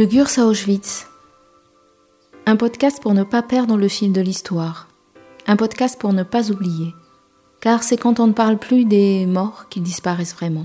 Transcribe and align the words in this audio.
De 0.00 0.06
Gurs 0.06 0.30
à 0.38 0.46
Auschwitz. 0.46 1.08
Un 2.46 2.56
podcast 2.56 3.02
pour 3.02 3.12
ne 3.12 3.22
pas 3.22 3.42
perdre 3.42 3.76
le 3.76 3.86
fil 3.86 4.14
de 4.14 4.22
l'histoire. 4.22 4.88
Un 5.46 5.56
podcast 5.56 6.00
pour 6.00 6.14
ne 6.14 6.22
pas 6.22 6.50
oublier. 6.50 6.94
Car 7.60 7.82
c'est 7.82 7.98
quand 7.98 8.18
on 8.18 8.28
ne 8.28 8.32
parle 8.32 8.56
plus 8.56 8.86
des 8.86 9.26
morts 9.26 9.66
qu'ils 9.68 9.82
disparaissent 9.82 10.32
vraiment. 10.32 10.64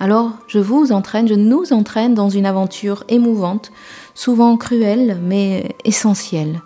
Alors, 0.00 0.30
je 0.48 0.58
vous 0.58 0.90
entraîne, 0.90 1.28
je 1.28 1.34
nous 1.34 1.74
entraîne 1.74 2.14
dans 2.14 2.30
une 2.30 2.46
aventure 2.46 3.04
émouvante, 3.08 3.72
souvent 4.14 4.56
cruelle, 4.56 5.20
mais 5.22 5.76
essentielle. 5.84 6.62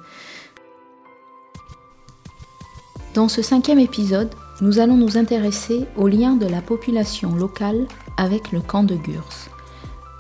Dans 3.15 3.27
ce 3.27 3.43
cinquième 3.43 3.81
épisode, 3.81 4.33
nous 4.61 4.79
allons 4.79 4.97
nous 4.97 5.19
intéresser 5.19 5.87
au 5.97 6.07
lien 6.07 6.37
de 6.37 6.47
la 6.47 6.63
population 6.63 7.35
locale 7.35 7.89
avec 8.17 8.53
le 8.53 8.61
camp 8.61 8.85
de 8.85 8.95
Gurs. 8.95 9.56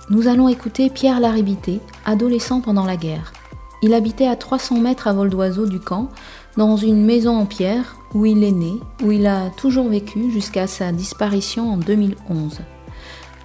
Nous 0.08 0.28
allons 0.28 0.48
écouter 0.48 0.88
Pierre 0.88 1.18
Laribité, 1.18 1.80
adolescent 2.04 2.60
pendant 2.60 2.84
la 2.84 2.96
guerre. 2.96 3.32
Il 3.82 3.92
habitait 3.92 4.28
à 4.28 4.36
300 4.36 4.78
mètres 4.78 5.08
à 5.08 5.12
vol 5.12 5.30
d'oiseau 5.30 5.66
du 5.66 5.80
camp, 5.80 6.10
dans 6.56 6.76
une 6.76 7.04
maison 7.04 7.36
en 7.36 7.44
pierre 7.44 7.96
où 8.14 8.24
il 8.24 8.44
est 8.44 8.52
né, 8.52 8.74
où 9.02 9.10
il 9.10 9.26
a 9.26 9.50
toujours 9.50 9.88
vécu 9.88 10.30
jusqu'à 10.30 10.68
sa 10.68 10.92
disparition 10.92 11.72
en 11.72 11.76
2011. 11.76 12.60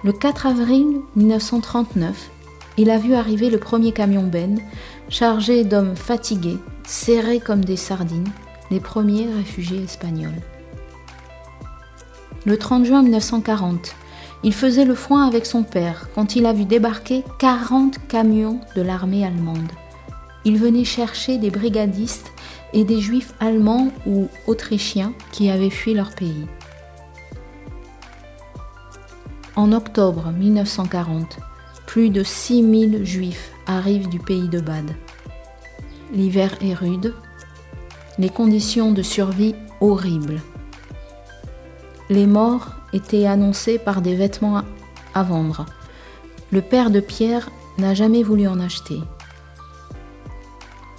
Le 0.04 0.12
4 0.12 0.46
avril 0.46 1.00
1939, 1.16 2.30
il 2.76 2.90
a 2.90 2.98
vu 2.98 3.14
arriver 3.14 3.50
le 3.50 3.58
premier 3.58 3.90
camion 3.90 4.22
Ben, 4.22 4.60
chargé 5.08 5.64
d'hommes 5.64 5.96
fatigués, 5.96 6.58
serrés 6.84 7.40
comme 7.40 7.64
des 7.64 7.76
sardines, 7.76 8.30
les 8.70 8.80
premiers 8.80 9.26
réfugiés 9.34 9.82
espagnols. 9.82 10.40
Le 12.46 12.56
30 12.56 12.84
juin 12.84 13.02
1940, 13.02 13.96
il 14.44 14.52
faisait 14.52 14.84
le 14.84 14.94
foin 14.94 15.26
avec 15.26 15.46
son 15.46 15.62
père 15.62 16.08
quand 16.14 16.34
il 16.36 16.46
a 16.46 16.52
vu 16.52 16.64
débarquer 16.64 17.24
40 17.38 18.06
camions 18.08 18.60
de 18.74 18.82
l'armée 18.82 19.24
allemande. 19.24 19.70
Il 20.44 20.58
venait 20.58 20.84
chercher 20.84 21.38
des 21.38 21.50
brigadistes 21.50 22.32
et 22.72 22.84
des 22.84 23.00
juifs 23.00 23.34
allemands 23.38 23.92
ou 24.06 24.28
autrichiens 24.46 25.12
qui 25.30 25.50
avaient 25.50 25.70
fui 25.70 25.94
leur 25.94 26.14
pays. 26.14 26.46
En 29.54 29.72
octobre 29.72 30.32
1940, 30.32 31.38
plus 31.86 32.10
de 32.10 32.22
6000 32.22 33.04
juifs 33.04 33.52
arrivent 33.66 34.08
du 34.08 34.18
pays 34.18 34.48
de 34.48 34.60
Bade. 34.60 34.92
L'hiver 36.12 36.56
est 36.62 36.74
rude, 36.74 37.14
les 38.18 38.30
conditions 38.30 38.92
de 38.92 39.02
survie 39.02 39.54
horribles. 39.80 40.40
Les 42.10 42.26
morts 42.26 42.70
étaient 42.92 43.26
annoncés 43.26 43.78
par 43.78 44.02
des 44.02 44.14
vêtements 44.14 44.62
à 45.14 45.22
vendre. 45.22 45.66
Le 46.50 46.60
père 46.60 46.90
de 46.90 47.00
Pierre 47.00 47.50
n'a 47.78 47.94
jamais 47.94 48.22
voulu 48.22 48.46
en 48.46 48.60
acheter. 48.60 49.00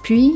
Puis, 0.03 0.35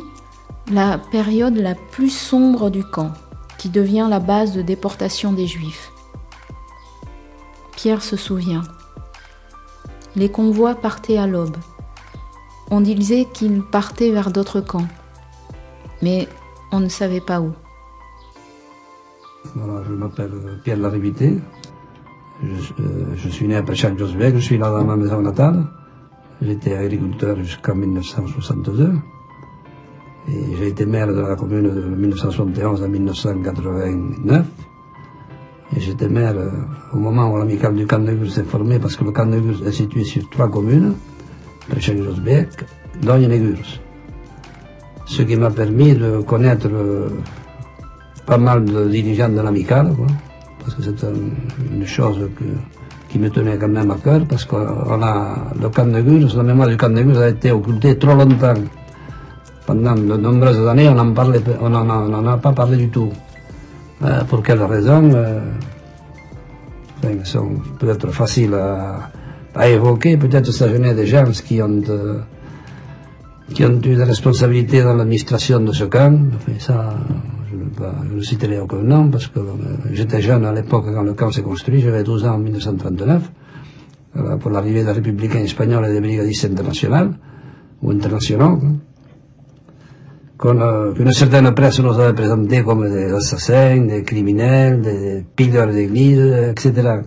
la 0.72 0.98
période 0.98 1.58
la 1.58 1.76
plus 1.76 2.10
sombre 2.10 2.70
du 2.70 2.84
camp, 2.84 3.12
qui 3.58 3.70
devient 3.70 4.08
la 4.10 4.20
base 4.20 4.54
de 4.54 4.62
déportation 4.62 5.34
des 5.34 5.48
Juifs. 5.48 5.92
Pierre 7.76 8.02
se 8.02 8.16
souvient. 8.16 8.64
Les 10.16 10.30
convois 10.30 10.76
partaient 10.76 11.18
à 11.18 11.28
l'aube. 11.28 11.58
On 12.70 12.82
disait 12.82 13.28
qu'ils 13.34 13.62
partaient 13.62 14.12
vers 14.12 14.32
d'autres 14.32 14.62
camps, 14.62 14.88
mais 16.02 16.28
on 16.72 16.80
ne 16.80 16.90
savait 16.90 17.22
pas 17.22 17.40
où. 17.40 17.54
Voilà, 19.58 19.82
je 19.88 19.94
m'appelle 19.94 20.32
Pierre 20.64 20.78
Larivité. 20.78 21.38
Je, 22.44 22.84
euh, 22.84 23.16
je, 23.16 23.30
suis 23.30 23.48
né 23.48 23.56
à 23.56 23.64
Préchal-Josbeck, 23.64 24.36
je 24.36 24.40
suis 24.40 24.58
là 24.58 24.70
dans 24.70 24.84
ma 24.84 24.96
maison 24.96 25.22
natale. 25.22 25.66
J'étais 26.42 26.76
agriculteur 26.76 27.38
jusqu'en 27.38 27.74
1962. 27.74 28.94
Et 30.30 30.56
j'ai 30.60 30.68
été 30.68 30.86
maire 30.86 31.08
de 31.08 31.22
la 31.22 31.36
commune 31.36 31.74
de 31.74 31.82
1971 31.96 32.84
à 32.84 32.88
1989. 32.88 34.46
Et 35.76 35.80
j'étais 35.80 36.08
maire 36.08 36.36
euh, 36.38 36.52
au 36.94 36.98
moment 36.98 37.32
où 37.34 37.38
l'amicale 37.38 37.76
du 37.76 37.88
camp 37.88 38.00
de 38.00 38.12
Gus 38.12 38.34
s'est 38.36 38.44
formé, 38.44 38.78
parce 38.78 38.96
que 38.96 39.06
le 39.06 39.12
camp 39.12 39.26
de 39.26 39.40
Gus 39.40 39.62
est 39.66 39.72
situé 39.72 40.04
sur 40.04 40.30
trois 40.30 40.50
communes, 40.50 40.94
Préchal-Josbeck, 41.70 42.50
Dogne 43.02 43.32
et. 43.32 43.54
Ce 45.06 45.22
qui 45.22 45.38
m'a 45.38 45.50
permis 45.50 45.96
de 45.96 46.20
connaître 46.20 46.68
euh, 46.70 47.08
pas 48.28 48.38
mal 48.38 48.66
de 48.66 48.88
dirigeants 48.90 49.30
de 49.30 49.42
l'amicale, 49.42 49.90
parce 50.60 50.76
que 50.76 50.84
c'est 50.84 51.08
une 51.74 51.88
chose 51.88 52.20
qui 53.10 53.18
me 53.18 53.30
tenait 53.30 53.58
quand 53.58 53.70
même 53.70 53.90
à 53.90 53.96
cœur, 53.96 54.22
parce 54.28 54.44
que 54.46 54.58
a, 54.58 55.36
le 55.60 55.70
camp 55.70 55.86
de 55.86 56.02
Gurs, 56.02 56.36
la 56.36 56.44
mémoire 56.44 56.68
du 56.68 56.76
camp 56.78 56.90
de 56.90 57.02
Gurs 57.02 57.20
a 57.20 57.30
été 57.30 57.52
occultée 57.52 57.98
trop 57.98 58.14
longtemps. 58.14 58.54
Pendant 59.66 59.96
de 59.96 60.18
nombreuses 60.18 60.68
années, 60.68 60.90
on 60.90 61.70
n'en 61.70 62.28
a 62.28 62.38
pas 62.38 62.52
parlé 62.52 62.78
du 62.78 62.90
tout. 62.90 63.12
Euh, 64.04 64.24
pour 64.26 64.44
quelles 64.44 64.62
raisons 64.62 65.10
euh, 65.16 65.40
sont 67.24 67.50
peut-être 67.80 68.12
faciles 68.12 68.54
à, 68.54 69.10
à 69.56 69.68
évoquer. 69.70 70.18
Peut-être 70.18 70.52
s'agit 70.52 70.80
des 70.80 71.08
gens 71.08 71.26
qui 71.46 71.62
ont, 71.62 71.82
euh, 71.90 72.20
qui 73.54 73.66
ont 73.66 73.78
eu 73.78 73.96
des 73.96 74.04
responsabilités 74.04 74.84
dans 74.84 74.94
l'administration 74.94 75.60
de 75.62 75.72
ce 75.72 75.86
camp. 75.86 76.30
Ça, 76.60 76.94
je 78.10 78.16
ne 78.16 78.22
citerai 78.22 78.60
aucun 78.60 78.84
nom 78.84 79.10
parce 79.10 79.28
que 79.28 79.40
euh, 79.40 79.44
j'étais 79.92 80.22
jeune 80.22 80.46
à 80.46 80.54
l'époque 80.54 80.86
quand 80.94 81.04
le 81.04 81.14
camp 81.14 81.32
s'est 81.32 81.42
construit, 81.42 81.82
j'avais 81.82 82.04
12 82.04 82.26
ans 82.26 82.36
en 82.36 82.40
1939, 82.40 83.32
pour 84.40 84.50
l'arrivée 84.50 84.84
des 84.84 84.92
républicains 84.92 85.40
espagnols 85.40 85.86
et 85.86 85.94
des 85.94 86.02
brigadistes 86.02 86.46
internationaux, 86.46 87.12
ou 87.84 87.92
internationaux, 87.92 88.60
euh, 90.46 90.94
qu'une 90.94 91.12
certaine 91.14 91.52
presse 91.54 91.80
nous 91.80 92.00
avait 92.00 92.14
présenté 92.14 92.62
comme 92.64 92.88
des 92.90 93.12
assassins, 93.12 93.82
des 93.82 94.04
criminels, 94.04 94.82
des 94.82 95.26
pilleurs 95.36 95.68
d'église, 95.68 96.20
etc. 96.52 97.00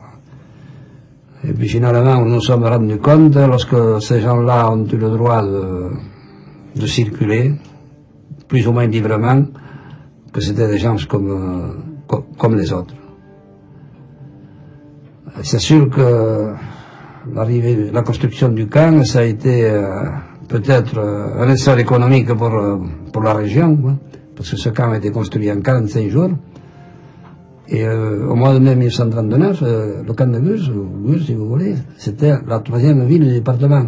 Et 1.44 1.52
puis 1.52 1.68
finalement, 1.68 2.24
nous 2.24 2.34
nous 2.34 2.40
sommes 2.40 2.64
rendus 2.64 2.98
compte, 2.98 3.36
lorsque 3.36 4.02
ces 4.02 4.20
gens-là 4.20 4.70
ont 4.72 4.84
eu 4.84 4.96
le 4.96 5.10
droit 5.10 5.42
de 5.42 6.86
circuler, 6.86 7.52
plus 8.48 8.66
ou 8.66 8.72
moins 8.72 8.86
librement, 8.86 9.44
que 10.32 10.40
c'était 10.40 10.68
des 10.68 10.78
gens 10.78 10.96
comme, 11.08 11.74
euh, 12.08 12.16
comme 12.38 12.56
les 12.56 12.72
autres. 12.72 12.94
C'est 15.42 15.58
sûr 15.58 15.88
que 15.90 16.52
l'arrivée, 17.34 17.90
la 17.92 18.02
construction 18.02 18.48
du 18.48 18.66
camp, 18.66 19.04
ça 19.04 19.20
a 19.20 19.24
été 19.24 19.64
euh, 19.64 20.04
peut-être 20.48 20.98
euh, 20.98 21.42
un 21.42 21.48
essor 21.50 21.78
économique 21.78 22.32
pour, 22.34 22.52
pour 23.12 23.22
la 23.22 23.34
région, 23.34 23.78
hein, 23.88 23.96
parce 24.36 24.50
que 24.50 24.56
ce 24.56 24.68
camp 24.70 24.90
a 24.92 24.98
été 24.98 25.10
construit 25.10 25.50
en 25.50 25.60
45 25.60 26.08
jours. 26.08 26.30
Et 27.72 27.88
au 27.88 28.34
mois 28.34 28.52
de 28.52 28.58
mai 28.58 28.74
1939, 28.74 29.62
le 30.04 30.12
camp 30.12 30.26
de 30.26 30.40
Gurs, 30.40 30.72
Gurs 31.06 31.22
si 31.24 31.34
vous 31.34 31.48
voulez, 31.48 31.76
c'était 31.98 32.34
la 32.48 32.58
troisième 32.58 33.06
ville 33.06 33.24
du 33.24 33.32
département. 33.32 33.84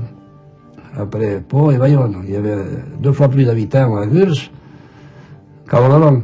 Après 0.96 1.40
Pau 1.40 1.72
et 1.72 1.78
Bayonne. 1.78 2.22
Il 2.24 2.34
y 2.34 2.36
avait 2.36 2.58
deux 3.00 3.10
fois 3.10 3.28
plus 3.28 3.44
d'habitants 3.44 3.96
à 3.96 4.06
Gurs 4.06 4.36
qu'à 5.68 5.82
Oloron. 5.82 6.22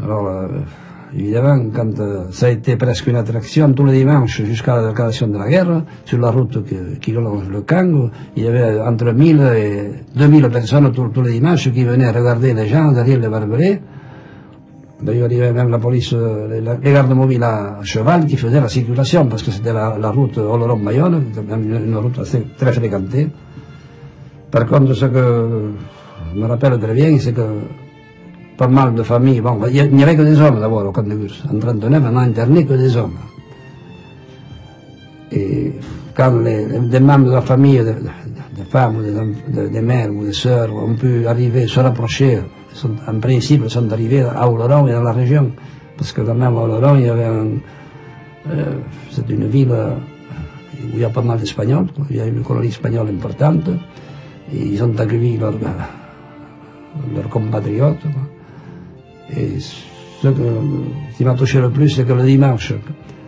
Alors, 0.00 0.26
euh, 0.26 0.48
évidemment, 1.16 1.70
quand 1.74 1.98
euh, 2.00 2.24
ça 2.30 2.46
a 2.46 2.50
été 2.50 2.76
presque 2.76 3.06
une 3.06 3.16
attraction 3.16 3.72
tous 3.72 3.84
les 3.86 3.98
dimanches 3.98 4.42
jusqu'à 4.42 4.76
la 4.76 4.88
déclaration 4.88 5.26
de 5.28 5.38
la 5.38 5.48
guerre, 5.48 5.82
sur 6.04 6.18
la 6.18 6.30
route 6.30 6.64
qui, 7.00 7.12
longe 7.12 7.48
le 7.50 7.62
camp, 7.62 8.10
il 8.36 8.44
y 8.44 8.46
avait 8.46 8.80
entre 8.80 9.12
1000 9.12 9.40
et 9.40 9.90
2000 10.16 10.48
personnes 10.48 10.92
tous, 10.92 11.22
les 11.22 11.32
dimanches 11.32 11.70
qui 11.70 11.84
venaient 11.84 12.10
regarder 12.10 12.54
les 12.54 12.66
gens 12.66 12.92
derrière 12.92 13.18
les 13.18 13.28
barbelés. 13.28 13.80
D'ailleurs, 15.02 15.28
il 15.32 15.38
y 15.38 15.42
avait 15.42 15.52
même 15.52 15.68
la 15.68 15.78
police, 15.78 16.12
euh, 16.12 16.78
les, 16.80 16.92
gardes 16.92 17.12
mobiles 17.12 17.42
à 17.42 17.80
cheval 17.82 18.24
qui 18.24 18.36
faisaient 18.36 18.60
la 18.60 18.68
circulation, 18.68 19.26
parce 19.26 19.42
que 19.42 19.50
c'était 19.50 19.72
la, 19.72 20.10
route 20.10 20.38
Oloron-Bayonne, 20.38 21.24
une 21.50 21.96
route 21.96 22.20
assez 22.20 22.46
très 22.56 22.72
fréquentée. 22.72 23.28
Par 24.50 24.66
contre, 24.66 24.94
ce 24.94 25.06
que 25.06 25.70
je 26.32 26.40
me 26.40 26.46
rappelle 26.46 26.78
très 26.78 26.94
bien, 26.94 27.18
c'est 27.18 27.32
que 27.32 27.42
pas 28.62 28.68
mal 28.68 28.94
de 28.94 29.02
familles. 29.02 29.40
Bon, 29.40 29.58
il 29.66 29.90
n'y 29.90 30.02
avait 30.04 30.14
que 30.14 30.22
des 30.22 30.40
hommes 30.40 30.60
d'abord 30.60 30.86
au 30.86 30.92
camp 30.92 31.02
de 31.02 31.16
Gurs. 31.16 31.34
En 31.52 31.58
39, 31.58 32.02
on 32.06 32.12
n'a 32.12 32.20
interné 32.20 32.64
que 32.64 32.74
des 32.74 32.96
hommes. 32.96 33.18
Et 35.32 35.72
quand 36.14 36.38
les, 36.44 36.66
des 36.78 37.00
membres 37.00 37.26
de 37.26 37.32
la 37.32 37.40
famille, 37.40 37.82
des, 37.82 38.64
femmes, 38.70 38.98
des, 39.48 39.68
des, 39.68 39.80
mères 39.80 40.12
ou 40.14 40.24
des 40.24 40.32
sœurs 40.32 40.72
ont 40.72 40.94
pu 40.94 41.26
arriver, 41.26 41.66
se 41.66 41.80
rapprocher, 41.80 42.38
sont, 42.72 42.94
en 43.08 43.18
principe, 43.18 43.68
sont 43.68 43.90
arrivés 43.92 44.22
à 44.22 44.48
Oloron 44.48 44.86
et 44.86 44.92
dans 44.92 45.02
la 45.02 45.12
région. 45.12 45.50
Parce 45.96 46.12
que 46.12 46.20
quand 46.20 46.34
même 46.34 46.56
à 46.56 46.62
Oloron, 46.62 46.94
il 46.96 47.06
y 47.06 47.08
avait 47.08 47.24
un. 47.24 47.48
Euh, 48.48 48.74
c'est 49.10 49.28
une 49.28 49.48
ville 49.48 49.72
où 49.72 50.94
il 50.94 51.00
y 51.00 51.04
a 51.04 51.10
pas 51.10 51.22
mal 51.22 51.38
d'Espagnols, 51.40 51.86
il 52.10 52.16
y 52.16 52.20
a 52.20 52.26
une 52.26 52.42
colonie 52.42 52.68
espagnole 52.68 53.08
importante, 53.08 53.68
et 54.52 54.66
ils 54.72 54.82
ont 54.84 54.96
accueilli 54.96 55.36
leurs, 55.36 55.54
leurs 57.14 57.28
compatriotes. 57.28 58.06
Et 59.36 59.60
ce 59.60 60.28
qui 61.16 61.24
m'a 61.24 61.34
touché 61.34 61.60
le 61.60 61.70
plus, 61.70 61.90
c'est 61.90 62.04
que 62.04 62.12
le 62.12 62.24
dimanche, 62.24 62.74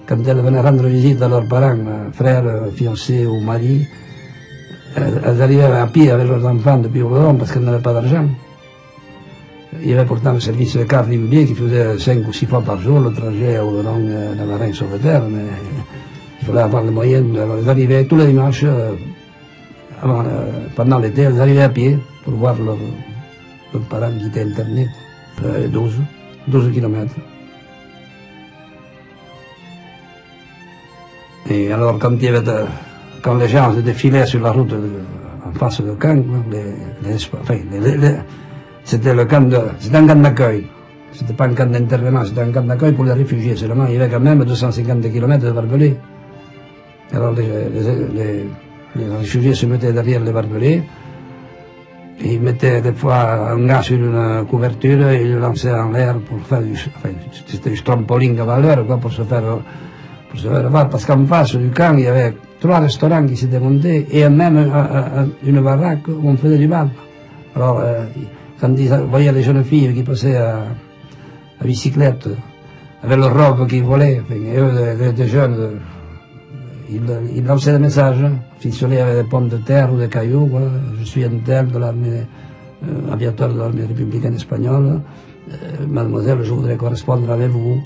quand 0.06 0.18
elles 0.26 0.40
venaient 0.40 0.60
rendre 0.60 0.86
visite 0.86 1.20
à 1.22 1.28
leurs 1.28 1.48
parents, 1.48 1.76
frères, 2.12 2.44
fiancés 2.74 3.26
ou 3.26 3.40
maris, 3.40 3.86
elles, 4.96 5.42
arrivaient 5.42 5.64
à 5.64 5.86
pied 5.86 6.10
avec 6.10 6.28
leurs 6.28 6.46
enfants 6.46 6.78
depuis 6.78 7.02
Oloron 7.02 7.34
parce 7.34 7.52
qu'elles 7.52 7.64
n'avaient 7.64 7.82
pas 7.82 7.92
d'argent. 7.92 8.26
Il 9.82 9.90
y 9.90 9.94
avait 9.94 10.04
pourtant 10.04 10.32
le 10.32 10.40
service 10.40 10.76
de 10.76 10.84
car 10.84 11.04
régulier 11.04 11.46
qui 11.46 11.54
faisait 11.54 11.98
5 11.98 12.28
ou 12.28 12.32
6 12.32 12.46
fois 12.46 12.62
par 12.62 12.80
jour 12.80 13.00
le 13.00 13.12
trajet 13.12 13.56
à 13.56 13.64
Oloron 13.64 14.06
euh, 14.06 14.34
dans 14.34 14.46
la 14.46 14.56
reine 14.56 14.72
terre, 15.02 15.24
mais 15.28 15.42
il 16.40 16.46
fallait 16.46 16.60
avoir 16.60 16.84
les 16.84 16.92
moyens. 16.92 17.26
Alors 17.36 17.56
elles 17.60 17.68
arrivaient 17.68 18.04
tous 18.04 18.16
les 18.16 18.26
dimanches, 18.28 18.62
euh, 18.64 18.92
euh, 20.04 20.68
pendant 20.76 20.98
l'été, 20.98 21.22
elles 21.22 21.40
arrivaient 21.40 21.62
à 21.62 21.68
pied 21.70 21.98
pour 22.24 22.34
voir 22.34 22.54
leurs 22.64 22.76
leur 23.72 23.82
parents 23.82 24.12
qui 24.16 24.26
étaient 24.26 24.42
internés. 24.42 24.88
12, 25.42 25.92
12 26.48 26.72
kilomètres. 26.72 27.14
Et 31.50 31.72
alors, 31.72 31.98
quand, 31.98 32.12
il 32.12 32.22
y 32.24 32.28
avait 32.28 32.42
quand 33.22 33.34
les 33.34 33.48
gens 33.48 33.72
défilaient 33.72 34.26
sur 34.26 34.40
la 34.40 34.52
route 34.52 34.72
en 35.44 35.52
face 35.52 35.82
de 35.82 35.92
camp, 35.92 36.22
les, 36.50 37.18
c'était 38.84 39.14
le 39.14 39.24
camp 39.24 39.48
de, 39.48 39.58
c'était 39.78 39.96
un 39.96 40.06
camp 40.06 40.22
d'accueil. 40.22 40.66
C'était 41.12 41.32
pas 41.32 41.46
un 41.46 41.54
camp 41.54 41.70
d'intervention, 41.70 42.24
c'était 42.24 42.40
un 42.42 42.52
camp 42.52 42.66
d'accueil 42.66 42.92
pour 42.92 43.04
les 43.04 43.12
réfugiés 43.12 43.56
seulement. 43.56 43.86
Il 43.86 43.94
y 43.94 43.96
avait 44.00 44.10
quand 44.10 44.20
même 44.20 44.44
250 44.44 45.00
km 45.10 45.44
de 45.44 45.50
barbelés. 45.52 45.96
Alors 47.12 47.32
les, 47.32 47.44
les, 48.96 49.16
réfugiés 49.18 49.54
se 49.54 49.66
mettaient 49.66 49.92
derrière 49.92 50.20
les 50.20 50.32
barbelés. 50.32 50.82
Ils 52.22 52.40
mettaient 52.40 52.80
des 52.80 52.92
fois 52.92 53.52
un 53.52 53.66
gars 53.66 53.82
sur 53.82 53.96
une 53.96 54.44
couverture 54.46 55.08
et 55.08 55.22
ils 55.22 55.32
le 55.32 55.40
lançaient 55.40 55.72
en 55.72 55.90
l'air 55.90 56.16
pour 56.18 56.40
faire 56.40 56.62
du, 56.62 56.72
enfin, 56.72 57.10
c'était 57.46 57.70
du 57.70 57.82
trampoline 57.82 58.38
à 58.40 58.44
valeur, 58.44 58.86
quoi, 58.86 58.98
pour 58.98 59.12
se 59.12 59.22
faire 59.22 59.42
parce 60.90 61.04
qu'en 61.04 61.24
face 61.26 61.56
du 61.56 61.70
camp, 61.70 61.96
il 61.96 62.04
y 62.04 62.06
avait 62.06 62.34
trois 62.60 62.80
restaurants 62.80 63.26
qui 63.26 63.36
s'étaient 63.36 63.60
montés 63.60 64.06
et 64.10 64.28
même 64.28 64.70
une 65.44 65.60
baraque 65.60 66.08
où 66.08 66.28
on 66.28 66.36
faisait 66.36 66.58
du 66.58 66.66
bal. 66.66 66.88
Alors, 67.54 67.80
euh, 67.80 68.04
quand 68.60 68.74
ils 68.76 68.88
voyaient 68.88 69.32
les 69.32 69.42
jeunes 69.42 69.64
filles 69.64 69.94
qui 69.94 70.02
passaient 70.02 70.36
à, 70.36 70.64
bicyclette, 71.62 72.28
avec 73.02 73.18
leurs 73.18 73.34
robes 73.34 73.68
qui 73.68 73.80
volaient, 73.80 74.22
et 74.30 74.58
eux, 74.58 75.12
les, 75.16 75.28
jeunes, 75.28 75.78
ils, 76.90 77.02
ils, 77.34 77.44
lançaient 77.44 77.72
des 77.72 77.78
messages, 77.78 78.24
ficelés 78.58 78.98
avec 78.98 79.24
des 79.24 79.28
pommes 79.28 79.48
de 79.48 79.56
terre 79.58 79.92
ou 79.92 79.98
des 79.98 80.08
cailloux, 80.08 80.50
je 80.98 81.04
suis 81.04 81.24
un 81.24 81.38
tel 81.44 81.68
de 81.68 81.78
l'armée, 81.78 82.22
euh, 82.84 83.12
aviateur 83.12 83.52
de 83.52 83.58
l'armée 83.58 83.84
républicaine 83.84 84.34
espagnole, 84.34 85.00
euh, 85.50 85.86
mademoiselle, 85.88 86.42
je 86.42 86.52
voudrais 86.52 86.76
correspondre 86.76 87.30
avec 87.30 87.48
vous. 87.48 87.80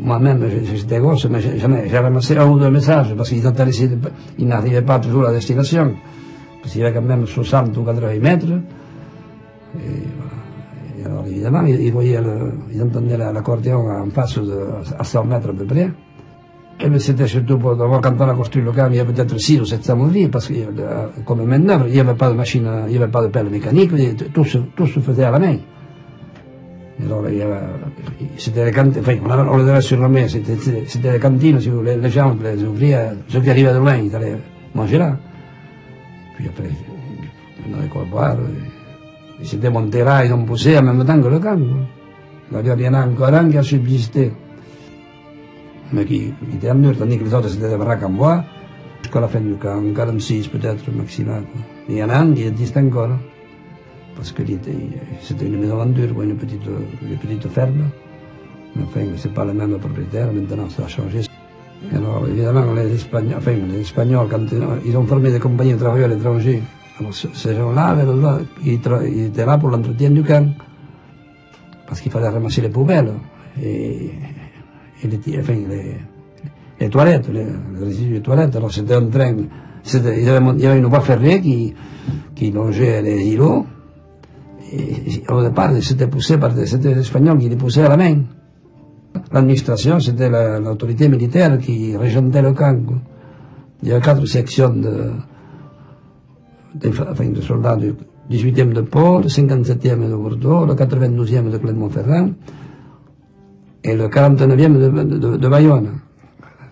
Moi-même, 0.00 0.42
j'étais 0.74 1.00
gosse, 1.00 1.26
mais 1.26 1.38
j'ai 1.40 1.98
ramassé 1.98 2.34
un 2.38 2.46
ou 2.46 2.58
deux 2.58 2.70
messages, 2.70 3.14
parce 3.14 3.28
qu'ils 3.28 3.42
ils 4.38 4.46
n'arrivaient 4.46 4.80
pas 4.80 4.98
toujours 4.98 5.26
à 5.26 5.32
destination. 5.32 5.92
Parce 6.62 6.72
qu'il 6.72 6.80
y 6.80 6.84
avait 6.84 6.94
quand 6.94 7.02
même 7.02 7.26
60 7.26 7.76
ou 7.76 7.82
80 7.82 8.20
mètres. 8.20 8.46
Et, 9.76 11.00
et 11.00 11.04
alors, 11.04 11.24
évidemment, 11.26 11.62
ils, 11.66 11.92
voyaient 11.92 12.20
le, 12.22 12.82
entendaient 12.82 13.18
l'accordéon 13.18 13.90
en 13.90 14.08
face 14.10 14.38
à 14.98 15.04
100 15.04 15.24
mètres 15.24 15.50
à 15.50 15.52
peu 15.52 15.64
près. 15.64 15.90
Et 16.82 16.98
c'était 16.98 17.26
surtout 17.26 17.58
pour, 17.58 17.76
quand 17.76 18.14
on 18.18 18.28
a 18.28 18.34
construit 18.34 18.62
le 18.62 18.72
camp, 18.72 18.88
il 18.90 18.96
y 18.96 19.00
avait 19.00 19.12
peut-être 19.12 19.36
6 19.36 19.60
ou 19.60 19.64
700 19.66 20.00
ouvriers, 20.00 20.28
parce 20.28 20.48
que, 20.48 20.54
comme 21.26 21.44
maintenant, 21.44 21.82
il 21.86 21.92
n'y 21.92 22.00
avait 22.00 22.14
pas 22.14 22.30
de 22.30 22.34
machine, 22.34 22.66
il 22.86 22.92
n'y 22.92 22.96
avait 22.96 23.10
pas 23.10 23.22
de 23.22 23.28
pelle 23.28 23.50
mécanique, 23.50 23.90
tout 24.32 24.44
se, 24.44 24.58
tout 24.74 24.86
se 24.86 24.98
faisait 25.00 25.24
à 25.24 25.30
la 25.30 25.38
main. 25.38 25.56
Alors, 27.04 27.28
il 27.28 27.36
y 27.36 27.42
avait, 27.42 27.60
c'était 28.36 28.64
les 28.64 28.72
cantines, 28.72 29.00
enfin, 29.00 29.16
on, 29.50 29.58
le 29.58 29.64
devait 29.66 29.80
surnommer, 29.82 30.28
c'était, 30.28 30.56
c'était 30.86 31.12
les 31.12 31.18
cantines, 31.18 31.60
si 31.60 31.68
vous 31.68 31.78
voulez, 31.78 31.96
les 31.96 32.10
gens, 32.10 32.34
les 32.42 32.62
ouvriers, 32.64 33.08
ceux 33.28 33.40
qui 33.40 33.50
arrivaient 33.50 33.74
de 33.74 33.78
loin, 33.78 33.96
ils 33.96 34.14
allaient 34.14 34.38
manger. 34.74 35.00
Puis 36.36 36.48
après, 36.48 36.70
on 37.68 37.78
avait 37.78 37.88
quoi 37.88 38.04
boire, 38.10 38.36
ils 39.38 39.46
se 39.46 39.56
démontaient 39.56 40.04
là, 40.04 40.24
ils 40.24 40.32
ont 40.32 40.44
poussé 40.44 40.78
en 40.78 40.82
même 40.82 41.04
temps 41.04 41.20
que 41.20 41.28
le 41.28 41.38
camp. 41.38 41.58
N'y 42.52 42.70
avait 42.70 42.88
encore 42.88 43.28
un 43.28 43.48
qui 43.48 43.58
a 43.58 43.62
subsisté, 43.62 44.32
mais 45.92 46.04
qui, 46.04 46.32
qui 46.60 46.74
mur, 46.74 46.96
tandis 46.96 47.18
que 47.18 47.24
les 47.24 47.34
autres 47.34 47.48
c'était 47.48 47.68
des 47.68 47.76
baraques 47.76 48.02
en 48.04 48.10
bois, 48.10 48.44
jusqu'à 49.02 49.20
la 49.20 49.28
fin 49.28 49.40
du 49.40 49.54
camp, 49.54 49.82
46 49.94 50.48
peut-être 50.48 50.90
maximal. 50.92 51.42
Il 51.88 51.96
y 51.96 52.02
en 52.04 52.10
a 52.10 52.18
un 52.18 52.32
qui 52.32 52.44
existe 52.44 52.76
encore 52.76 53.10
parce 54.20 54.32
que 54.32 54.42
c'était 55.22 55.46
une 55.46 55.58
maison 55.58 55.80
en 55.80 55.86
dur, 55.86 56.20
une 56.22 56.36
petite, 56.36 57.48
ferme. 57.48 57.88
Mais 58.76 58.82
enfin, 58.84 59.00
c'est 59.16 59.32
pas 59.32 59.44
le 59.44 59.54
même 59.54 59.78
propriétaire, 59.78 60.30
maintenant 60.32 60.68
ça 60.68 60.84
a 60.84 60.88
changé. 60.88 61.22
Alors, 61.94 62.28
évidemment, 62.28 62.74
les 62.74 62.94
Espagnols, 62.94 63.40
Espagnols, 63.80 64.28
quand 64.30 64.46
ils 64.84 64.96
ont 64.96 65.06
formé 65.06 65.32
des 65.32 65.38
compagnies 65.38 65.72
de 65.72 65.78
travail 65.78 66.04
à 66.04 66.08
l'étranger, 66.08 66.62
alors 66.98 67.14
ces 67.14 67.54
gens-là, 67.54 67.96
ils, 68.62 68.74
étaient 68.74 69.46
là 69.46 69.56
pour 69.56 69.70
l'entretien 69.70 70.10
du 70.10 70.22
camp, 70.22 70.50
parce 71.86 72.02
qu'il 72.02 72.12
fallait 72.12 72.28
ramasser 72.28 72.60
les 72.60 72.68
poubelles, 72.68 73.14
et, 73.60 73.66
et 73.66 74.10
les, 75.08 75.96
les, 76.80 76.88
toilettes, 76.88 77.28
les, 77.28 77.46
résidus 77.78 78.14
des 78.14 78.20
toilettes. 78.20 78.56
Alors 78.56 78.72
c'était 78.72 78.94
un 78.94 79.06
train, 79.06 79.34
il 79.92 80.24
y, 80.24 80.28
avait, 80.28 80.78
une 80.78 80.86
voie 80.86 81.00
ferrée 81.00 81.40
qui, 81.40 81.74
qui 82.34 82.50
longeait 82.50 83.02
les 83.02 83.26
îlots, 83.28 83.66
et 84.72 85.22
au 85.28 85.42
départ, 85.42 85.72
c'était 85.82 86.06
poussé 86.06 86.38
par 86.38 86.52
des, 86.54 86.74
Espagnols 86.98 87.38
qui 87.38 87.48
les 87.48 87.56
poussaient 87.56 87.82
à 87.82 87.88
la 87.88 87.96
main. 87.96 88.18
L'administration, 89.32 89.98
c'était 89.98 90.28
l'autorité 90.28 91.08
militaire 91.08 91.58
qui 91.58 91.96
régentait 91.96 92.42
le 92.42 92.52
camp. 92.52 92.78
Il 93.82 93.88
y 93.88 93.92
avait 93.92 94.00
quatre 94.00 94.24
sections 94.26 94.70
de, 94.70 95.12
de 96.74 97.40
soldats 97.40 97.76
du 97.76 97.94
18e 98.30 98.72
de 98.72 98.82
Pau, 98.82 99.18
le 99.18 99.26
57e 99.26 100.08
de 100.08 100.14
Bordeaux, 100.14 100.66
le 100.66 100.74
92e 100.74 101.50
de 101.50 101.58
Clermont-Ferrand 101.58 102.30
et 103.82 103.94
le 103.94 104.08
49e 104.08 105.18
de, 105.18 105.36
de, 105.36 105.48
Bayonne. 105.48 105.88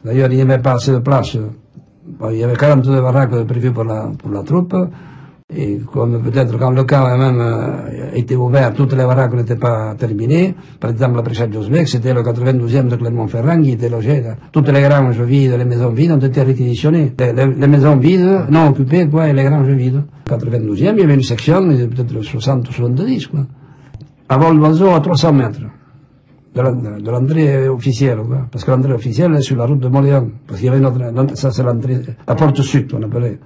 D'ailleurs, 0.04 0.30
il 0.30 0.36
n'y 0.36 0.42
avait 0.42 0.58
pas 0.58 0.72
assez 0.72 0.92
de 0.92 0.98
place. 0.98 1.36
Il 2.30 2.36
y 2.36 2.44
avait 2.44 2.56
42 2.56 3.00
baraques 3.00 3.44
prévues 3.44 3.72
pour 3.72 3.84
la, 3.84 4.10
pour 4.18 4.30
la 4.30 4.42
troupe. 4.42 4.74
Et 5.54 5.78
comme 5.90 6.22
peut-être 6.22 6.58
quand 6.58 6.72
le 6.72 6.84
camp 6.84 7.16
même 7.16 7.40
euh, 7.40 8.10
était 8.12 8.36
ouvert, 8.36 8.74
toutes 8.74 8.92
les 8.92 9.04
baraques 9.04 9.32
n'étaient 9.32 9.56
pas 9.56 9.94
terminées. 9.96 10.54
Par 10.78 10.90
exemple, 10.90 11.16
la 11.16 11.22
Préchette 11.22 11.54
Josbec, 11.54 11.88
c'était 11.88 12.12
le 12.12 12.22
92e 12.22 12.88
de 12.88 12.96
Clermont-Ferrand 12.96 13.62
qui 13.62 13.70
était 13.72 13.88
logé. 13.88 14.22
Toutes 14.52 14.68
les 14.68 14.82
granges 14.82 15.22
vides, 15.22 15.54
les 15.56 15.64
maisons 15.64 15.88
vides 15.88 16.12
ont 16.12 16.18
été 16.18 16.42
réquisitionnées. 16.42 17.14
Les, 17.18 17.66
maisons 17.66 17.96
vides, 17.96 18.44
non 18.50 18.68
occupées, 18.68 19.08
quoi, 19.08 19.26
et 19.26 19.32
les 19.32 19.44
granges 19.44 19.68
vides. 19.68 20.02
92e, 20.28 20.74
il 20.74 20.82
y 20.82 21.02
avait 21.02 21.14
une 21.14 21.22
section, 21.22 21.66
peut-être 21.66 22.20
60 22.20 22.68
ou 22.68 22.72
70, 22.72 23.28
quoi. 23.28 23.40
Avant 24.28 24.52
l'oiseau 24.52 24.90
à 24.90 25.00
300 25.00 25.32
mètres 25.32 25.60
de 26.62 27.10
l'entrée 27.10 27.68
officielle. 27.68 28.18
Parce 28.50 28.64
que 28.64 28.70
l'entrée 28.70 28.92
officielle 28.92 29.34
est 29.34 29.42
sur 29.42 29.56
la 29.56 29.66
route 29.66 29.80
de 29.80 29.88
Moléon. 29.88 30.30
Parce 30.46 30.60
qu'il 30.60 30.66
y 30.66 30.68
avait 30.70 30.78
une 30.78 30.86
autre, 30.86 31.36
ça 31.36 31.50
c'est 31.50 31.62
l'entrée, 31.62 32.00
la 32.26 32.34
porte 32.34 32.60
sud, 32.62 32.92
on 32.94 33.02
appelait. 33.02 33.38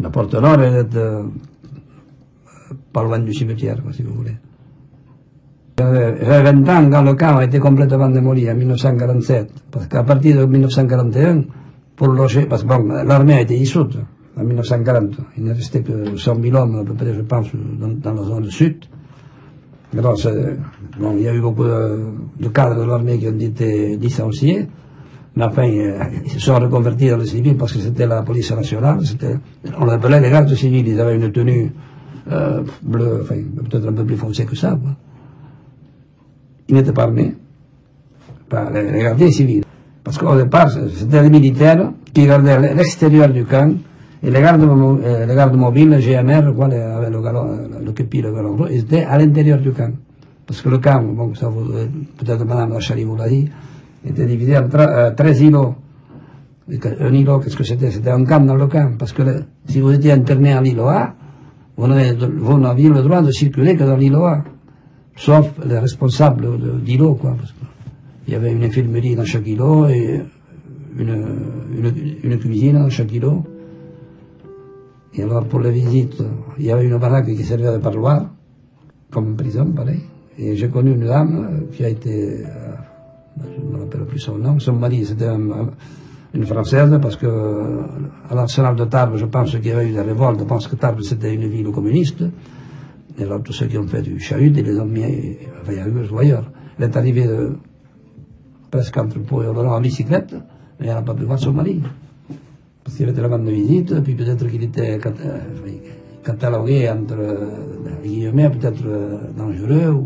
La 0.00 0.10
porte 0.10 0.34
nord 0.34 0.62
est 0.62 0.96
euh, 0.96 1.24
pas 2.92 3.02
loin 3.02 3.18
du 3.18 3.34
cimetière, 3.34 3.78
si 3.92 4.02
vous 4.02 4.14
voulez. 4.14 4.36
J'avais 5.78 6.52
20 6.52 6.68
ans 6.68 6.90
quand 6.90 7.02
le 7.02 7.14
camp 7.14 7.36
a 7.36 7.44
été 7.44 7.58
complètement 7.58 8.08
démoli 8.08 8.50
en 8.50 8.54
1947, 8.54 9.50
parce 9.70 9.86
qu'à 9.86 10.02
partir 10.02 10.38
de 10.38 10.44
1941, 10.44 11.44
pour 11.96 12.08
loger, 12.08 12.46
parce 12.46 12.62
que 12.62 13.04
l'armée 13.06 13.34
a 13.34 13.40
été 13.40 13.56
dissoute 13.56 13.96
en 14.36 14.44
1940, 14.44 15.16
il 15.38 15.44
ne 15.44 15.54
restait 15.54 15.82
que 15.82 16.16
100 16.16 16.42
000 16.42 16.56
hommes 16.56 16.76
à 16.76 16.84
peu 16.84 16.94
près, 16.94 17.14
je 17.14 17.22
pense, 17.22 17.48
dans 17.54 18.12
la 18.12 18.22
zone 18.22 18.50
sud. 18.50 18.84
Il 19.94 21.20
y 21.20 21.28
a 21.28 21.34
eu 21.34 21.40
beaucoup 21.40 21.64
de, 21.64 22.48
cadres 22.48 22.80
de 22.80 22.88
l'armée 22.88 23.18
qui 23.18 23.28
ont 23.28 23.38
été 23.38 23.96
licenciés, 23.96 24.66
mais 25.36 25.44
enfin, 25.44 25.64
ils 25.64 26.30
se 26.30 26.40
sont 26.40 26.54
reconvertis 26.54 27.10
dans 27.10 27.18
le 27.18 27.26
civil 27.26 27.56
parce 27.56 27.72
que 27.74 27.78
c'était 27.78 28.06
la 28.06 28.22
police 28.22 28.50
nationale, 28.52 29.00
on 29.78 29.84
l'appelait 29.84 30.20
les 30.20 30.30
gardes 30.30 30.54
civils, 30.54 30.86
ils 30.86 30.98
avaient 30.98 31.16
une 31.16 31.30
tenue 31.30 31.72
euh, 32.30 32.62
bleue, 32.82 33.20
enfin, 33.22 33.34
peut-être 33.68 33.88
un 33.88 33.92
peu 33.92 34.04
plus 34.04 34.16
foncée 34.16 34.46
que 34.46 34.56
ça. 34.56 34.78
Ils 36.68 36.74
n'étaient 36.74 36.92
pas 36.92 37.02
armés, 37.02 37.34
les, 38.72 38.92
les 38.92 39.02
gardiens 39.02 39.30
civils. 39.30 39.64
Parce 40.04 40.16
qu'au 40.16 40.36
départ, 40.36 40.70
c'était 40.70 41.22
les 41.22 41.30
militaires 41.30 41.92
qui 42.14 42.26
gardaient 42.26 42.74
l'extérieur 42.74 43.28
du 43.28 43.44
camp, 43.44 43.74
et 44.24 44.30
les 44.30 44.40
gardes, 44.40 44.62
euh, 44.62 45.26
les 45.26 45.34
gardes 45.34 45.56
mobiles, 45.56 45.98
GMR, 45.98 46.54
quoi, 46.54 46.66
avec 46.66 47.10
le 47.10 47.20
galon, 47.20 47.58
le 47.84 47.92
képi, 47.92 48.22
le 48.22 48.32
ils 48.70 48.80
étaient 48.80 49.04
à 49.04 49.18
l'intérieur 49.18 49.58
du 49.58 49.72
camp. 49.72 49.92
Parce 50.46 50.62
que 50.62 50.68
le 50.68 50.78
camp, 50.78 51.02
bon, 51.02 51.34
ça 51.34 51.48
vous, 51.48 51.64
peut-être 52.18 52.44
madame 52.44 52.72
Achari 52.72 53.04
vous 53.04 53.16
l'a 53.16 53.28
dit, 53.28 53.50
était 54.06 54.26
divisé 54.26 54.56
en 54.56 54.68
13 54.68 55.40
îlots. 55.40 55.74
Un 57.00 57.12
îlot, 57.12 57.40
qu'est-ce 57.40 57.56
que 57.56 57.64
c'était? 57.64 57.90
C'était 57.90 58.10
un 58.10 58.24
camp 58.24 58.40
dans 58.46 58.54
le 58.54 58.68
camp, 58.68 58.92
parce 58.96 59.12
que 59.12 59.22
le, 59.22 59.44
si 59.66 59.80
vous 59.80 59.92
étiez 59.92 60.12
interné 60.12 60.52
à 60.52 60.60
l'îlot 60.62 60.86
A, 60.86 61.14
vous 61.76 61.88
n'aviez 62.58 62.88
le 62.88 63.02
droit 63.02 63.22
de 63.22 63.32
circuler 63.32 63.76
que 63.76 63.82
dans 63.82 63.96
l'îlot 63.96 64.24
A, 64.24 64.44
sauf 65.16 65.50
les 65.66 65.78
responsables 65.78 66.46
d'îlot, 66.84 67.14
quoi. 67.14 67.34
Parce 67.38 67.52
y 68.28 68.36
avait 68.36 68.52
une 68.52 68.62
infirmerie 68.62 69.16
dans 69.16 69.24
chaque 69.24 69.48
îlot 69.48 69.88
et 69.88 70.22
une, 70.96 71.26
une, 71.76 71.92
une 72.22 72.38
cuisine 72.38 72.78
dans 72.78 72.88
chaque 72.88 73.12
îlot. 73.12 73.42
Et 75.14 75.22
alors, 75.22 75.44
pour 75.44 75.60
les 75.60 75.70
visites, 75.70 76.22
il 76.58 76.64
y 76.64 76.70
avait 76.70 76.86
une 76.86 76.98
baraque 76.98 77.26
qui 77.26 77.44
servait 77.44 77.72
de 77.72 77.78
parloir, 77.78 78.30
comme 79.10 79.36
prison, 79.36 79.66
pareil. 79.66 80.00
Et 80.38 80.56
j'ai 80.56 80.68
connu 80.68 80.92
une 80.92 81.06
dame 81.06 81.66
qui 81.72 81.84
a 81.84 81.88
été, 81.88 82.44
je 83.36 83.62
ne 83.62 83.72
me 83.72 83.78
rappelle 83.80 84.06
plus 84.06 84.18
son 84.18 84.38
nom, 84.38 84.58
son 84.58 84.72
mari, 84.72 85.04
c'était 85.04 85.28
une 86.34 86.46
Française, 86.46 86.98
parce 87.02 87.16
que 87.16 87.26
à 88.30 88.34
l'arsenal 88.34 88.74
de 88.74 88.86
Tarbes, 88.86 89.16
je 89.16 89.26
pense 89.26 89.50
qu'il 89.50 89.66
y 89.66 89.70
avait 89.70 89.90
eu 89.90 89.92
des 89.92 90.00
révoltes, 90.00 90.38
je 90.40 90.44
pense 90.44 90.66
que 90.66 90.76
Tarbes 90.76 91.02
c'était 91.02 91.34
une 91.34 91.46
ville 91.46 91.70
communiste. 91.70 92.24
Et 93.18 93.24
alors, 93.24 93.42
tous 93.42 93.52
ceux 93.52 93.66
qui 93.66 93.76
ont 93.76 93.86
fait 93.86 94.00
du 94.00 94.18
chahut, 94.18 94.54
ils 94.56 94.64
les 94.64 94.80
ont 94.80 94.86
mis, 94.86 95.04
enfin, 95.60 95.74
à 95.74 96.12
ou 96.12 96.18
ailleurs. 96.18 96.50
Elle 96.78 96.84
est 96.86 96.96
arrivée 96.96 97.28
presque 98.70 98.96
entre 98.96 99.18
Pau 99.18 99.42
et 99.42 99.46
Oloron 99.46 99.72
en 99.72 99.80
bicyclette, 99.82 100.34
mais 100.80 100.86
elle 100.86 100.94
n'a 100.94 101.02
pas 101.02 101.12
pu 101.12 101.24
voir 101.24 101.38
son 101.38 101.52
mari. 101.52 101.82
Qu'il 103.02 103.10
était 103.10 103.20
la 103.20 103.26
bande 103.26 103.46
de 103.46 103.50
visite, 103.50 104.00
puis 104.04 104.14
peut-être 104.14 104.46
qu'il 104.46 104.62
était 104.62 104.96
catalogué 106.22 106.88
entre 106.88 107.16
guillemets, 108.00 108.48
peut-être 108.48 108.84
dangereux, 109.36 110.04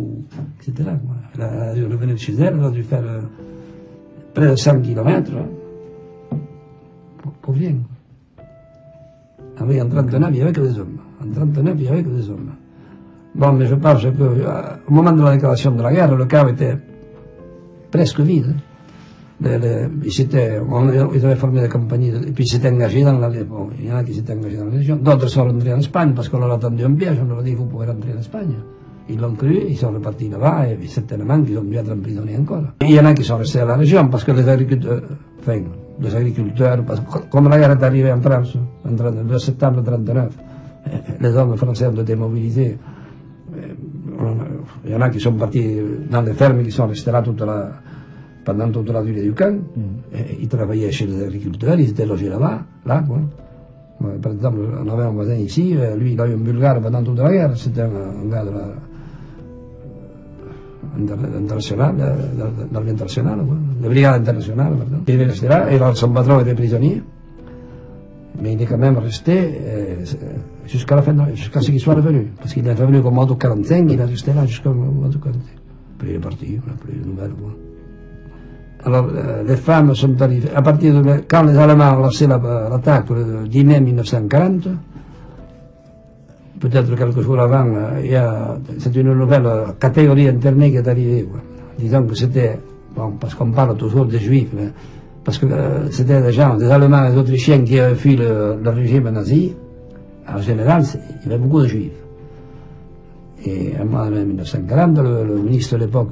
etc. 0.62 0.93
Elle 1.35 1.43
a 1.43 1.75
dû 1.75 1.85
revenir 1.85 2.17
chez 2.17 2.33
elle, 2.37 2.55
elle 2.59 2.65
a 2.65 2.71
dû 2.71 2.83
faire 2.83 3.03
près 4.33 4.49
de 4.49 4.57
100 4.57 4.81
km 4.81 5.31
pour, 7.19 7.33
pour 7.33 7.55
rien. 7.55 7.75
Oui, 9.61 9.83
en 9.83 9.88
39, 9.91 10.31
il 10.31 10.33
n'y 10.33 10.41
avait 10.41 10.53
que 10.53 10.61
des 10.62 10.79
hommes. 10.79 10.99
En 11.23 11.31
39, 11.31 11.75
il 11.76 11.83
n'y 11.83 11.88
avait 11.88 12.03
que 12.03 12.09
des 12.09 12.31
hommes. 12.31 12.50
Bon, 13.35 13.53
mais 13.53 13.67
je 13.67 13.75
pense 13.75 14.03
qu'au 14.05 14.95
moment 14.95 15.12
de 15.12 15.23
la 15.23 15.33
déclaration 15.33 15.73
de 15.73 15.83
la 15.83 15.93
guerre, 15.93 16.17
le 16.17 16.25
camp 16.25 16.49
était 16.49 16.79
presque 17.91 18.21
vide. 18.21 18.55
Ils, 19.45 21.25
avaient 21.25 21.37
formé 21.37 21.61
des 21.61 21.69
compagnies, 21.69 22.09
et 22.09 22.33
puis 22.33 22.45
ils 22.45 22.49
s'étaient 22.49 22.71
engagés 22.71 23.02
dans 23.02 23.19
la 23.19 23.28
Bon, 23.28 23.69
il 23.78 23.87
y 23.87 23.93
en 23.93 23.97
a 23.97 24.05
qui 24.05 24.14
s'étaient 24.14 24.33
engagés 24.33 24.57
dans 24.57 24.64
la 24.64 24.71
région. 24.71 24.97
D'autres 24.97 25.28
sont 25.28 25.45
rentrés 25.45 25.75
en 25.75 25.78
Espagne 25.78 26.12
parce 26.14 26.28
qu'on 26.28 26.38
leur 26.38 26.52
a 26.52 26.59
tendu 26.59 26.85
un 26.85 26.93
piège, 26.93 27.19
on 27.23 27.28
leur 27.28 27.40
a 27.40 27.43
dit 27.43 27.55
vous 27.55 27.66
pouvez 27.66 27.87
rentrer 27.87 28.12
en 28.16 28.21
Espagne. 28.21 28.55
Ils 29.09 29.21
l'ont 29.21 29.35
cru, 29.35 29.61
ils 29.69 29.76
sont 29.76 29.93
repartis 29.93 30.28
là-bas, 30.28 30.66
et 30.69 30.87
certainement 30.88 31.40
qu'ils 31.43 31.59
ont 31.59 31.62
dû 31.62 31.76
être 31.76 31.93
emprisonnés 31.93 32.37
encore. 32.38 32.64
il 32.81 32.93
y 32.93 32.99
en 33.00 33.05
a 33.05 33.14
qui 33.14 33.23
sont 33.23 33.37
restés 33.37 33.61
à 33.61 33.64
la 33.64 33.76
région 33.76 34.09
parce 34.09 34.25
que 34.25 34.33
les 34.33 34.49
agriculteurs, 34.49 35.02
enfin, 35.40 35.61
les 36.00 36.16
agriculteurs, 36.16 36.83
parce 36.85 37.00
que 37.00 37.28
comme 37.31 37.49
la 37.49 37.59
guerre 37.59 37.73
est 37.73 37.83
arrivée 37.85 38.12
en 38.12 38.21
France, 38.21 38.57
en 38.85 38.90
2 38.90 39.38
septembre 39.38 39.83
1939, 39.83 40.33
les 41.21 41.37
hommes 41.37 41.57
français 41.57 41.87
ont 41.87 42.00
été 42.00 42.16
mobilisés 42.16 42.78
il 44.85 44.90
y 44.90 44.95
en 44.95 45.00
a 45.00 45.11
qui 45.11 45.21
sont 45.21 45.33
partis 45.33 45.76
dans 46.11 46.23
les 46.23 46.33
fermes, 46.33 46.62
qui 46.62 46.71
sont 46.71 46.87
restés 46.87 47.11
là 47.11 47.23
toute 47.23 47.40
la, 47.40 47.71
pendant 48.47 48.71
toute 48.71 48.91
la 48.91 49.03
durée 49.03 49.23
du 49.23 49.33
camp. 49.33 49.59
Mm. 49.76 49.81
ils 50.41 50.49
travaillaient 50.49 50.93
chez 50.93 51.07
les 51.07 51.23
agriculteurs, 51.25 51.79
ils 51.79 51.91
étaient 51.91 52.07
logés 52.07 52.31
là-bas, 52.31 52.62
là, 52.87 53.05
quoi. 53.07 53.19
Par 54.23 54.33
exemple, 54.33 54.59
on 54.85 54.88
avait 54.93 55.05
un 55.05 55.11
voisin 55.11 55.35
ici, 55.35 55.75
lui, 55.99 56.12
il 56.12 56.21
a 56.21 56.26
eu 56.29 56.35
un 56.35 56.37
bulgare 56.37 56.81
pendant 56.81 57.03
toute 57.03 57.19
la 57.19 57.33
guerre, 57.33 57.57
c'était 57.57 57.81
un, 57.83 57.87
un, 57.87 58.29
gars 58.31 58.45
de 58.45 58.50
la, 58.50 58.57
euh, 60.99 61.41
international, 61.43 61.95
de 61.97 62.75
l'armée 62.75 62.91
internationale, 62.91 63.38
de 63.83 63.88
brigade 63.88 64.21
internationale, 64.21 64.75
pardon. 64.76 65.03
Il 65.09 65.21
est 65.21 65.25
resté 65.25 65.49
là, 65.49 65.73
et 65.73 65.79
son 65.95 66.11
patron 66.11 66.41
était 66.41 66.55
prisonnier 66.55 67.03
mais 68.41 68.53
il 68.53 68.62
est 68.62 68.67
quand 68.67 68.79
même 68.79 68.99
resté 68.99 69.61
euh, 69.65 70.05
jusqu'à 70.67 70.97
la 70.97 71.03
fin, 71.03 71.15
jusqu'à 71.35 71.61
ce 71.61 71.71
qu'il 71.71 71.81
soit 71.81 71.95
revenu. 71.95 72.29
Parce 72.38 72.53
qu'il 72.53 72.67
est 72.67 72.75
revenu 72.75 73.03
comme 73.03 73.15
mode 73.15 73.38
45, 73.38 73.87
il 73.91 73.99
est 73.99 74.05
resté 74.05 74.33
là 74.33 74.45
jusqu'au 74.47 74.73
mode 74.73 75.19
45. 75.21 75.41
Après 75.97 76.11
il 76.11 76.17
est 76.17 76.19
parti, 76.19 76.59
on 76.65 76.71
n'a 76.71 76.76
plus 76.76 76.99
de 76.99 77.07
nouvelles. 77.07 77.33
Alors 78.85 79.06
euh, 79.14 79.42
les 79.47 79.56
femmes 79.56 79.95
sont 79.95 80.21
arrivées, 80.21 80.50
à 80.54 80.62
partir 80.62 81.02
de 81.02 81.25
quand 81.28 81.42
les 81.45 81.56
Allemands 81.56 81.97
ont 81.97 82.02
lancé 82.02 82.26
l'attaque 82.26 83.11
le 83.11 83.49
10 83.49 83.64
mai 83.64 83.80
1940, 83.80 84.68
peut-être 86.61 86.95
quelques 86.95 87.21
jours 87.21 87.40
avant, 87.40 87.66
euh, 87.66 88.56
c'est 88.78 88.95
une 88.95 89.12
nouvelle 89.14 89.49
catégorie 89.80 90.28
internée 90.28 90.71
qui 90.71 90.76
est 90.76 90.88
arrivée. 90.88 91.28
Disons 91.78 92.04
que 92.04 92.14
c'était, 92.14 92.59
parce 93.21 93.35
qu'on 93.35 93.50
parle 93.50 93.76
toujours 93.76 94.06
des 94.06 94.18
juifs, 94.18 94.54
parce 95.25 95.38
que 95.38 95.47
euh, 95.47 95.90
c'était 95.90 96.23
des 96.23 96.33
gens, 96.33 96.56
des 96.56 96.71
Allemands 96.71 97.06
et 97.06 97.11
des 97.11 97.18
Autrichiens 97.18 97.62
qui 97.64 97.80
avaient 97.80 97.95
fui 97.95 98.16
le, 98.16 98.59
régime 98.64 99.11
nazi. 99.11 99.54
En 100.28 100.40
général, 100.40 100.83
il 101.25 101.30
y 101.30 101.35
avait 101.35 101.42
beaucoup 101.42 101.62
de 101.62 101.66
Juifs. 101.66 101.92
Et 103.45 103.75
en 103.80 104.11
1940, 104.11 104.99
le, 104.99 105.37
ministre 105.37 105.76
de 105.76 105.85
l'époque, 105.85 106.11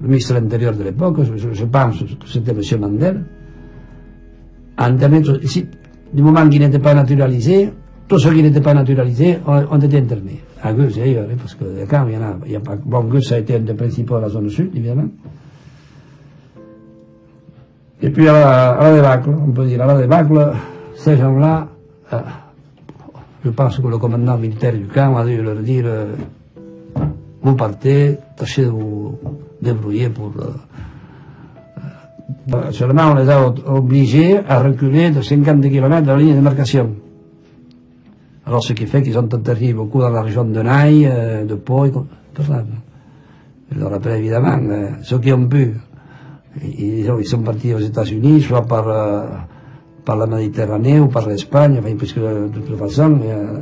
le 0.00 0.08
ministre 0.08 0.34
de 0.34 0.40
l'Intérieur 0.40 0.74
de 0.74 0.82
l'époque, 0.82 1.16
je, 1.22 1.64
pense 1.64 1.98
que 2.00 2.28
c'était 2.28 2.52
M. 2.52 2.80
Mandel, 2.80 3.24
a 4.76 4.90
ici, 5.42 5.66
du 6.12 6.22
moment 6.22 6.48
qu'il 6.48 6.60
n'était 6.60 6.78
pas 6.78 6.94
naturalisé, 6.94 7.70
tous 8.08 8.18
ceux 8.18 8.32
qui 8.34 8.42
n'étaient 8.42 8.60
pas 8.60 8.74
naturalisés 8.74 9.38
ont, 9.46 9.78
été 9.80 9.98
internés. 9.98 10.40
À 10.62 10.72
Gus 10.72 10.96
et 10.98 11.02
ailleurs, 11.02 11.26
hein, 11.30 11.36
parce 11.38 11.54
que 11.54 11.64
quand 11.88 12.06
il 12.08 12.14
y 12.14 12.16
en 12.16 12.22
a, 12.22 12.36
il 12.46 12.52
y 12.52 12.56
a 12.56 12.60
pas, 12.60 12.76
bon, 12.76 13.04
Gus 13.04 13.32
a 13.32 13.38
été 13.38 13.56
un 13.56 13.60
des 13.60 13.74
principaux 13.74 14.16
à 14.16 14.20
la 14.20 14.28
zone 14.28 14.48
sud, 14.48 14.70
évidemment. 14.74 15.08
Et 18.02 18.10
puis 18.10 18.28
à 18.28 18.76
la, 18.78 18.94
débâcle, 18.94 19.30
on 19.30 19.50
peut 19.50 19.66
dire, 19.66 19.82
à 19.82 19.86
la 19.86 20.00
débâcle, 20.00 20.52
ces 20.96 21.16
gens-là, 21.16 21.68
euh, 22.12 22.18
je 23.44 23.50
pense 23.50 23.78
que 23.78 23.86
le 23.86 23.98
commandant 23.98 24.38
militaire 24.38 24.72
du 24.72 24.86
camp 24.86 25.16
a 25.16 25.24
dû 25.24 25.40
leur 25.42 25.56
dire 25.56 25.84
euh, 25.86 26.14
vous 27.42 27.54
partez, 27.54 28.18
tâchez 28.36 28.64
de 28.64 28.70
vous 28.70 29.18
débrouiller 29.64 30.08
pour. 30.08 30.32
Euh, 30.38 30.54
euh 32.54 32.72
seulement 32.72 33.12
on 33.12 33.14
les 33.14 33.28
a 33.28 33.52
obligés 33.66 34.38
à 34.48 34.62
reculer 34.62 35.10
de 35.10 35.20
50 35.22 35.60
km 35.62 36.02
de 36.02 36.06
la 36.06 36.16
ligne 36.16 36.30
de 36.30 36.34
démarcation. 36.34 36.90
Alors 38.46 38.62
ce 38.62 38.74
qui 38.74 38.86
fait 38.86 39.02
qu'ils 39.02 39.18
ont 39.18 39.26
atterri 39.26 39.72
beaucoup 39.72 40.00
dans 40.00 40.10
la 40.10 40.22
région 40.22 40.44
de 40.44 40.62
Naï, 40.62 41.10
de 41.48 41.54
Pau, 41.54 41.86
et 41.86 41.90
tout 41.90 42.42
ça. 42.42 42.64
Après 43.92 44.18
évidemment, 44.18 44.58
ceux 45.02 45.18
qui 45.18 45.32
ont 45.32 45.48
pu 45.48 45.74
ils, 46.62 47.26
sont 47.26 47.42
partis 47.42 47.74
aux 47.74 47.78
États-Unis, 47.78 48.42
soit 48.42 48.62
par, 48.62 48.88
euh, 48.88 49.26
par 50.04 50.16
la 50.16 50.26
Méditerranée 50.26 51.00
ou 51.00 51.08
par 51.08 51.28
l'Espagne, 51.28 51.78
enfin, 51.78 51.94
puisque 51.96 52.18
de 52.18 52.48
toute 52.48 52.76
façon, 52.78 53.18
euh, 53.24 53.60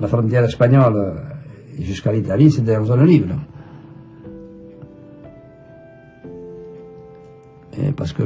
la 0.00 0.08
frontière 0.08 0.44
espagnole 0.44 0.96
euh, 0.96 1.82
jusqu'à 1.82 2.12
l'Italie, 2.12 2.50
c'était 2.50 2.76
en 2.76 2.84
zone 2.84 3.04
libre. 3.04 3.34
Et 7.78 7.92
parce 7.92 8.12
que 8.12 8.22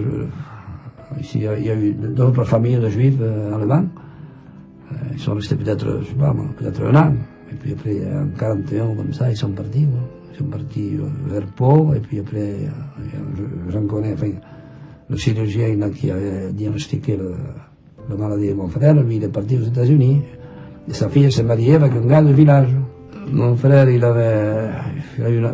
ici, 1.20 1.38
il 1.38 1.66
y, 1.66 1.70
a 1.70 1.76
eu 1.76 1.92
d'autres 1.92 2.44
familles 2.44 2.76
de 2.76 2.88
juifs 2.88 3.20
allemands. 3.54 3.86
ils 5.12 5.20
sont 5.20 5.34
restés 5.34 5.56
peut-être, 5.56 6.00
je 6.02 6.08
sais 6.08 6.14
pas, 6.14 6.34
peut-être 6.58 6.82
un 6.84 6.94
an. 6.94 7.14
Et 7.52 7.54
puis 7.54 7.72
après, 7.72 8.00
en 8.12 8.26
41, 8.36 8.96
comme 8.96 9.12
ça, 9.12 9.30
ils 9.30 9.36
sont 9.36 9.50
partis 9.50 9.86
sont 10.36 10.44
partis 10.44 10.98
vers 11.26 11.46
Pau, 11.46 11.94
et 11.94 12.00
puis 12.00 12.20
après, 12.20 12.56
j'en 13.70 13.86
connais, 13.86 14.12
enfin, 14.12 14.32
le 15.08 15.16
chirurgien 15.16 15.90
qui 15.90 16.10
avait 16.10 16.52
diagnostiqué 16.52 17.16
le, 17.16 17.34
la 18.08 18.16
maladie 18.16 18.48
de 18.48 18.54
mon 18.54 18.68
frère, 18.68 18.94
lui, 18.94 19.16
il 19.16 19.24
est 19.24 19.28
parti 19.28 19.56
aux 19.56 19.62
États-Unis, 19.64 20.22
et 20.88 20.92
sa 20.92 21.08
fille 21.08 21.30
s'est 21.32 21.42
mariée 21.42 21.74
avec 21.74 21.92
un 21.92 22.06
gars 22.06 22.22
du 22.22 22.32
village. 22.32 22.70
Mon 23.32 23.56
frère, 23.56 23.88
il 23.88 24.04
avait, 24.04 24.68
il 25.18 25.24
une, 25.24 25.52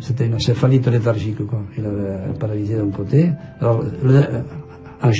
c'était 0.00 0.26
une 0.26 0.38
céphalite 0.38 0.86
léthargique, 0.88 1.46
quoi. 1.46 1.62
Il 1.76 1.84
avait 1.86 2.38
paralysé 2.38 2.76
d'un 2.76 2.90
côté. 2.90 3.30
Alors, 3.60 3.82
le, 4.02 4.22
en, 5.02 5.10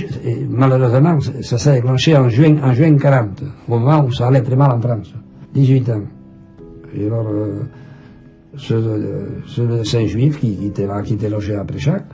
malheureusement, 0.48 1.18
ça 1.42 1.58
s'est 1.58 1.74
déclenché 1.74 2.16
en 2.16 2.28
juin, 2.28 2.56
en 2.62 2.72
juin 2.72 2.96
40, 2.96 3.42
au 3.68 3.78
moment 3.78 4.04
où 4.04 4.12
ça 4.12 4.28
allait 4.28 4.42
très 4.42 4.56
mal 4.56 4.72
en 4.72 4.80
France. 4.80 5.14
18 5.54 5.90
ans. 5.90 6.00
Et 6.94 7.06
alors, 7.06 7.26
euh, 7.28 7.62
ce, 8.56 9.60
médecin 9.60 10.06
juif 10.06 10.40
qui, 10.40 10.66
était 10.66 10.86
qui 11.04 11.14
était 11.14 11.28
logé 11.28 11.54
à 11.54 11.64
Préchac, 11.64 12.04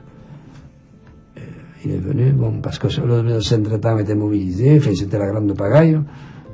euh, 1.37 1.41
il 1.85 1.91
est 1.91 1.97
venu, 1.97 2.31
bon, 2.31 2.59
parce 2.61 2.79
que 2.79 2.87
le 3.05 3.23
médecin 3.23 3.61
traitant 3.61 3.97
était 3.97 4.15
mobilisé, 4.15 4.79
c'était 4.79 5.17
la 5.17 5.27
grande 5.27 5.55
pagaille, 5.55 5.99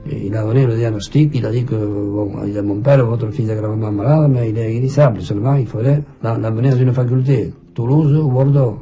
et 0.07 0.27
il 0.27 0.35
a 0.35 0.43
donné 0.43 0.65
le 0.65 0.75
diagnostic, 0.75 1.31
il 1.33 1.45
a 1.45 1.51
dit 1.51 1.65
que, 1.65 1.75
bon, 1.75 2.31
il 2.47 2.57
a 2.57 2.61
mon 2.61 2.77
père, 2.77 3.05
votre 3.05 3.29
fils 3.29 3.49
est 3.49 3.55
gravement 3.55 3.91
malade, 3.91 4.31
mais 4.31 4.49
il 4.49 4.57
est 4.57 4.73
guérissable, 4.73 5.21
seulement 5.21 5.55
il 5.55 5.67
faudrait 5.67 6.01
l'amener 6.23 6.69
dans 6.69 6.77
une 6.77 6.93
faculté, 6.93 7.53
Toulouse 7.73 8.15
ou 8.17 8.29
Bordeaux. 8.29 8.79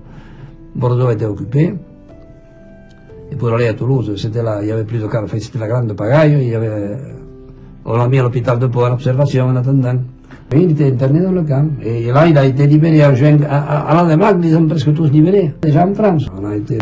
Bordeaux 0.75 1.09
était 1.09 1.25
occupé, 1.25 1.73
et 3.31 3.35
pour 3.35 3.49
aller 3.53 3.67
à 3.67 3.73
Toulouse, 3.73 4.13
c'était 4.15 4.43
là, 4.43 4.59
il 4.61 4.67
y 4.67 4.71
avait 4.71 4.83
plus 4.83 4.99
de 4.99 5.07
cas, 5.07 5.23
c'était 5.39 5.59
la 5.59 5.67
grande 5.67 5.93
pagaille, 5.93 6.37
il 6.39 6.49
y 6.49 6.55
avait, 6.55 6.97
on 7.85 7.97
l'a 7.97 8.07
mis 8.07 8.19
à 8.19 8.23
l'hôpital 8.23 8.59
de 8.59 8.67
Pau 8.67 8.83
à 8.83 8.89
l'observation 8.89 9.45
en 9.45 9.55
attendant. 9.55 9.99
Il 10.53 10.71
était 10.71 10.87
interné 10.87 11.21
dans 11.21 11.31
le 11.33 11.43
camp. 11.43 11.67
Et 11.83 12.07
là, 12.11 12.25
il 12.25 12.37
a 12.37 12.45
été 12.45 12.67
libéré 12.67 13.05
en 13.05 13.13
juin. 13.13 13.37
À, 13.49 13.99
à 13.99 14.05
la 14.05 14.31
ils 14.41 14.53
sont 14.53 14.65
presque 14.65 14.93
tous 14.93 15.11
libérés. 15.11 15.53
Déjà 15.61 15.85
en 15.85 15.93
France. 15.93 16.27
On 16.39 16.45
a 16.45 16.55
été, 16.55 16.77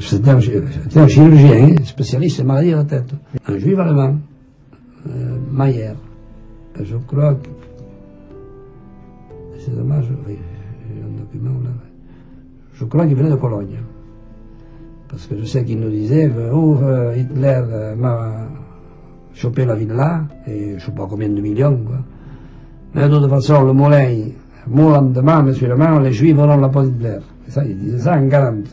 c'était 0.00 0.30
un, 0.30 0.36
un, 0.36 1.08
chirurgien, 1.08 1.76
spécialiste 1.82 2.44
maladie 2.44 2.70
de 2.72 2.76
la 2.76 2.84
tête. 2.84 3.10
Un 3.46 3.58
juif 3.58 3.78
allemand, 3.78 4.16
euh, 5.08 5.36
Mayer. 5.50 5.92
Je 6.80 6.96
crois. 7.06 7.38
C'est 9.58 9.74
dommage, 9.74 10.06
oui, 10.26 10.36
j'ai 10.36 11.02
un 11.02 11.18
document 11.18 11.58
là. 11.64 11.70
Je 12.74 12.84
crois 12.84 13.06
qu'il 13.06 13.16
venait 13.16 13.30
de 13.30 13.36
Cologne. 13.36 13.78
Parce 15.08 15.26
que 15.26 15.36
je 15.38 15.44
sais 15.44 15.64
qu'il 15.64 15.80
nous 15.80 15.90
disait, 15.90 16.30
oh, 16.52 16.76
Hitler 17.16 17.62
m'a 17.96 18.46
choper 19.32 19.64
la 19.64 19.74
ville-là, 19.74 20.24
et 20.46 20.70
je 20.70 20.74
ne 20.74 20.78
sais 20.80 20.92
pas 20.92 21.06
combien 21.08 21.28
de 21.30 21.40
millions, 21.40 21.78
quoi. 21.84 21.96
De 22.98 23.06
toute 23.06 23.30
façon, 23.30 23.64
le 23.64 23.72
moulin, 23.72 24.08
le 24.66 24.82
lendemain, 24.82 25.42
monsieur 25.42 25.68
le 25.68 25.76
maire, 25.76 26.00
les 26.00 26.12
Juifs 26.12 26.36
auront 26.36 26.56
la 26.56 26.68
petite 26.68 26.98
Blair. 26.98 27.20
Et 27.46 27.50
ça, 27.50 27.64
il 27.64 27.78
disait 27.78 27.98
ça 28.00 28.18
en 28.18 28.28
40. 28.28 28.64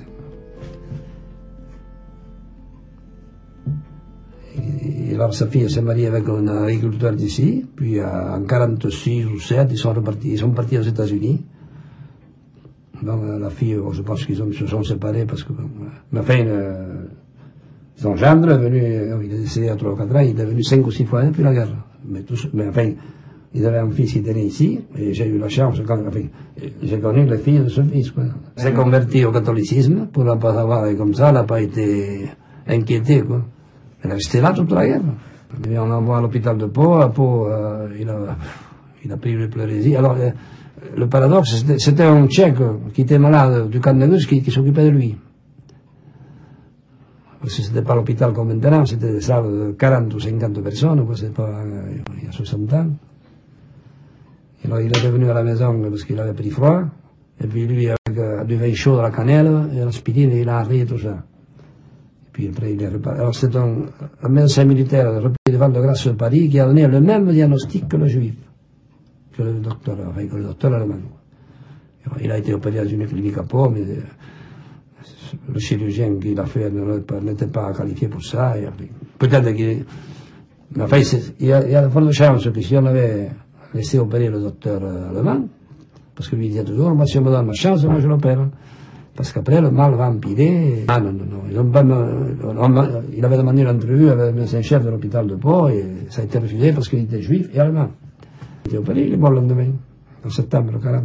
Et, 4.57 5.13
alors 5.13 5.31
sa 5.33 5.45
fille 5.45 5.69
s'est 5.69 5.81
mariée 5.81 6.07
avec 6.07 6.27
un 6.27 6.47
agriculteur 6.47 7.13
d'ici, 7.13 7.65
puis 7.75 8.01
en 8.03 8.41
46 8.41 9.25
ou 9.25 9.39
7, 9.39 9.67
ils 9.69 9.77
sont 9.77 9.93
repartis, 9.93 10.31
ils 10.31 10.39
sont 10.39 10.49
partis 10.49 10.79
aux 10.79 10.83
États-Unis. 10.83 11.45
Donc 13.03 13.21
la 13.39 13.49
fille, 13.51 13.77
je 13.91 14.01
pense 14.01 14.25
qu'ils 14.25 14.37
se 14.37 14.65
sont 14.65 14.83
séparés 14.83 15.25
parce 15.25 15.43
que, 15.43 15.53
ma 16.11 16.23
fin, 16.23 16.43
euh, 16.45 17.05
son 17.95 18.15
gendre 18.15 18.51
est 18.51 18.57
venu, 18.57 18.81
euh, 18.81 19.23
il 19.23 19.33
est 19.33 19.39
décédé 19.39 19.69
à 19.69 19.75
3 19.75 19.91
ou 19.91 19.95
4 19.95 20.15
ans, 20.15 20.19
il 20.19 20.39
est 20.39 20.45
venu 20.45 20.63
5 20.63 20.85
ou 20.85 20.89
6 20.89 21.05
fois 21.05 21.23
depuis 21.23 21.43
la 21.43 21.53
guerre. 21.53 21.75
Mais, 22.07 22.23
mais 22.53 22.67
enfin, 22.67 22.91
ils 23.55 23.65
avaient 23.65 23.77
un 23.77 23.89
fils 23.89 24.11
qui 24.11 24.19
était 24.19 24.33
né 24.33 24.43
ici, 24.43 24.81
et 24.97 25.13
j'ai 25.13 25.27
eu 25.27 25.37
la 25.37 25.47
chance, 25.47 25.81
quand, 25.87 25.97
j'ai 26.83 26.99
connu 26.99 27.25
la 27.25 27.37
fille 27.37 27.59
de 27.59 27.69
ce 27.69 27.81
fils, 27.83 28.11
quoi. 28.11 28.23
Il 28.57 28.63
s'est 28.63 28.73
converti 28.73 29.23
au 29.23 29.31
catholicisme, 29.31 30.07
pour 30.11 30.25
ne 30.25 30.35
pas 30.35 30.59
avoir, 30.59 30.93
comme 30.97 31.13
ça, 31.13 31.29
elle 31.29 31.35
n'a 31.35 31.43
pas 31.45 31.61
été 31.61 32.29
inquiétée, 32.67 33.21
quoi. 33.21 33.41
Elle 34.03 34.11
est 34.11 34.13
restée 34.15 34.41
là 34.41 34.51
toute 34.51 34.71
la 34.71 34.85
guerre. 34.85 35.01
Et 35.69 35.79
on 35.79 35.85
l'envoie 35.85 36.17
à 36.17 36.21
l'hôpital 36.21 36.57
de 36.57 36.65
Pau, 36.65 36.95
à 36.95 37.09
Pau, 37.09 37.47
euh, 37.47 37.87
il, 37.97 38.09
a, 38.09 38.35
il 39.05 39.11
a 39.11 39.15
pris 39.15 39.33
le 39.33 39.49
pleurésie. 39.49 39.95
Alors, 39.95 40.17
euh, 40.19 40.31
le 40.97 41.07
paradoxe, 41.07 41.63
c'était 41.77 42.03
un 42.03 42.27
tchèque 42.27 42.57
qui 42.93 43.01
était 43.01 43.17
malade 43.17 43.69
du 43.69 43.79
camp 43.79 43.97
de 43.97 44.17
qui, 44.25 44.41
qui 44.41 44.51
s'occupait 44.51 44.83
de 44.83 44.89
lui. 44.89 45.15
Parce 47.39 47.55
que 47.55 47.61
c'était 47.63 47.83
pas 47.83 47.95
l'hôpital 47.95 48.33
comme 48.33 48.49
maintenant, 48.49 48.85
c'était 48.85 49.13
des 49.13 49.21
salles 49.21 49.45
de 49.45 49.75
40 49.77 50.13
ou 50.13 50.19
50 50.19 50.61
personnes, 50.61 51.05
quoi, 51.05 51.15
c'était 51.15 51.29
pas 51.29 51.43
euh, 51.47 51.95
il 52.17 52.25
y 52.25 52.27
a 52.27 52.31
60 52.33 52.73
ans. 52.73 52.87
Alors 54.65 54.81
il 54.81 54.95
est 54.95 54.99
revenu 54.99 55.29
à 55.29 55.33
la 55.33 55.43
maison 55.43 55.79
parce 55.89 56.03
qu'il 56.03 56.19
avait 56.19 56.33
pris 56.33 56.49
froid, 56.49 56.83
et 57.41 57.47
puis 57.47 57.67
lui, 57.67 57.87
avec 57.87 58.17
euh, 58.17 58.43
du 58.43 58.55
vin 58.55 58.73
chaud, 58.73 58.97
de 58.97 59.01
la 59.01 59.11
cannelle, 59.11 59.69
et 59.73 59.79
l'aspirine, 59.79 60.31
il 60.31 60.49
a 60.49 60.59
arrêté 60.59 60.85
tout 60.85 60.97
ça. 60.97 61.23
Et 62.27 62.29
puis 62.31 62.47
après, 62.47 62.73
il 62.73 62.81
est 62.81 62.87
reparti. 62.87 63.19
Alors 63.19 63.35
c'est 63.35 63.55
un, 63.55 63.75
médecin 64.29 64.65
militaire 64.65 65.21
repris 65.21 65.51
devant 65.51 65.69
de 65.69 65.79
grâce 65.79 66.07
de 66.07 66.13
Paris 66.13 66.49
qui 66.49 66.59
a 66.59 66.65
donné 66.65 66.87
le 66.87 66.99
même 66.99 67.31
diagnostic 67.31 67.87
que 67.87 67.97
le 67.97 68.07
juif, 68.07 68.33
que 69.37 69.43
le 69.43 69.53
docteur, 69.53 69.97
enfin, 70.07 70.21
le 70.33 70.43
docteur 70.43 70.73
allemand. 70.73 70.95
Alors, 72.05 72.17
il 72.21 72.31
a 72.31 72.37
été 72.37 72.53
opéré 72.53 72.77
dans 72.83 72.89
une 72.89 73.05
clinique 73.05 73.37
à 73.37 73.43
Pau, 73.43 73.69
mais 73.69 73.81
euh, 73.81 74.01
le 75.53 75.59
chirurgien 75.59 76.15
qui 76.19 76.33
l'a 76.33 76.45
fait 76.45 76.71
n'était 77.21 77.47
pas 77.47 77.71
qualifié 77.73 78.07
pour 78.07 78.23
ça. 78.23 78.55
Peut-être 79.19 79.51
qu'il. 79.53 79.85
Il 81.39 81.47
y 81.47 81.53
a 81.53 81.83
de 81.83 81.89
fortes 81.89 82.11
chances 82.11 82.49
que 82.49 82.61
si 82.61 82.75
on 82.75 82.85
avait 82.85 83.29
laissé 83.75 83.99
opérer 83.99 84.29
le 84.29 84.39
docteur 84.39 84.81
allemand, 84.83 85.47
parce 86.15 86.29
que 86.29 86.35
lui 86.35 86.49
disait 86.49 86.63
toujours, 86.63 86.95
moi 86.95 87.05
si 87.05 87.17
on 87.17 87.21
me 87.21 87.29
donne 87.29 87.45
ma 87.45 87.53
chance, 87.53 87.83
moi 87.85 87.99
je 87.99 88.07
l'opère. 88.07 88.47
Parce 89.15 89.31
qu'après, 89.31 89.61
le 89.61 89.71
mal 89.71 89.93
va 89.93 90.09
empirer. 90.09 90.83
Ah 90.89 90.99
non, 90.99 91.13
non, 91.13 91.25
non. 91.25 93.01
Il 93.15 93.23
avait 93.23 93.37
demandé 93.37 93.63
l'entrevue 93.63 94.09
avec 94.09 94.33
le 94.33 94.41
médecin-chef 94.41 94.83
de 94.83 94.89
l'hôpital 94.89 95.25
de 95.25 95.35
Pau 95.35 95.69
et 95.69 95.85
ça 96.09 96.21
a 96.21 96.25
été 96.25 96.37
refusé 96.37 96.73
parce 96.73 96.89
qu'il 96.89 96.99
était 96.99 97.21
juif 97.21 97.49
et 97.53 97.59
allemand. 97.59 97.91
Il 98.65 98.69
était 98.69 98.77
opéré, 98.77 99.05
il 99.07 99.13
est 99.13 99.17
mort 99.17 99.29
le 99.29 99.37
lendemain, 99.37 99.69
en 100.25 100.29
septembre 100.29 100.73
40. 100.81 101.03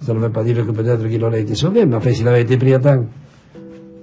Ça 0.00 0.14
ne 0.14 0.18
veut 0.18 0.30
pas 0.30 0.42
dire 0.42 0.64
que 0.64 0.70
peut-être 0.70 1.06
qu'il 1.06 1.22
aurait 1.22 1.42
été 1.42 1.54
sauvé, 1.54 1.84
mais 1.84 1.96
enfin, 1.96 2.12
s'il 2.12 2.26
avait 2.26 2.42
été 2.42 2.56
pris 2.56 2.72
à 2.72 2.78
temps. 2.78 3.04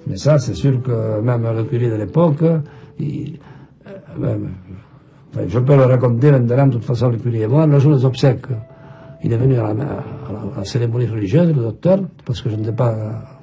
Mais 0.05 0.17
ça, 0.17 0.37
c'est 0.37 0.53
sûr 0.53 0.81
que 0.83 1.19
même 1.21 1.47
le 1.51 1.63
curé 1.63 1.89
de 1.89 1.95
l'époque, 1.95 2.43
il, 2.99 3.39
euh, 4.21 4.37
je 5.47 5.59
peux 5.59 5.75
le 5.75 5.83
raconter 5.83 6.31
maintenant, 6.31 6.67
de 6.67 6.73
toute 6.73 6.85
façon, 6.85 7.09
le 7.09 7.17
curé 7.17 7.41
et 7.41 7.47
moi, 7.47 7.65
le 7.65 7.79
jour 7.79 7.95
des 7.95 8.05
obsèques. 8.05 8.47
Il 9.23 9.33
est 9.33 9.37
venu 9.37 9.55
à 9.57 9.73
la, 9.73 10.59
à 10.59 10.63
cérémonie 10.63 11.07
religieuse, 11.07 11.47
le 11.47 11.61
docteur, 11.61 11.99
parce 12.23 12.41
que 12.41 12.49
je 12.49 12.55
n'étais 12.55 12.71
pas, 12.71 12.95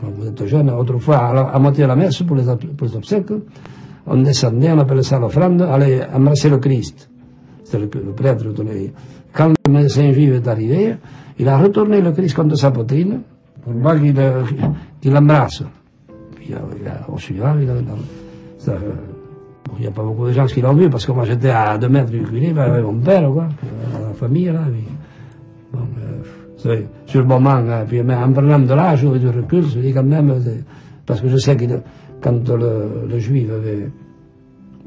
vous 0.03 0.27
êtes 0.27 0.47
jeune, 0.47 0.71
autrefois, 0.71 1.17
à, 1.17 1.35
la, 1.35 1.41
à 1.43 1.59
moitié 1.59 1.83
de 1.85 1.89
la 1.89 1.97
messe 1.97 2.23
pour 2.23 2.37
les, 2.37 2.45
pour 2.45 2.87
les 2.87 2.97
obsèques, 2.97 3.33
on 4.07 4.17
descendait, 4.19 4.71
on 4.71 4.79
appelait 4.79 5.03
ça 5.03 5.19
l'offrande, 5.19 5.63
aller 5.63 6.01
embrasser 6.15 6.49
le 6.49 6.59
Christ. 6.59 7.09
C'était 7.65 7.79
le, 7.79 7.91
le 8.07 8.13
prêtre, 8.13 8.45
quand 9.33 9.53
le 9.67 9.73
médecin 9.73 10.13
juif 10.13 10.33
est 10.35 10.47
arrivé, 10.49 10.97
il 11.39 11.49
a 11.49 11.59
retourné 11.59 12.01
le 12.01 12.13
Christ 12.13 12.35
contre 12.35 12.57
sa 12.57 12.71
poitrine 12.71 13.21
pour 13.63 13.73
voir 13.73 14.01
qu'il 14.01 14.15
qu 15.01 15.11
l'embrasse. 15.11 15.65
Puis 16.37 16.51
il 16.51 16.55
a, 16.87 17.11
au 17.11 17.19
suivant, 17.19 17.57
il 17.61 17.69
a, 17.69 17.75
bon, 17.75 18.75
il 19.77 19.83
n'y 19.83 19.87
a 19.87 19.91
pas 19.91 20.03
beaucoup 20.03 20.27
de 20.27 20.33
gens 20.33 20.47
qui 20.47 20.61
l'ont 20.61 20.75
vu 20.75 20.89
parce 20.91 21.07
que 21.07 21.13
moi 21.13 21.25
j'étais 21.25 21.51
à 21.51 21.79
deux 21.79 21.89
mètres 21.89 22.11
du 22.11 22.23
curé 22.23 22.53
avec 22.57 22.85
mon 22.85 22.95
père, 22.95 23.29
quoi, 23.31 23.49
la 23.93 24.15
famille 24.15 24.47
là. 24.47 24.63
Euh, 26.67 26.83
sur 27.07 27.21
le 27.21 27.27
moment, 27.27 27.51
hein, 27.51 27.85
puis 27.87 28.03
mais 28.03 28.15
en 28.15 28.33
prenant 28.33 28.59
de 28.59 28.73
l'âge 28.73 29.05
ou 29.05 29.19
du 29.19 29.29
recul, 29.29 29.65
je 29.65 29.81
dis 29.81 29.93
quand 29.93 30.03
même, 30.03 30.35
parce 31.05 31.21
que 31.21 31.29
je 31.29 31.37
sais 31.37 31.57
que 31.57 31.65
quand 32.23 32.49
le, 32.49 33.19
juif 33.19 33.51
avait 33.51 33.91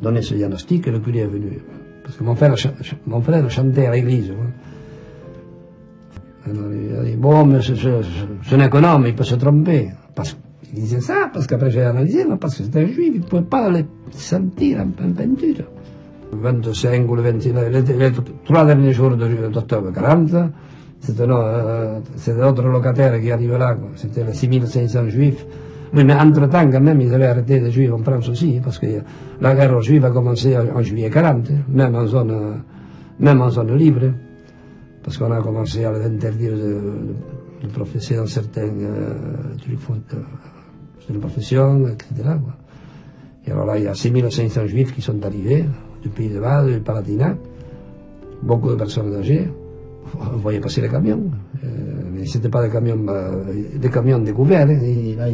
donné 0.02 0.22
ce 0.24 0.34
diagnostic, 0.34 0.88
le 0.88 1.00
curé 1.00 1.20
est 1.20 1.28
venu. 1.28 1.60
Parce 2.04 2.18
que 2.18 2.24
mon 2.24 2.36
frère, 2.36 2.56
mon 3.06 3.22
frère 3.22 3.50
chantait 3.52 3.86
à 3.86 3.92
l'église. 3.92 4.28
Quoi. 4.28 4.46
Il 6.52 6.96
a 6.96 7.04
dit, 7.04 7.16
bon, 7.16 7.46
mais 7.46 7.60
c'est 7.62 8.56
un 8.56 8.66
économe, 8.66 9.06
il 9.06 9.14
peut 9.14 9.24
se 9.24 9.36
tromper. 9.36 9.90
Parce 10.16 10.36
qu'il 10.68 10.80
disait 10.80 11.02
ça, 11.02 11.30
parce 11.34 11.48
qu'après 11.48 11.72
j'ai 11.72 11.82
analysé, 11.82 12.26
mais 12.30 12.38
parce 12.38 12.56
que 12.58 12.64
c'était 12.64 12.82
un 12.82 12.88
juif, 12.88 13.12
il 13.16 13.22
ne 13.22 13.26
pouvait 13.26 13.42
pas 13.42 13.70
le 13.70 13.84
sentir 14.12 14.80
en, 14.80 15.06
en 15.06 15.12
peinture. 15.12 15.66
Le 16.32 16.38
25 16.40 17.10
ou 17.10 17.16
le 17.16 17.22
29, 17.22 17.72
les, 17.72 17.82
les, 17.82 18.12
trois 18.46 18.66
derniers 18.66 18.94
jours 18.94 19.16
d'octobre 19.16 19.92
40, 19.94 20.30
c'était 21.00 21.24
euh, 21.28 22.00
d'autres 22.38 22.68
locataires 22.68 23.20
qui 23.22 23.32
arrivaient 23.32 23.58
là, 23.58 23.78
c'était 23.96 24.24
les 24.24 24.34
6500 24.34 25.10
juifs. 25.10 25.46
Oui, 25.94 26.04
mais 26.04 26.14
entre-temps, 26.16 26.70
quand 26.70 26.82
même, 26.82 27.00
ils 27.00 27.14
avaient 27.14 27.28
arrêté 27.28 27.62
les 27.62 27.72
juifs 27.72 27.94
en 27.94 28.00
France 28.00 28.28
aussi, 28.28 28.60
parce 28.62 28.78
que 28.78 28.88
la 29.40 29.56
guerre 29.56 29.82
juive 29.82 30.04
a 30.04 30.12
commencé 30.12 30.58
en 30.58 30.82
juillet 30.82 31.10
40, 31.10 31.50
même 31.70 31.96
en 31.96 32.06
zone, 32.06 32.62
même 33.20 33.42
en 33.42 33.50
zone 33.50 33.76
libre 33.78 34.12
parce 35.08 35.18
qu'on 35.20 35.32
a 35.32 35.42
commencé 35.42 35.86
à 35.86 35.92
interdire 35.92 36.52
de, 36.52 36.82
de, 37.64 37.68
professer 37.70 38.18
dans 38.18 38.26
certaines 38.26 38.82
euh, 38.82 39.14
de, 41.10 41.18
profession, 41.18 41.88
etc. 41.88 42.38
Et 43.46 43.52
alors 43.52 43.66
là, 43.66 43.78
il 43.78 43.84
y 43.86 43.88
a 43.88 43.94
6500 43.94 44.68
juifs 44.68 44.94
qui 44.94 45.02
sont 45.02 45.24
arrivés 45.24 45.66
du 46.02 46.10
pays 46.10 46.30
de 46.30 46.40
base, 46.40 46.68
du 46.68 46.80
Palatinat, 46.80 47.36
beaucoup 48.44 48.70
de 48.70 48.76
personnes 48.76 49.16
âgées. 49.16 49.48
On 50.20 50.38
voyait 50.38 50.60
passer 50.60 50.82
les 50.82 50.90
camions, 50.90 51.30
euh, 51.64 51.68
mais 52.14 52.26
ce 52.26 52.38
pas 52.48 52.64
des 52.66 52.72
camions, 52.72 52.98
euh, 53.10 53.44
des 53.76 53.90
camions 53.90 54.20
découverts, 54.20 54.68
hein. 54.70 54.80
il 54.82 55.20
a 55.20 55.28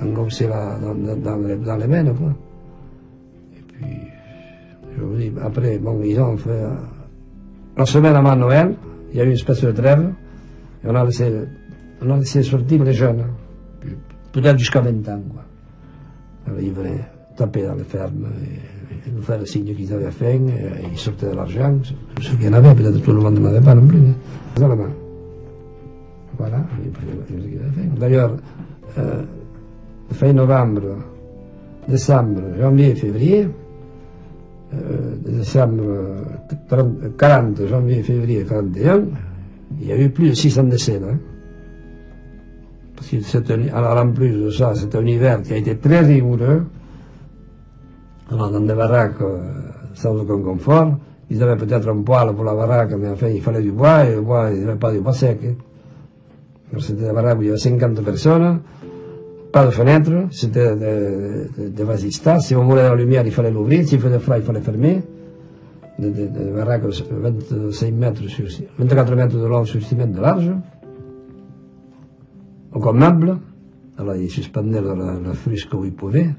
dans, 0.00 1.36
les, 1.36 1.56
dans 1.56 2.14
quoi. 2.14 2.32
Et 3.52 3.62
puis, 3.66 3.96
je 4.96 5.02
vous 5.02 5.16
dis, 5.16 5.32
après, 5.42 5.78
bon, 5.78 6.00
ils 6.02 6.18
ont 6.18 6.36
fait 6.36 6.64
la 7.76 7.84
semaine 7.84 8.16
avant 8.16 8.36
Noël, 8.36 8.74
il 9.12 9.18
y 9.18 9.20
a 9.20 9.24
eu 9.24 9.28
une 9.28 9.34
espèce 9.34 9.62
de 9.62 9.72
trêve, 9.72 10.12
et 10.84 10.88
on 10.88 10.94
a 10.94 11.06
on 12.00 12.10
a 12.10 12.16
laissé 12.18 12.42
sortir 12.42 12.84
les 12.84 12.92
jeunes, 12.92 13.24
jusqu'à 14.58 14.80
20 14.80 14.90
ans, 15.08 15.22
quoi. 15.32 15.44
Alors, 16.46 16.60
ils 16.60 16.72
venaient 16.72 17.04
taper 17.36 17.62
dans 17.62 17.74
les 17.74 17.84
fermes, 17.84 18.26
et, 18.42 19.10
nous 19.10 19.22
faire 19.22 19.38
le 19.38 19.46
signe 19.46 19.74
qu'ils 19.74 19.92
avaient 19.92 20.10
faim, 20.10 20.48
et 20.48 20.86
ils 20.90 20.98
sortaient 20.98 21.30
de 21.30 21.36
l'argent, 21.36 21.78
ceux 22.20 22.36
qui 22.36 22.48
en 22.48 22.52
avaient, 22.52 22.74
peut-être 22.74 23.02
tout 23.02 23.12
le 23.12 23.20
monde 23.20 23.38
n'en 23.38 23.48
avait 23.48 23.60
pas 23.60 23.74
non 23.74 23.86
plus. 23.86 23.98
Hein. 23.98 24.90
Voilà, 26.38 26.62
D'ailleurs, 27.98 28.36
euh, 28.98 29.22
fin 30.12 30.32
novembre, 30.32 30.96
décembre, 31.88 32.40
janvier, 32.60 32.94
février, 32.94 33.48
euh, 34.74 35.16
décembre 35.24 35.82
30, 36.68 37.16
40, 37.16 37.66
janvier, 37.66 38.02
février 38.02 38.44
41, 38.44 39.02
il 39.80 39.86
y 39.86 39.92
a 39.92 39.98
eu 39.98 40.10
plus 40.10 40.30
de 40.30 40.34
600 40.34 40.64
décès. 40.64 41.00
Hein. 41.04 41.18
Parce 42.98 43.10
que 43.10 43.20
c'est 43.20 43.48
un, 43.52 43.68
alors 43.72 43.96
en 43.96 44.10
plus 44.10 44.32
de 44.32 44.50
ça, 44.50 44.72
c'est 44.74 44.92
un 44.96 45.06
hiver 45.06 45.40
qui 45.42 45.52
a 45.52 45.56
été 45.56 45.76
très 45.76 46.00
rigoureux. 46.00 46.64
Alors 48.30 48.50
dans 48.50 48.60
des 48.60 48.74
baraques 48.74 49.22
euh, 49.22 49.38
sans 49.94 50.16
aucun 50.16 50.42
confort, 50.42 50.96
ils 51.30 51.40
avaient 51.40 51.56
peut-être 51.56 51.88
un 51.88 52.02
poêle 52.02 52.34
la 52.44 52.54
baraque, 52.54 52.92
mais 52.98 53.08
enfin 53.08 53.28
il 53.28 53.40
fallait 53.40 53.62
du 53.62 53.70
bois, 53.70 54.04
et 54.04 54.16
le 54.16 54.20
bois, 54.20 54.50
il 54.50 54.64
n'y 54.64 54.68
avait 54.68 54.92
du 54.92 55.00
bois 55.00 55.12
sec. 55.12 55.38
Hein. 55.44 56.78
C'était 56.80 57.04
des 57.04 57.12
baraques 57.12 57.38
où 57.38 57.42
il 57.42 57.46
y 57.46 57.50
avait 57.50 57.58
50 57.58 58.02
personnes, 58.02 58.60
pas 59.52 59.64
de 59.64 59.70
fenêtre, 59.70 60.10
c'était 60.32 60.74
des 60.74 60.86
de, 61.56 61.68
de 61.68 61.84
vasistas. 61.84 62.40
Si 62.40 62.56
on 62.56 62.64
voulait 62.64 62.82
la 62.82 62.96
lumière, 62.96 63.24
il 63.24 63.32
fallait 63.32 63.52
l'ouvrir. 63.52 63.86
S'il 63.86 64.00
faisait 64.00 64.18
froid, 64.18 64.38
il 64.38 64.42
fallait 64.42 64.60
fermer. 64.60 65.02
Des 66.00 66.10
de, 66.10 66.26
de 66.26 66.52
baraques 66.52 66.82
25 66.82 67.92
mètres 67.92 68.22
sur 68.26 68.46
24 68.76 69.14
mètres 69.14 69.36
de 69.36 69.46
long 69.46 69.64
sur 69.64 69.80
6 69.80 69.94
mètres 69.94 70.12
de 70.12 70.20
large. 70.20 70.50
Encore 72.78 72.94
meuble. 72.94 73.36
Alors, 73.98 74.14
ils 74.14 74.30
suspendaient 74.30 74.80
le, 74.80 74.94
le 74.94 75.32
frusque 75.32 75.74
où 75.74 75.84
ils 75.84 75.92
pouvaient. 75.92 76.30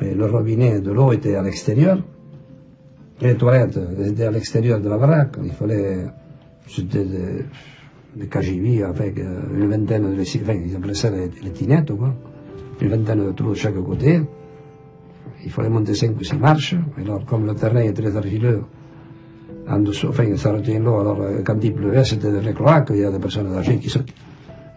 Et 0.00 0.14
le 0.14 0.24
robinet 0.24 0.80
de 0.80 0.90
l'eau 0.90 1.12
était 1.12 1.34
à 1.34 1.42
l'extérieur. 1.42 1.98
Les 3.20 3.34
toilettes 3.34 3.78
étaient 4.06 4.24
à 4.24 4.30
l'extérieur 4.30 4.80
de 4.80 4.88
la 4.88 4.96
baraque. 4.96 5.36
Il 5.44 5.52
fallait. 5.52 6.06
C'était 6.66 7.04
des, 7.04 8.24
des 8.24 8.82
avec 8.82 9.18
euh, 9.18 9.42
une 9.54 9.68
vingtaine 9.68 10.16
de 10.16 10.22
enfin, 10.22 10.54
ils 10.54 10.74
appelaient 10.74 11.28
les, 11.42 11.50
tinettes, 11.50 11.92
quoi. 11.92 12.14
Une 12.80 12.88
vingtaine 12.88 13.26
de 13.26 13.32
trous 13.32 13.50
de 13.50 13.54
chaque 13.54 13.74
côté. 13.74 14.22
Il 15.44 15.50
fallait 15.50 15.68
monter 15.68 15.92
cinq 15.92 16.18
ou 16.18 16.24
six 16.24 16.38
marches. 16.38 16.74
Alors, 16.98 17.22
comme 17.26 17.44
le 17.44 17.54
terrain 17.54 17.80
est 17.80 17.92
très 17.92 18.16
argileux, 18.16 18.62
en 19.68 19.84
enfin, 19.84 20.36
ça 20.38 20.54
retenait 20.54 20.78
l'eau, 20.78 21.00
alors 21.00 21.20
euh, 21.20 21.42
quand 21.44 21.62
il 21.62 21.74
pleuvait, 21.74 22.02
c'était 22.02 22.32
des 22.32 22.54
cloaques, 22.54 22.92
il 22.94 23.00
y 23.00 23.04
a 23.04 23.10
des 23.10 23.18
personnes 23.18 23.52
âgées 23.54 23.76
qui 23.76 23.90
se. 23.90 23.98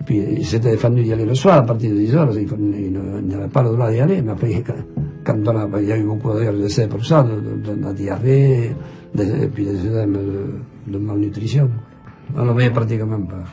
Puis, 0.07 0.41
s'étaient 0.45 0.71
défendus 0.71 1.03
d'y 1.03 1.11
aller 1.11 1.25
le 1.25 1.35
soir, 1.35 1.57
à 1.57 1.63
partir 1.63 1.91
de 1.91 1.97
10 1.97 2.15
heures, 2.15 2.29
ils, 2.31 2.47
ils 2.47 3.27
n'avaient 3.27 3.49
pas 3.49 3.61
le 3.61 3.71
droit 3.71 3.91
d'y 3.91 3.99
aller, 3.99 4.21
mais 4.21 4.31
après, 4.31 4.63
quand 5.25 5.35
on 5.45 5.49
a, 5.49 5.81
il 5.81 5.87
y 5.89 5.91
a 5.91 5.97
eu 5.97 6.03
beaucoup 6.03 6.31
d'essais 6.31 6.87
pour 6.87 7.05
ça, 7.05 7.23
de, 7.23 7.35
de, 7.35 7.75
de 7.75 7.83
la 7.83 7.91
diarrhée, 7.91 8.71
des, 9.13 9.43
et 9.43 9.47
puis 9.47 9.65
des 9.65 9.85
œdèmes 9.85 10.13
de, 10.13 10.93
de 10.93 10.97
malnutrition. 10.97 11.69
On 12.37 12.45
ne 12.45 12.51
voyait 12.51 12.69
pratiquement 12.69 13.19
pas. 13.19 13.43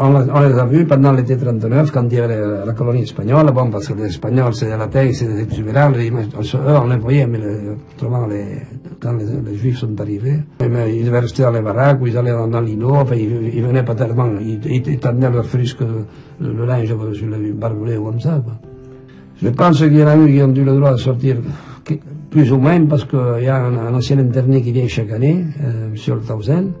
On, 0.00 0.40
les 0.40 0.58
a 0.58 0.64
vus 0.66 0.86
pendant 0.86 1.10
l'été 1.12 1.36
39, 1.36 1.90
quand 1.90 2.04
il 2.10 2.14
y 2.14 2.20
avait 2.20 2.64
la, 2.64 2.72
colonie 2.74 3.02
espagnole, 3.02 3.50
bon, 3.50 3.68
parce 3.68 3.88
que 3.88 3.94
les 3.94 4.06
Espagnols, 4.06 4.54
c'est 4.54 4.76
la 4.76 4.86
terre, 4.86 5.10
c'est 5.12 5.26
des 5.26 5.42
exubérants, 5.42 5.90
eux, 5.90 6.78
on 6.80 6.86
les 6.86 6.96
voyait, 6.96 7.26
mais 7.26 7.38
les, 7.38 7.58
autrement, 7.96 8.26
les, 8.26 8.62
quand 9.00 9.12
les, 9.12 9.56
Juifs 9.56 9.78
sont 9.78 10.00
arrivés, 10.00 10.40
ils 10.60 11.04
devaient 11.04 11.20
rester 11.20 11.42
dans 11.42 11.50
les 11.50 11.60
baraques, 11.60 12.00
ils 12.04 12.16
allaient 12.16 12.32
dans, 12.32 12.48
dans 12.48 12.64
ils, 12.64 12.78
ils, 13.54 13.62
venaient 13.62 13.84
pas 13.84 13.94
tellement, 13.94 14.28
ils, 14.40 14.60
ils, 14.66 14.98
tendaient 14.98 15.30
leur 15.30 15.46
frusque, 15.46 15.80
le, 16.40 16.52
le 16.52 16.66
linge 16.66 16.88
sur 17.14 17.26
le 17.26 17.52
barbelé 17.52 17.96
ou 17.96 18.04
comme 18.06 18.20
ça. 18.20 18.42
Je 19.40 19.48
pense 19.50 19.78
qu'il 19.78 19.96
y 19.96 20.02
en 20.02 20.08
a 20.08 20.16
eu 20.16 20.32
qui 20.32 20.42
ont 20.42 20.54
eu 20.54 20.64
le 20.64 20.74
droit 20.74 20.92
de 20.92 20.96
sortir 20.96 21.36
plus 22.30 22.52
ou 22.52 22.58
moins 22.58 22.84
parce 22.86 23.04
qu'il 23.04 23.44
y 23.44 23.48
a 23.48 23.64
un, 23.64 23.94
ancien 23.94 24.18
interné 24.18 24.62
qui 24.62 24.72
vient 24.72 24.86
chaque 24.88 25.10
année, 25.12 25.44
euh, 25.62 25.88
M. 25.88 26.12
Olthausen, 26.12 26.72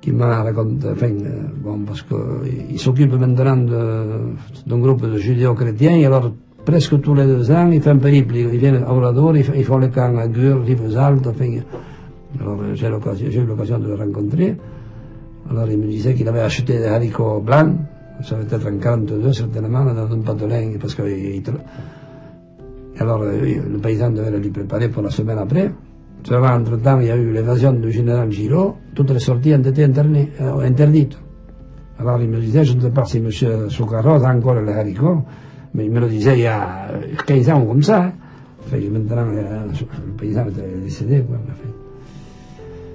qui 0.00 0.12
m'a 0.12 0.42
raconté, 0.42 0.88
enfin, 0.92 1.06
euh, 1.06 1.42
bon, 1.62 1.78
parce 1.80 2.02
qu'il 2.02 2.78
s'occupe 2.78 3.12
maintenant 3.14 3.56
d'un 3.56 4.78
groupe 4.78 5.02
de 5.02 5.18
judéo-chrétiens, 5.18 6.06
alors 6.06 6.32
presque 6.64 7.00
tous 7.00 7.14
les 7.14 7.24
deux 7.24 7.50
ans, 7.50 7.70
il 7.70 7.80
fait 7.80 7.90
un 7.90 7.98
périple, 7.98 8.36
il 8.36 8.58
vient 8.58 8.82
à 8.82 8.90
Orador, 8.92 9.36
ils, 9.36 9.44
ils 9.56 9.64
font 9.64 9.78
le 9.78 9.88
camp 9.88 10.16
à 10.16 10.26
Gur, 10.28 10.64
Rivesaltes, 10.64 11.26
enfin, 11.26 11.58
alors 12.40 12.58
j'ai 12.74 12.86
eu 12.86 13.44
l'occasion 13.46 13.78
de 13.78 13.88
le 13.88 13.94
rencontrer. 13.94 14.56
Alors 15.50 15.70
il 15.70 15.78
me 15.78 15.86
disait 15.86 16.14
qu'il 16.14 16.26
avait 16.28 16.40
acheté 16.40 16.78
des 16.78 16.86
haricots 16.86 17.40
blancs, 17.40 17.76
ça 18.22 18.36
devait 18.36 18.56
être 18.56 18.66
en 18.66 18.78
42 18.78 19.32
certainement, 19.32 19.84
dans 19.84 20.12
un 20.12 20.20
patelin, 20.20 20.72
parce 20.80 20.94
que 20.94 21.02
alors 23.00 23.18
le 23.22 23.78
paysan 23.78 24.10
devait 24.10 24.38
lui 24.38 24.50
préparer 24.50 24.88
pour 24.88 25.02
la 25.02 25.10
semaine 25.10 25.38
après. 25.38 25.70
Entre-temps, 26.30 27.00
il 27.00 27.06
y 27.06 27.10
a 27.10 27.16
eu 27.16 27.32
l'évasion 27.32 27.72
du 27.74 27.90
général 27.90 28.30
Giraud, 28.30 28.76
toutes 28.94 29.10
les 29.10 29.18
sorties 29.18 29.54
ont 29.54 29.58
été 29.58 29.84
euh, 29.84 30.60
interdites. 30.60 31.18
Alors 31.98 32.20
il 32.22 32.30
me 32.30 32.40
disait, 32.40 32.64
je 32.64 32.74
ne 32.74 32.80
sais 32.80 32.90
pas 32.90 33.04
si 33.04 33.18
M. 33.18 33.30
Soukaros 33.68 34.24
a 34.24 34.34
encore 34.34 34.54
les 34.54 34.72
haricots, 34.72 35.22
mais 35.74 35.86
il 35.86 35.90
me 35.90 36.00
le 36.00 36.08
disait 36.08 36.38
il 36.38 36.42
y 36.42 36.46
a 36.46 36.88
15 37.26 37.50
ans 37.50 37.66
comme 37.66 37.82
ça. 37.82 38.04
Hein. 38.04 38.12
Enfin, 38.66 38.76
maintenant, 38.90 39.24
le 39.26 40.12
paysan 40.16 40.46
était 40.48 40.62
décédé. 40.82 41.22
Quoi, 41.22 41.36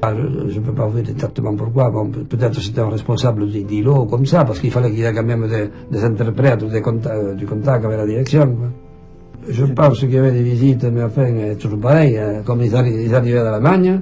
ah, 0.01 0.13
je 0.15 0.59
ne 0.59 0.65
peux 0.65 0.71
pas 0.71 0.85
vous 0.87 1.01
dire 1.01 1.11
exactement 1.11 1.53
pourquoi. 1.55 1.89
Bon, 1.89 2.09
peut-être 2.09 2.61
c'était 2.61 2.79
un 2.79 2.89
responsable 2.89 3.47
d'îlot 3.49 4.05
comme 4.05 4.25
ça, 4.25 4.45
parce 4.45 4.59
qu'il 4.59 4.71
fallait 4.71 4.91
qu'il 4.91 4.99
y 4.99 5.03
ait 5.03 5.13
quand 5.13 5.23
même 5.23 5.47
des, 5.47 5.69
des 5.91 6.03
interprètes 6.05 6.63
des 6.63 6.81
contacts, 6.81 7.35
du 7.35 7.45
contact 7.45 7.83
avec 7.83 7.97
la 7.97 8.05
direction. 8.05 8.47
Quoi. 8.47 8.67
Je 9.49 9.65
pense 9.65 9.99
qu'il 9.99 10.11
y 10.11 10.17
avait 10.17 10.31
des 10.31 10.43
visites, 10.43 10.85
mais 10.85 11.03
enfin, 11.03 11.55
toujours 11.59 11.79
pareil, 11.79 12.19
comme 12.45 12.61
ils, 12.61 12.75
arri 12.75 12.93
ils 13.05 13.13
arrivaient 13.13 13.43
d'Allemagne, 13.43 14.01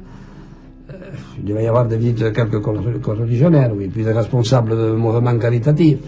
euh, 0.89 0.93
il 1.39 1.45
devait 1.45 1.63
y 1.63 1.67
avoir 1.67 1.87
des 1.87 1.97
visites 1.97 2.19
de 2.19 2.29
quelques 2.29 2.61
co-religionnaires, 2.61 3.71
oui, 3.75 3.87
puis 3.87 4.03
des 4.03 4.11
responsables 4.11 4.71
de 4.71 4.91
mouvements 4.91 5.37
caritatifs. 5.37 5.99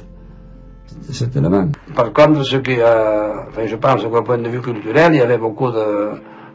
Par 1.96 2.12
contre, 2.14 2.44
ce 2.44 2.58
qui, 2.58 2.78
euh, 2.80 3.48
enfin, 3.48 3.66
je 3.66 3.76
pense 3.76 4.04
qu'au 4.04 4.22
point 4.22 4.38
de 4.38 4.50
vue 4.50 4.62
culturel, 4.62 5.14
il 5.14 5.18
y 5.18 5.22
avait 5.22 5.38
beaucoup 5.38 5.72
de, 5.72 6.12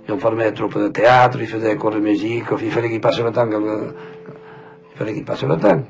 ils 0.06 0.12
ont 0.14 0.18
formé 0.18 0.44
des 0.44 0.54
troupes 0.54 0.78
de 0.78 0.88
théâtre, 0.88 1.38
ils 1.40 1.46
faisaient 1.46 1.70
des 1.70 1.76
cours 1.76 1.90
de 1.90 2.00
musique, 2.00 2.44
il 2.62 2.70
fallait 2.70 2.90
qu'ils 2.90 3.00
passent 3.00 3.20
le 3.20 3.30
temps, 3.30 3.46
il 3.50 4.98
fallait 4.98 5.14
qu'ils 5.14 5.24
passent 5.24 5.44
le 5.44 5.56
temps. 5.56 5.82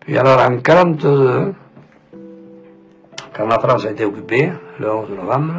Puis 0.00 0.16
alors, 0.16 0.40
en 0.40 0.58
42, 0.58 1.52
quand 3.36 3.46
la 3.46 3.58
France 3.58 3.84
a 3.86 3.90
été 3.90 4.04
occupée, 4.04 4.52
le 4.78 4.94
11 4.94 5.10
novembre, 5.10 5.54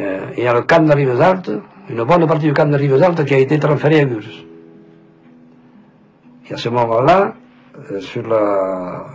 euh, 0.00 0.26
il 0.36 0.44
y 0.44 0.46
a 0.46 0.54
le 0.54 0.62
camp 0.62 0.84
de 0.84 0.92
Rivesaltes, 0.92 1.50
une 1.88 2.04
bonne 2.04 2.26
partie 2.26 2.46
du 2.46 2.52
camp 2.52 2.66
de 2.66 2.76
Rivesaltes 2.76 3.24
qui 3.24 3.34
a 3.34 3.38
été 3.38 3.58
transférée 3.58 4.00
à 4.00 4.04
Gurs. 4.04 4.44
Et 6.50 6.54
à 6.54 6.56
ce 6.56 6.68
moment-là, 6.68 7.34
sur, 8.00 8.26
la, 8.28 9.06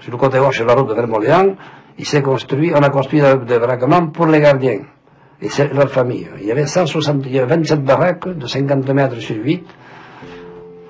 sur 0.00 0.12
le 0.12 0.18
côté 0.18 0.38
gauche 0.38 0.60
de 0.60 0.64
la 0.64 0.74
route 0.74 0.88
de 0.88 0.94
Vermoléan, 0.94 1.54
il 1.98 2.06
s'est 2.06 2.22
construit, 2.22 2.72
on 2.74 2.82
a 2.82 2.90
construit 2.90 3.20
des 3.20 3.58
baraquements 3.58 4.08
pour 4.08 4.26
les 4.26 4.40
gardiens 4.40 4.80
et 5.40 5.48
leur 5.72 5.90
famille. 5.90 6.28
Il 6.40 6.46
y 6.46 6.52
avait 6.52 6.66
160, 6.66 7.24
il 7.26 7.32
y 7.32 7.38
avait 7.38 7.56
27 7.56 7.84
baraques 7.84 8.28
de 8.28 8.46
50 8.46 8.88
mètres 8.90 9.16
sur 9.20 9.36
8, 9.36 9.66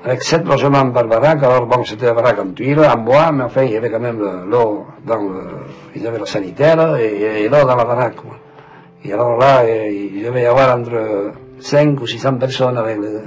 avec 0.05 0.22
7 0.22 0.46
logements 0.46 0.90
par 0.90 1.07
baraque. 1.07 1.42
Alors 1.42 1.66
bon, 1.66 1.85
c'était 1.85 2.07
des 2.07 2.12
baraques 2.12 2.38
en 2.38 2.51
tuiles, 2.51 2.81
en 2.81 2.96
bois, 2.99 3.33
mais 3.33 3.44
enfin, 3.44 3.62
il 3.62 3.72
y 3.72 3.77
avait 3.77 3.90
quand 3.90 4.01
même 4.01 4.20
l'eau 4.49 4.87
dans 5.05 5.16
le, 5.16 5.42
ils 5.94 6.07
avaient 6.07 6.18
le 6.18 6.27
sanitaire 6.27 6.96
et, 6.96 7.49
l'eau 7.49 7.64
dans 7.64 7.77
la 7.77 7.85
baraque. 7.85 8.16
Et 9.05 9.12
alors 9.12 9.37
là, 9.37 9.62
il 9.64 10.22
devait 10.25 10.42
y 10.42 10.46
avoir 10.46 10.79
entre 10.79 11.33
5 11.61 12.01
ou 12.01 12.07
600 12.07 12.35
personnes 12.35 12.77
avec 12.79 12.99
le, 12.99 13.22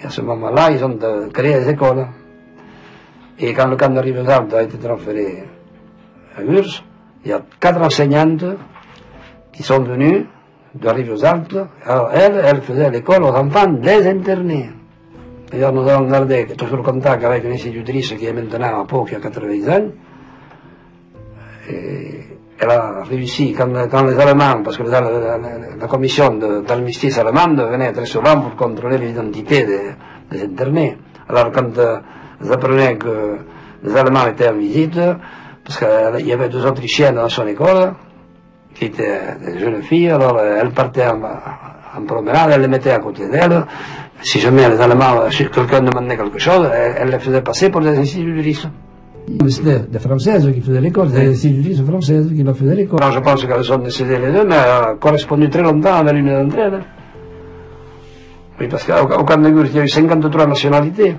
et 0.00 0.06
à 0.06 0.10
ce 0.10 0.20
moment-là, 0.20 0.70
ils 0.70 0.84
ont 0.84 0.96
créé 1.32 1.54
des 1.54 1.70
écoles. 1.70 2.06
Et 3.40 3.52
quand 3.54 3.68
le 3.68 3.76
camp 3.76 3.90
de 3.94 4.00
Rivesaltes 4.00 4.52
a 4.54 4.62
été 4.62 4.78
transféré 4.78 5.44
à 6.36 6.42
Urs, 6.42 6.84
il 7.24 7.30
y 7.30 7.32
a 7.32 7.40
quatre 7.60 7.80
enseignantes 7.80 8.44
qui 9.52 9.62
sont 9.62 9.80
venues 9.80 10.26
de 10.74 10.88
Rivesaltes. 10.88 11.56
Alors 11.84 12.10
elles, 12.12 12.42
elles 12.44 12.62
faisaient 12.62 12.90
l'école 12.90 13.22
aux 13.22 13.34
enfants 13.34 13.68
des 13.68 14.06
internés. 14.08 14.70
Alors 15.52 15.72
nous 15.72 15.88
avons 15.88 16.08
gardé 16.08 16.46
toujours 16.46 16.82
contact 16.82 17.24
avec 17.24 17.44
une 17.44 17.52
institutrice 17.52 18.14
qui 18.14 18.26
est 18.26 18.32
maintenant 18.32 18.82
à 18.82 18.84
Pau, 18.84 19.04
qui 19.04 19.14
a 19.14 19.20
80 19.20 19.76
ans. 19.76 19.88
Elle 22.60 22.70
a 22.70 23.04
réussi, 23.04 23.52
quand, 23.52 23.72
quand 23.88 24.02
les 24.04 24.18
Allemands, 24.18 24.62
parce 24.64 24.76
que 24.76 24.82
la, 24.82 25.00
la, 25.00 25.38
la 25.80 25.86
commission 25.86 26.34
d'armistice 26.66 27.16
allemande 27.18 27.60
venait 27.60 27.92
très 27.92 28.06
souvent 28.06 28.40
pour 28.40 28.56
contrôler 28.56 28.98
l'identité 28.98 29.64
des, 29.64 29.80
des, 30.30 30.42
internés. 30.44 30.98
Alors 31.28 31.52
quand 31.52 31.78
euh, 32.40 32.44
ils 32.44 32.52
apprenaient 32.52 32.96
que 32.96 33.36
les 33.84 33.96
Allemands 33.96 34.26
étaient 34.26 34.48
en 34.48 34.54
visite, 34.54 34.98
parce 35.64 35.78
qu'il 35.78 36.26
y 36.26 36.32
avait 36.32 36.48
deux 36.48 36.64
Autrichiennes 36.66 37.16
dans 37.16 37.28
son 37.28 37.46
école, 37.46 37.92
qui 38.74 38.86
étaient 38.86 39.20
des 39.44 39.58
jeunes 39.58 39.82
filles, 39.82 40.10
alors 40.10 40.38
elles 40.40 40.70
partaient 40.70 41.06
en, 41.06 41.20
en 41.96 42.02
promenade, 42.06 42.50
elles 42.52 42.60
les 42.62 42.68
mettaient 42.68 42.92
à 42.92 42.98
côté 42.98 43.28
d'elles, 43.28 43.64
si 44.22 44.40
jamais 44.40 44.68
les 44.68 44.80
Allemands, 44.80 45.30
si 45.30 45.48
quelqu'un 45.48 45.80
demandait 45.80 46.16
quelque 46.16 46.38
chose, 46.38 46.68
elles 46.72 47.08
les 47.10 47.18
faisaient 47.18 47.42
passer 47.42 47.70
pour 47.70 47.80
des 47.80 47.96
institutrices. 47.98 48.66
C'était 49.48 49.80
des 49.80 49.98
Françaises 49.98 50.50
qui 50.52 50.60
faisaient 50.60 50.80
l'école, 50.80 51.10
des 51.10 51.28
institutrices 51.30 51.82
françaises 51.82 52.32
qui 52.34 52.42
leur 52.42 52.56
faisaient 52.56 52.74
l'école. 52.74 53.00
je 53.12 53.18
pense 53.20 53.44
qu'elles 53.44 53.64
sont 53.64 53.78
décédées 53.78 54.18
les 54.18 54.32
deux, 54.32 54.44
mais 54.44 54.56
elles 54.56 54.94
ont 54.94 54.96
correspondu 54.96 55.50
très 55.50 55.62
longtemps 55.62 55.94
avec 55.96 56.14
l'une 56.14 56.28
d'entre 56.28 56.58
elles. 56.58 56.80
Oui, 58.60 58.66
parce 58.68 58.84
qu'au 58.84 59.06
Gurs, 59.06 59.66
il 59.66 59.76
y 59.76 59.78
a 59.78 59.84
eu 59.84 59.88
53 59.88 60.46
nationalités. 60.46 61.14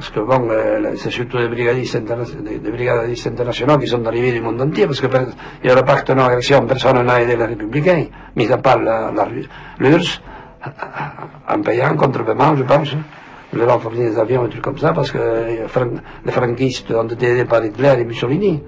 Parce 0.00 0.12
que 0.12 0.20
bon, 0.20 0.48
c'est 0.96 1.10
surtout 1.10 1.36
des 1.36 1.48
brigadistes, 1.48 1.98
des, 1.98 2.58
des 2.58 3.28
internationaux 3.28 3.76
qui 3.76 3.86
sont 3.86 4.02
arrivés 4.06 4.32
du 4.32 4.40
monde 4.40 4.58
entier, 4.62 4.86
parce 4.86 4.98
que 4.98 5.08
per, 5.08 5.26
il 5.62 5.68
y 5.68 5.70
a 5.70 5.74
le 5.74 5.82
pacte 5.82 6.08
de 6.08 6.14
non-agression, 6.14 6.64
personne 6.66 7.04
n'a 7.04 7.20
aidé 7.20 7.36
les 7.36 7.44
républicains, 7.44 8.06
mis 8.34 8.50
à 8.50 8.56
part 8.56 8.78
l'URSS, 9.78 10.22
en 11.50 11.60
payant 11.60 11.94
contre-paiement, 11.96 12.56
je 12.56 12.62
pense. 12.62 12.96
Ils 13.52 13.58
leur 13.58 13.76
ont 13.76 13.78
fourni 13.78 13.98
des 13.98 14.18
avions 14.18 14.44
et 14.44 14.46
des 14.46 14.52
trucs 14.52 14.64
comme 14.64 14.78
ça, 14.78 14.94
parce 14.94 15.12
que 15.12 15.18
les 16.24 16.32
franquistes 16.32 16.90
ont 16.92 17.06
été 17.06 17.26
aidés 17.32 17.44
par 17.44 17.62
Hitler 17.62 17.96
et 17.98 18.04
Mussolini. 18.06 18.62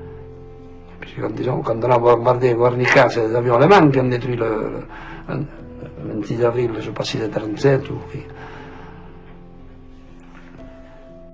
Quand, 1.18 1.82
on 1.82 1.90
a 1.90 1.98
bombardé 1.98 2.52
Guernica, 2.52 3.08
c'est 3.08 3.26
les 3.26 3.34
avions 3.34 3.56
allemands 3.56 3.90
qui 3.90 4.00
ont 4.00 4.04
détruit 4.04 4.36
le, 4.36 4.70
le, 5.30 5.36
le 6.08 6.14
26 6.16 6.44
avril, 6.44 6.70
je 6.74 6.78
ne 6.78 6.82
sais 6.82 6.90
pas 6.90 7.04
si 7.04 7.16
c'était 7.16 7.40
37 7.40 7.88
ou... 7.88 7.94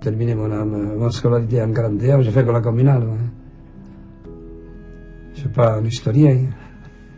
Terminé 0.01 0.35
mon, 0.35 0.49
mon 0.49 1.11
scolarité 1.11 1.63
en 1.63 1.73
41, 1.73 2.23
j'ai 2.23 2.31
fait 2.31 2.45
que 2.45 2.51
la 2.51 2.61
communale. 2.61 3.03
Hein. 3.03 4.29
Je 5.33 5.37
ne 5.37 5.41
suis 5.41 5.49
pas 5.49 5.77
un 5.79 5.85
historien. 5.85 6.47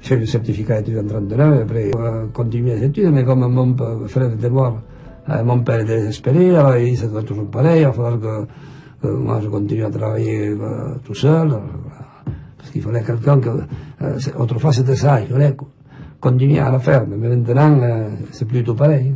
J'ai 0.01 0.15
eu 0.15 0.21
le 0.21 0.27
certificat 0.27 0.81
d'études 0.81 1.05
en 1.05 1.07
39, 1.07 1.63
après 1.63 1.85
j'ai 1.85 2.33
continué 2.33 2.75
les 2.77 2.87
études, 2.87 3.11
mais 3.13 3.25
comme 3.25 3.47
mon 3.53 3.77
frère 4.09 4.33
était 4.33 4.49
mort, 4.49 4.81
euh, 5.29 5.45
mon 5.45 5.61
père 5.61 5.81
était 5.81 5.99
désespéré, 5.99 6.57
alors 6.57 6.77
il 6.77 6.97
s'est 6.97 7.09
toujours 7.27 7.51
pareil, 7.51 7.83
il 7.83 7.85
va 7.85 7.93
falloir 7.93 8.19
que, 8.19 8.47
que, 9.03 9.09
moi 9.09 9.41
je 9.43 9.49
continue 9.49 9.85
à 9.85 9.91
travailler 9.91 10.49
euh, 10.49 10.95
tout 11.05 11.15
seul. 11.15 11.51
Parce 12.57 12.71
qu'il 12.71 12.83
fallait 12.83 13.03
quelqu'un 13.03 13.41
que... 13.41 13.49
Euh, 14.03 14.19
autrefois 14.39 14.73
c'était 14.73 14.97
ça, 14.97 15.21
il 15.21 15.29
fallait 15.29 15.55
continuer 16.21 16.59
à 16.59 16.71
la 16.71 16.79
ferme. 16.79 17.15
Mais 17.17 17.29
maintenant, 17.29 17.79
euh, 17.83 18.09
c'est 18.33 18.47
plutôt 18.47 18.75
pareil. 18.75 19.15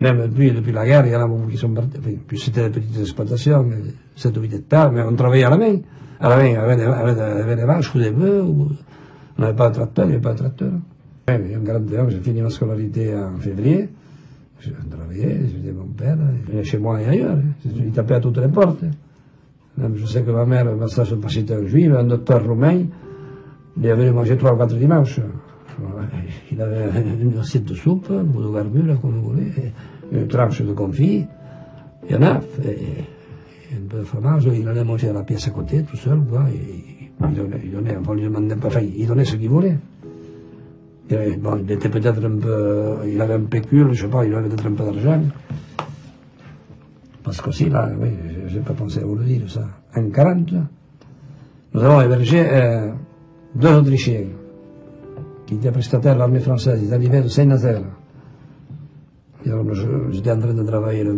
Même 0.00 0.28
depuis, 0.28 0.72
la 0.72 0.84
guerre, 0.84 1.06
il 1.06 1.12
y 1.12 1.16
en 1.16 1.20
a 1.20 1.26
beaucoup 1.26 1.48
qui 1.48 1.56
sont 1.56 1.70
partis. 1.70 1.98
Enfin, 1.98 2.10
puis 2.26 2.38
c'était 2.38 2.68
des 2.68 2.80
petites 2.80 3.00
exploitations, 3.00 3.64
7 4.16 4.36
ou 4.36 4.40
8 4.40 4.54
hectares, 4.54 4.92
mais 4.92 5.02
on 5.02 5.14
travaillait 5.14 5.44
à 5.44 5.50
la 5.50 5.56
main. 5.56 5.78
À 6.20 6.28
la 6.28 6.36
main, 6.36 6.54
avec 6.56 6.78
des, 6.78 6.84
avec 6.84 7.58
des, 7.58 7.64
vaches 7.64 7.94
ou 7.94 7.98
des 7.98 8.10
bœufs. 8.10 8.42
Ou... 8.42 8.68
On 9.38 9.42
n'avait 9.42 9.56
pas 9.56 9.70
de 9.70 9.74
tracteur, 9.74 10.04
il 10.06 10.08
n'y 10.08 10.14
avait 10.14 10.22
pas 10.22 10.32
de 10.32 10.38
tracteur. 10.38 10.72
Grande 11.26 12.10
j'ai 12.10 12.20
fini 12.20 12.42
ma 12.42 12.50
scolarité 12.50 13.14
en 13.16 13.38
février. 13.38 13.88
Je 14.60 14.70
travaillais, 14.90 15.40
je 15.40 15.56
disais 15.56 15.72
mon 15.72 15.86
père, 15.86 16.16
il 16.38 16.52
venait 16.52 16.64
chez 16.64 16.78
moi 16.78 17.00
et 17.00 17.06
ailleurs. 17.06 17.38
Il 17.64 17.90
tapait 17.92 18.14
à 18.14 18.20
toutes 18.20 18.38
les 18.38 18.48
portes. 18.48 18.84
Même 19.78 19.96
je 19.96 20.06
sais 20.06 20.22
que 20.22 20.30
ma 20.30 20.44
mère, 20.44 20.64
ma 20.76 20.86
sœur, 20.86 21.06
c'était 21.06 21.54
un 21.54 21.66
juif, 21.66 21.92
un 21.96 22.04
docteur 22.04 22.46
roumain. 22.46 22.82
Il 23.76 23.86
est 23.86 23.94
venu 23.94 24.10
manger 24.10 24.36
trois 24.36 24.54
ou 24.54 24.56
quatre 24.56 24.76
dimanches. 24.76 25.20
Il 26.52 26.60
avait 26.60 26.86
une 27.20 27.38
assiette 27.38 27.64
de 27.64 27.74
soupe, 27.74 28.10
un 28.10 28.22
bout 28.22 28.42
de 28.42 28.54
garbure, 28.54 29.00
comme 29.00 29.12
vous 29.12 29.30
voulez, 29.30 29.52
une 30.12 30.28
tranche 30.28 30.62
de 30.62 30.72
confit, 30.72 31.26
et 32.08 32.14
un 32.14 32.22
œuf, 32.22 32.46
et, 32.64 33.74
un 33.74 33.88
peu 33.88 33.98
de 33.98 34.04
fromage. 34.04 34.48
Il 34.52 34.68
allait 34.68 34.84
manger 34.84 35.08
à 35.08 35.12
la 35.12 35.22
pièce 35.22 35.48
à 35.48 35.50
côté, 35.50 35.82
tout 35.82 35.96
seul, 35.96 36.20
quoi. 36.28 36.44
Et, 36.50 37.10
il 37.20 37.34
donnait, 37.34 37.60
il 37.64 37.70
donnait, 37.70 37.96
enfin, 37.96 38.14
il 38.16 38.24
demandait 38.24 38.56
pas, 38.56 38.70
ce 38.70 39.36
qu'il 39.36 39.48
voulait. 39.48 39.76
Bon, 41.38 41.60
il 41.62 41.70
était 41.70 41.88
peut-être 41.88 42.24
un 42.24 42.38
peu, 42.38 42.96
il 43.06 43.20
avait 43.20 43.34
un 43.34 43.40
pécule, 43.40 43.92
je 43.92 44.02
sais 44.02 44.10
pas, 44.10 44.24
il 44.24 44.34
avait 44.34 44.48
peut-être 44.48 44.66
un 44.66 44.72
peu 44.72 44.84
d'argent. 44.84 45.22
Parce 47.22 47.40
qu'aussi, 47.40 47.68
là, 47.68 47.88
oui, 47.98 48.08
j'ai 48.48 48.60
pas 48.60 48.74
pensé 48.74 49.00
à 49.00 49.04
vous 49.04 49.14
le 49.16 49.24
dire, 49.24 49.48
ça. 49.48 49.66
En 49.96 50.10
40, 50.10 50.52
nous 51.74 51.82
avons 51.82 52.00
hébergé 52.00 52.42
euh, 52.44 52.90
deux 53.54 53.72
Autrichiens 53.72 54.26
qui 55.46 55.54
étaient 55.54 55.70
prestataires 55.70 56.14
de 56.14 56.18
l'armée 56.20 56.40
française. 56.40 56.80
Ils 56.82 56.92
arrivaient 56.92 57.22
de 57.22 57.28
Saint-Nazaire. 57.28 57.82
J'étais 60.10 60.30
en 60.30 60.38
train 60.38 60.54
de 60.54 60.62
travailler 60.62 61.04
le, 61.04 61.16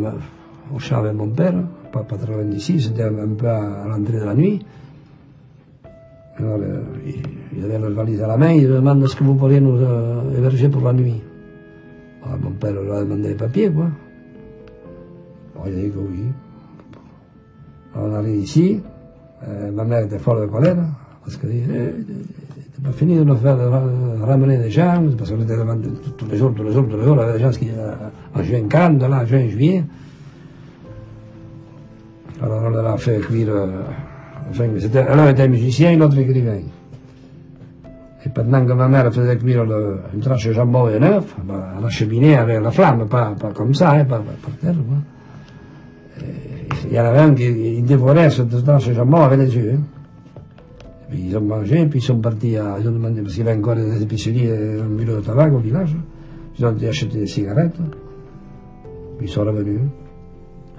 au 0.74 0.78
champ 0.78 0.98
avec 0.98 1.14
mon 1.14 1.28
père, 1.28 1.54
pas, 1.92 2.02
pas 2.02 2.16
d'ici, 2.44 2.80
c'était 2.80 3.04
un, 3.04 3.28
peu 3.38 3.48
à, 3.48 3.86
l'entrée 3.88 4.18
de 4.18 4.24
la 4.24 4.34
nuit. 4.34 4.64
Alors, 6.38 6.58
euh, 6.60 6.82
ils, 7.56 7.64
avaient 7.64 7.78
leur 7.78 7.90
valise 7.92 8.20
à 8.22 8.26
la 8.26 8.36
main, 8.36 8.52
ils 8.52 8.68
demandent 8.68 9.02
est-ce 9.04 9.16
que 9.16 9.24
vous 9.24 9.36
pourriez 9.36 9.60
nous 9.60 9.76
euh, 9.76 10.36
héberger 10.36 10.68
pour 10.68 10.82
la 10.82 10.92
nuit? 10.92 11.22
Alors, 12.24 12.38
mon 12.40 12.50
père 12.50 12.72
leur 12.72 12.96
a 12.96 13.04
demandé 13.04 13.28
les 13.28 13.34
papiers, 13.34 13.70
quoi. 13.70 13.86
Il 15.66 15.72
a 15.72 15.82
dit 15.82 15.90
que 15.90 15.98
oui. 15.98 16.24
Alors, 17.94 18.08
on 18.08 18.14
arrive 18.14 18.40
ici, 18.42 18.80
euh, 19.48 19.70
ma 19.70 19.84
mère 19.84 20.04
était 20.04 20.18
folle 20.18 20.42
de 20.42 20.46
colère, 20.46 20.76
parce 21.22 21.36
que 21.36 21.46
c'est 21.46 21.94
pas 22.82 22.92
fini 22.92 23.16
de 23.16 23.24
nous 23.24 23.36
faire 23.36 23.56
ramener 24.22 24.58
des 24.58 24.70
gens, 24.70 25.02
parce 25.16 25.30
qu'on 25.30 25.40
était 25.40 25.56
devant 25.56 25.76
tous 26.16 26.26
les 26.30 26.36
jours, 26.36 26.52
tous 26.54 26.62
les 26.62 26.72
jours, 26.72 26.86
tous 26.88 26.96
les 26.96 27.04
jours, 27.04 27.16
des 27.16 27.40
gens 27.40 27.50
qui, 27.50 27.70
en 28.34 28.42
juin 28.42 28.68
40, 28.68 29.00
là, 29.02 29.22
en 29.22 29.26
juin, 29.26 29.48
juillet. 29.48 29.84
Alors 32.42 32.62
on 32.66 32.68
leur 32.68 32.86
a 32.86 32.98
fait 32.98 33.18
cuire, 33.20 33.48
enfin, 34.50 34.64
elle 34.64 35.30
était 35.30 35.48
musicien 35.48 35.92
et 35.92 35.96
l'autre 35.96 36.18
écrivain. 36.18 36.58
Et 38.24 38.28
pendant 38.28 38.66
que 38.66 38.72
ma 38.72 38.88
mère 38.88 39.12
faisait 39.12 39.38
cuire 39.38 39.64
le, 39.64 40.00
une 40.12 40.20
tranche 40.20 40.48
de 40.48 40.52
jambon 40.52 40.88
et 40.88 40.96
un 40.96 41.02
œuf, 41.02 41.34
à 41.48 41.80
la 41.80 41.88
cheminée 41.88 42.36
avec 42.36 42.60
la 42.60 42.70
flamme, 42.70 43.06
pas, 43.08 43.34
pas 43.40 43.52
comme 43.52 43.72
ça, 43.72 43.92
hein, 43.92 44.04
pas, 44.04 44.18
par 44.18 44.54
terre, 44.60 44.74
quoi. 44.74 44.96
Il 46.88 46.92
y 46.92 47.00
en 47.00 47.04
avait 47.04 47.18
un 47.20 47.34
qui 47.34 47.82
dévorait 47.82 48.28
cette 48.28 48.64
tranche 48.64 48.88
de 48.88 48.94
jambon 48.94 49.22
avec 49.22 49.38
les 49.38 49.56
yeux. 49.56 49.74
Hein. 49.76 49.95
Puis 51.08 51.26
ils 51.28 51.36
ont 51.36 51.40
mangé, 51.40 51.86
puis 51.86 52.00
ils 52.00 52.02
sont 52.02 52.18
partis 52.18 52.56
à, 52.56 52.76
ils 52.80 52.88
ont 52.88 52.92
demandé, 52.92 53.22
parce 53.22 53.34
qu'il 53.34 53.44
y 53.44 53.48
avait 53.48 53.58
encore 53.58 53.76
des 53.76 54.02
épiceries 54.02 54.46
et 54.46 54.80
un 54.80 54.86
bureau 54.86 55.16
de 55.16 55.20
tabac 55.20 55.50
au 55.50 55.58
village. 55.58 55.94
Ils 56.58 56.66
ont 56.66 56.72
été 56.72 56.88
acheter 56.88 57.18
des 57.18 57.26
cigarettes. 57.26 57.76
Puis 59.18 59.28
ils 59.28 59.30
sont 59.30 59.44
revenus. 59.44 59.80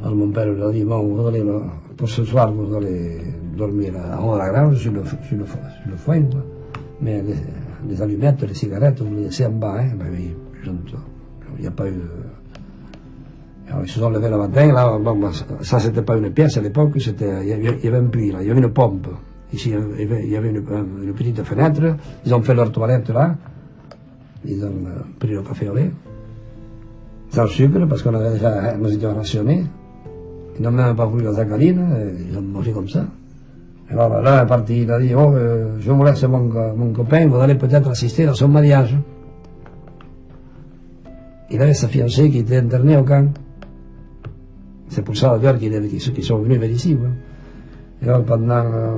Alors 0.02 0.16
mon 0.16 0.30
père 0.30 0.48
leur 0.48 0.70
a 0.70 0.72
dit, 0.72 0.84
bon, 0.84 1.02
vous 1.02 1.28
allez, 1.28 1.44
pour 1.96 2.10
ce 2.10 2.24
soir, 2.24 2.52
vous 2.52 2.76
allez 2.76 3.20
dormir 3.56 3.94
en 3.96 4.28
haut 4.28 4.34
de 4.36 4.40
la 4.40 4.50
grange, 4.50 4.78
sur 4.78 4.92
le, 4.92 5.04
sur 5.04 5.38
le, 5.38 5.46
sur 5.46 5.90
le 5.90 5.96
foin, 5.96 6.22
quoi. 6.24 6.44
Mais 7.02 7.22
les, 7.22 7.36
les, 7.90 8.02
allumettes, 8.02 8.44
les 8.44 8.54
cigarettes, 8.54 9.02
vous 9.02 9.16
les 9.16 9.24
laissez 9.24 9.46
en 9.46 9.52
bas, 9.52 9.78
hein. 9.80 9.90
Ben 9.98 10.08
oui, 10.12 10.36
il 10.66 11.62
n'y 11.62 11.68
a 11.68 11.72
pas 11.72 11.88
eu 11.88 11.94
de... 11.94 12.02
Alors, 13.70 13.84
ils 13.84 13.90
se 13.90 14.00
sont 14.00 14.10
levés 14.10 14.30
le 14.30 14.38
matin, 14.38 14.72
là, 14.72 14.98
bon, 14.98 15.32
ça 15.62 15.80
c'était 15.80 16.02
pas 16.02 16.18
une 16.18 16.32
pièce 16.32 16.58
à 16.58 16.62
l'époque, 16.62 16.92
c'était, 17.00 17.42
il 17.42 17.50
y 17.50 17.88
avait 17.88 17.98
un 17.98 18.06
puits, 18.06 18.32
là, 18.32 18.42
il 18.42 18.48
y 18.48 18.52
avait 18.52 18.62
une 18.62 18.70
pompe. 18.70 19.08
Ici, 19.54 19.74
il 20.00 20.30
y 20.30 20.36
avait 20.36 20.50
une, 20.50 20.64
petite 21.14 21.42
fenêtre. 21.44 21.96
Ils 22.26 22.34
ont 22.34 22.42
fait 22.42 22.54
leur 22.54 22.72
toilette 22.72 23.10
là. 23.10 23.36
Ils 24.46 24.64
ont 24.64 24.68
euh, 24.68 25.02
pris 25.20 25.30
le 25.30 25.42
café 25.42 25.70
au 25.70 25.74
lait. 25.74 25.92
Sans 27.30 27.48
sucre, 27.48 27.86
parce 27.88 28.02
qu'on 28.04 28.14
avait 28.14 28.34
déjà, 28.34 28.76
nous 28.78 28.94
étions 28.94 29.14
rationnés. 29.16 29.66
Ils 30.58 30.64
n'ont 30.64 30.72
même 30.72 30.96
pas 30.96 31.06
voulu 31.06 31.24
la 31.24 31.34
zagarine, 31.34 31.86
ils 32.30 32.38
ont 32.38 32.42
mangé 32.42 32.72
comme 32.72 32.90
ça. 32.90 33.06
Alors 33.90 34.22
là, 34.22 34.44
est 34.44 34.48
parti, 34.48 34.82
il 34.82 34.92
a 34.92 35.00
dit, 35.00 35.14
oh, 35.16 35.32
euh, 35.34 35.78
je 35.80 35.92
vous 35.92 36.04
laisse 36.04 36.24
mon, 36.24 36.40
mon 36.76 36.92
copain, 36.92 37.28
vous 37.28 37.38
allez 37.38 37.56
peut-être 37.56 37.90
assister 37.90 38.28
à 38.28 38.34
son 38.34 38.48
mariage. 38.48 38.98
Il 41.50 41.62
avait 41.62 41.74
sa 41.74 41.88
fiancée 41.88 42.30
qui 42.30 42.40
était 42.40 42.58
internée 42.58 42.98
au 42.98 43.04
camp. 43.04 43.32
C'est 44.90 45.04
pour 45.04 45.16
ça 45.16 45.38
d'ailleurs 45.38 45.58
qu'ils 45.58 46.24
sont 46.24 46.38
venus 46.40 46.60
vers 46.60 46.72
ici. 46.72 46.98
Et 48.02 48.06
alors 48.06 48.24
pendant... 48.24 48.56
Euh, 48.56 48.98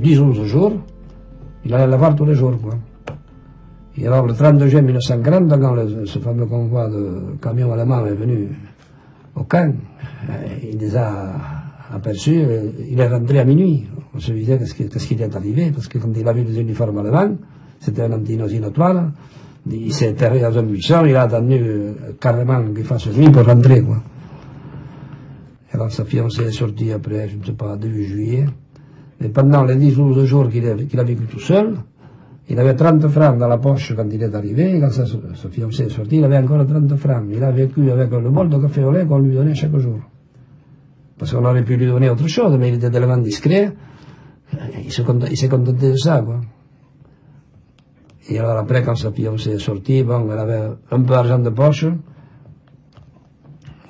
10 0.00 0.20
11 0.20 0.44
jours, 0.44 0.72
il 1.64 1.74
allait 1.74 1.86
la 1.86 1.96
voir 1.96 2.14
tous 2.14 2.24
les 2.24 2.34
jours. 2.34 2.58
Quoi. 2.60 2.74
Et 3.96 4.06
alors 4.06 4.26
le 4.26 4.34
30 4.34 4.64
juin 4.66 4.82
1940, 4.82 5.60
quand 5.60 5.74
le, 5.74 6.06
ce 6.06 6.18
fameux 6.18 6.46
convoi 6.46 6.88
de 6.88 7.36
camions 7.40 7.72
allemands 7.72 8.06
est 8.06 8.14
venu 8.14 8.48
au 9.36 9.44
camp, 9.44 9.74
il 10.62 10.78
les 10.78 10.96
a 10.96 11.32
aperçus, 11.92 12.42
il 12.90 12.98
est 12.98 13.08
rentré 13.08 13.40
à 13.40 13.44
minuit. 13.44 13.86
On 14.14 14.18
se 14.18 14.32
disait 14.32 14.58
qu'est-ce 14.58 14.74
qui, 15.06 15.16
qu 15.16 15.22
est 15.22 15.36
arrivé, 15.36 15.70
parce 15.70 15.88
que 15.88 15.98
quand 15.98 16.12
il 16.16 16.26
a 16.26 16.32
vu 16.32 16.42
les 16.42 16.60
uniformes 16.60 16.98
allemands, 16.98 17.36
c'était 17.80 18.02
un 18.02 18.12
antinosi 18.12 18.60
notoire, 18.60 19.10
il 19.70 19.92
s'est 19.92 20.10
enterré 20.10 20.40
dans 20.40 20.58
un 20.58 20.62
buisson, 20.62 21.04
il 21.06 21.16
a 21.16 21.22
attendu 21.22 21.58
euh, 21.60 21.92
carrément 22.20 22.62
qu'il 22.74 22.84
fasse 22.84 23.06
nuit 23.08 23.30
pour 23.30 23.44
rentrer. 23.44 23.82
Quoi. 23.82 24.02
Alors 25.72 25.90
sa 25.90 26.04
fiancée 26.04 26.42
est 26.42 26.52
sortie 26.52 26.92
après, 26.92 27.28
je 27.28 27.36
ne 27.36 27.44
sais 27.44 27.52
pas, 27.52 27.76
2 27.76 27.88
juillet, 28.02 28.46
et 29.24 29.28
pendant 29.28 29.64
les 29.64 29.76
10 29.76 29.96
12 29.96 30.24
jours 30.24 30.48
qu'il 30.48 30.66
a, 30.68 30.74
qu 30.74 30.98
a, 30.98 31.04
vécu 31.04 31.24
tout 31.24 31.40
seul, 31.40 31.74
il 32.48 32.58
avait 32.58 32.74
30 32.74 33.08
francs 33.08 33.38
dans 33.38 33.48
la 33.48 33.58
poche 33.58 33.94
quand 33.94 34.06
il 34.10 34.22
est 34.22 34.34
arrivé, 34.34 34.80
quand 34.80 34.90
sa, 34.90 35.06
sa 35.06 35.48
fiancée 35.48 35.84
est 35.84 35.88
sortie, 35.90 36.16
il 36.16 36.24
avait 36.24 36.38
encore 36.38 36.66
30 36.66 36.96
francs. 36.96 37.24
Il 37.30 37.42
a 37.42 37.50
vécu 37.50 37.90
avec 37.90 38.10
le 38.10 38.30
bol 38.30 38.48
de 38.48 38.58
café 38.58 38.84
au 38.84 38.92
lait 38.92 39.06
qu'on 39.06 39.18
lui 39.18 39.34
donnait 39.34 39.54
chaque 39.54 39.76
jour. 39.76 39.98
Parce 41.18 41.32
qu'on 41.32 41.44
aurait 41.44 41.62
pu 41.64 41.76
lui 41.76 41.86
donner 41.86 42.10
autre 42.10 42.26
chose, 42.26 42.56
mais 42.58 42.68
il 42.68 42.74
était 42.74 42.90
tellement 42.90 43.18
discret, 43.18 43.72
il 44.84 44.92
s'est 44.92 45.48
contenté 45.48 45.90
de 45.90 45.96
ça, 45.96 46.20
quoi. 46.20 46.40
Et 48.28 48.38
alors 48.38 48.58
après, 48.58 48.82
quand 48.82 48.94
sa 48.94 49.10
fiancée 49.10 49.50
est 49.50 49.58
sortie, 49.58 50.02
bon, 50.02 50.28
elle 50.32 50.38
avait 50.38 50.70
un 50.90 51.00
peu 51.00 51.12
d'argent 51.12 51.38
de 51.38 51.50
poche, 51.50 51.86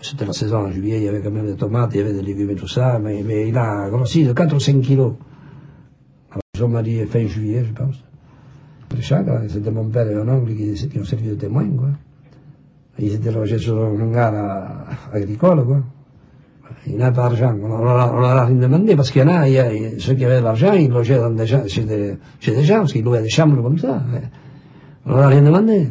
c'était 0.02 0.26
la 0.26 0.32
saison 0.32 0.66
en 0.66 0.70
juillet, 0.70 0.98
il 0.98 1.04
y 1.04 1.08
avait 1.08 1.20
quand 1.20 1.30
même 1.30 1.46
des 1.46 1.54
tomates, 1.54 1.90
il 1.94 1.98
y 1.98 2.00
avait 2.00 2.12
des 2.12 2.22
légumes 2.22 2.50
et 2.50 2.54
tout 2.56 2.68
ça, 2.68 2.98
mais, 2.98 3.22
mais 3.24 3.48
il 3.48 3.56
a 3.56 3.88
grossi 3.88 4.24
de 4.24 4.32
4 4.32 4.54
ou 4.54 4.60
5 4.60 4.80
kilos. 4.80 5.14
Alors, 6.30 6.42
son 6.56 6.68
mari 6.68 7.06
fin 7.06 7.26
juillet, 7.26 7.64
je 7.64 7.72
pense. 7.72 8.02
C'était 9.48 9.70
mon 9.70 9.86
père 9.86 10.10
et 10.10 10.14
un 10.14 10.28
oncle 10.28 10.54
qui, 10.54 10.88
qui 10.88 10.98
ont 10.98 11.04
servi 11.04 11.28
de 11.28 11.34
témoins, 11.34 11.68
quoi. 11.68 11.88
Ils 12.98 13.14
étaient 13.14 13.32
logés 13.32 13.58
sur 13.58 13.82
un 13.82 14.00
hangar 14.00 14.86
agricole, 15.12 15.64
quoi. 15.64 15.80
Il 16.86 16.96
n'a 16.96 17.12
pas 17.12 17.28
d'argent. 17.28 17.54
On, 17.62 17.68
leur 17.68 18.24
a 18.24 18.44
rien 18.44 18.56
demandé, 18.56 18.96
parce 18.96 19.10
qu'il 19.10 19.22
y 19.22 19.24
en 19.24 19.28
a, 19.28 19.48
il 19.48 19.54
y 19.54 20.00
ceux 20.00 20.14
qui 20.14 20.24
avaient 20.24 20.40
de 20.40 20.44
l'argent, 20.44 20.72
ils 20.72 20.90
logeaient 20.90 21.18
dans 21.18 21.30
des, 21.30 21.46
chez, 21.46 21.84
des, 21.84 22.16
chez 22.40 22.54
des 22.54 22.64
gens, 22.64 22.80
parce 22.80 22.92
qu'ils 22.92 23.04
louaient 23.04 23.22
des 23.22 23.30
chambres 23.30 23.62
comme 23.62 23.78
ça. 23.78 24.02
On 25.06 25.10
leur 25.10 25.20
a 25.20 25.28
rien 25.28 25.42
demandé. 25.42 25.90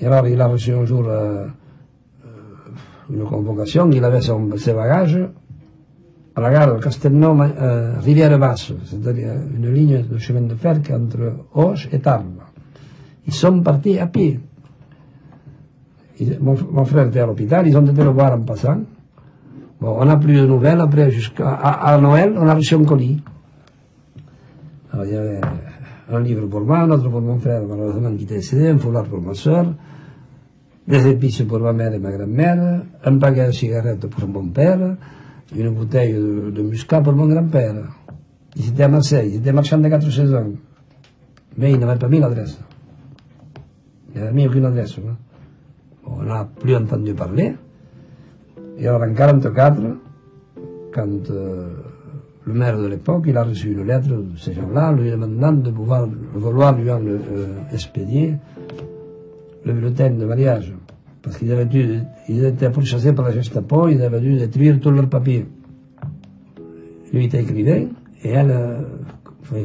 Et 0.00 0.06
alors, 0.06 0.28
il 0.28 0.40
a 0.40 0.46
reçu 0.46 0.72
un 0.72 0.84
jour... 0.84 1.04
Euh, 1.08 1.46
une 3.10 3.24
convocation, 3.24 3.90
il 3.90 4.04
avait 4.04 4.20
son, 4.20 4.56
ses 4.56 4.72
bagages 4.72 5.20
à 6.36 6.40
la 6.40 6.50
gare 6.50 6.74
de 6.74 6.82
Castelnau, 6.82 7.40
euh, 7.40 7.98
Rivière-Basse, 8.00 8.72
c'est-à-dire 8.86 9.34
une 9.56 9.72
ligne 9.72 10.04
de 10.10 10.18
chemin 10.18 10.42
de 10.42 10.54
fer 10.54 10.80
entre 10.92 11.46
Auch 11.54 11.88
et 11.92 12.00
Tarbes. 12.00 12.42
Ils 13.26 13.32
sont 13.32 13.62
partis 13.62 13.98
à 13.98 14.06
pied. 14.06 14.40
Mon, 16.40 16.84
frère 16.84 17.06
était 17.06 17.20
à 17.20 17.26
l'hôpital, 17.26 17.66
ils 17.66 17.76
ont 17.76 17.86
été 17.86 18.02
le 18.02 18.10
voir 18.10 18.32
en 18.32 18.40
passant. 18.40 18.80
On 19.80 20.04
n'a 20.04 20.16
plus 20.16 20.34
de 20.34 20.46
nouvelles, 20.46 20.80
après 20.80 21.10
jusqu'à 21.10 21.50
à 21.50 21.98
Noël, 21.98 22.34
on 22.36 22.46
a 22.46 22.54
reçu 22.54 22.74
un 22.74 22.84
colis. 22.84 23.22
Alors 24.92 25.06
il 25.06 25.12
y 25.12 25.16
avait 25.16 25.40
un 26.10 26.20
livre 26.20 26.46
pour 26.46 26.60
moi, 26.62 26.80
un 26.80 26.90
autre 26.90 27.08
pour 27.08 27.20
mon 27.20 27.38
frère, 27.38 27.62
malheureusement 27.68 28.14
qui 28.16 28.24
était 28.24 28.36
décédé, 28.36 28.68
un 28.68 28.78
foulard 28.78 29.04
pour 29.04 29.20
ma 29.20 29.34
soeur, 29.34 29.66
des 30.86 31.06
épices 31.06 31.42
pour 31.42 31.60
ma 31.60 31.72
mère 31.72 31.94
et 31.94 31.98
ma 31.98 32.12
grand-mère, 32.12 32.82
un 33.04 33.18
paquet 33.18 33.46
de 33.46 33.52
cigarettes 33.52 34.06
pour 34.06 34.28
mon 34.28 34.48
père, 34.48 34.96
une 35.56 35.70
bouteille 35.70 36.12
de, 36.12 36.62
muscat 36.62 37.00
pour 37.00 37.14
mon 37.14 37.26
grand-père. 37.26 37.74
Ils 38.56 38.68
étaient 38.68 38.82
à 38.82 38.88
Marseille, 38.88 39.30
ils 39.32 39.36
étaient 39.36 39.52
marchands 39.52 39.78
de 39.78 39.88
quatre 39.88 40.10
saisons. 40.10 40.54
Mais 41.56 41.72
ils 41.72 41.78
n'avaient 41.78 41.98
pas 41.98 42.08
mis 42.08 42.18
l'adresse. 42.18 42.58
Ils 44.14 44.20
n'avaient 44.20 44.32
mis 44.32 44.46
aucune 44.46 44.66
adresse. 44.66 44.96
On 46.06 46.22
n'a 46.22 46.44
plus 46.44 46.76
entendu 46.76 47.14
parler. 47.14 47.54
Et 48.78 48.86
alors 48.86 49.02
en 49.02 49.14
44, 49.14 49.80
quand 50.92 51.30
le 52.46 52.52
maire 52.52 52.78
de 52.78 52.86
l'époque, 52.88 53.26
a 53.34 53.42
reçu 53.42 53.72
une 53.72 53.86
lettre 53.86 54.08
de 54.08 54.36
ces 54.36 54.52
gens-là, 54.52 54.92
lui 54.92 55.10
demandant 55.10 55.52
de 55.52 55.70
pouvoir, 55.70 56.06
vouloir 56.34 56.76
lui 56.76 56.90
en 56.90 57.00
expédier 57.72 58.34
le 59.64 59.72
bulletin 59.72 60.10
de 60.10 60.24
mariage. 60.24 60.72
Parce 61.22 61.38
qu'ils 61.38 61.50
avaient 61.52 61.64
dû, 61.64 62.00
ils 62.28 62.44
étaient 62.44 62.70
pourchassés 62.70 63.12
par 63.12 63.24
la 63.26 63.32
Gestapo, 63.32 63.88
ils 63.88 64.02
avaient 64.02 64.20
dû 64.20 64.36
détruire 64.36 64.78
tous 64.80 64.90
leurs 64.90 65.08
papiers. 65.08 65.46
Lui 67.12 67.24
était 67.26 67.42
écrivain, 67.42 67.86
et 68.22 68.30
elle, 68.30 68.50
euh, 68.50 68.80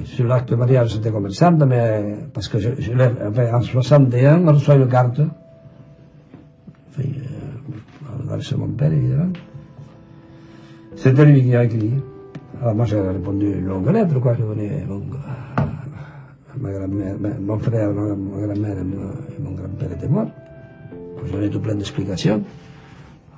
sur 0.05 0.25
l'acte 0.25 0.51
de 0.51 0.55
mariage, 0.55 0.93
c'était 0.93 1.11
commerçante, 1.11 1.61
mais 1.67 2.15
parce 2.33 2.47
que 2.47 2.59
je, 2.59 2.69
je 2.79 2.91
enfin, 2.93 3.53
en 3.53 3.61
61, 3.61 4.47
on 4.47 4.53
reçoit 4.53 4.75
une 4.75 4.87
carte. 4.87 5.19
Enfin, 6.89 7.03
euh, 8.29 8.57
mon 8.57 8.67
père, 8.67 8.93
évidemment. 8.93 9.33
C'était 10.95 11.25
lui 11.25 11.43
qui 11.43 11.55
a 11.55 11.63
écrit. 11.63 11.93
Alors 12.61 12.75
moi 12.75 12.83
j'ai 12.85 12.99
répondu 12.99 13.53
une 13.53 13.65
longue 13.65 13.89
lettre, 13.89 14.19
quoi, 14.19 14.33
je 14.33 14.43
venais 14.43 14.83
longue. 14.87 15.15
Mon 16.57 17.59
frère, 17.59 17.91
ma, 17.93 18.45
grand-mère 18.47 18.77
et 18.79 19.41
mon 19.41 19.51
grand-père 19.51 19.91
étaient 19.91 20.07
morts. 20.07 20.31
J'en 21.31 21.41
ai 21.41 21.49
tout 21.49 21.59
plein 21.59 21.75
d'explications. 21.75 22.41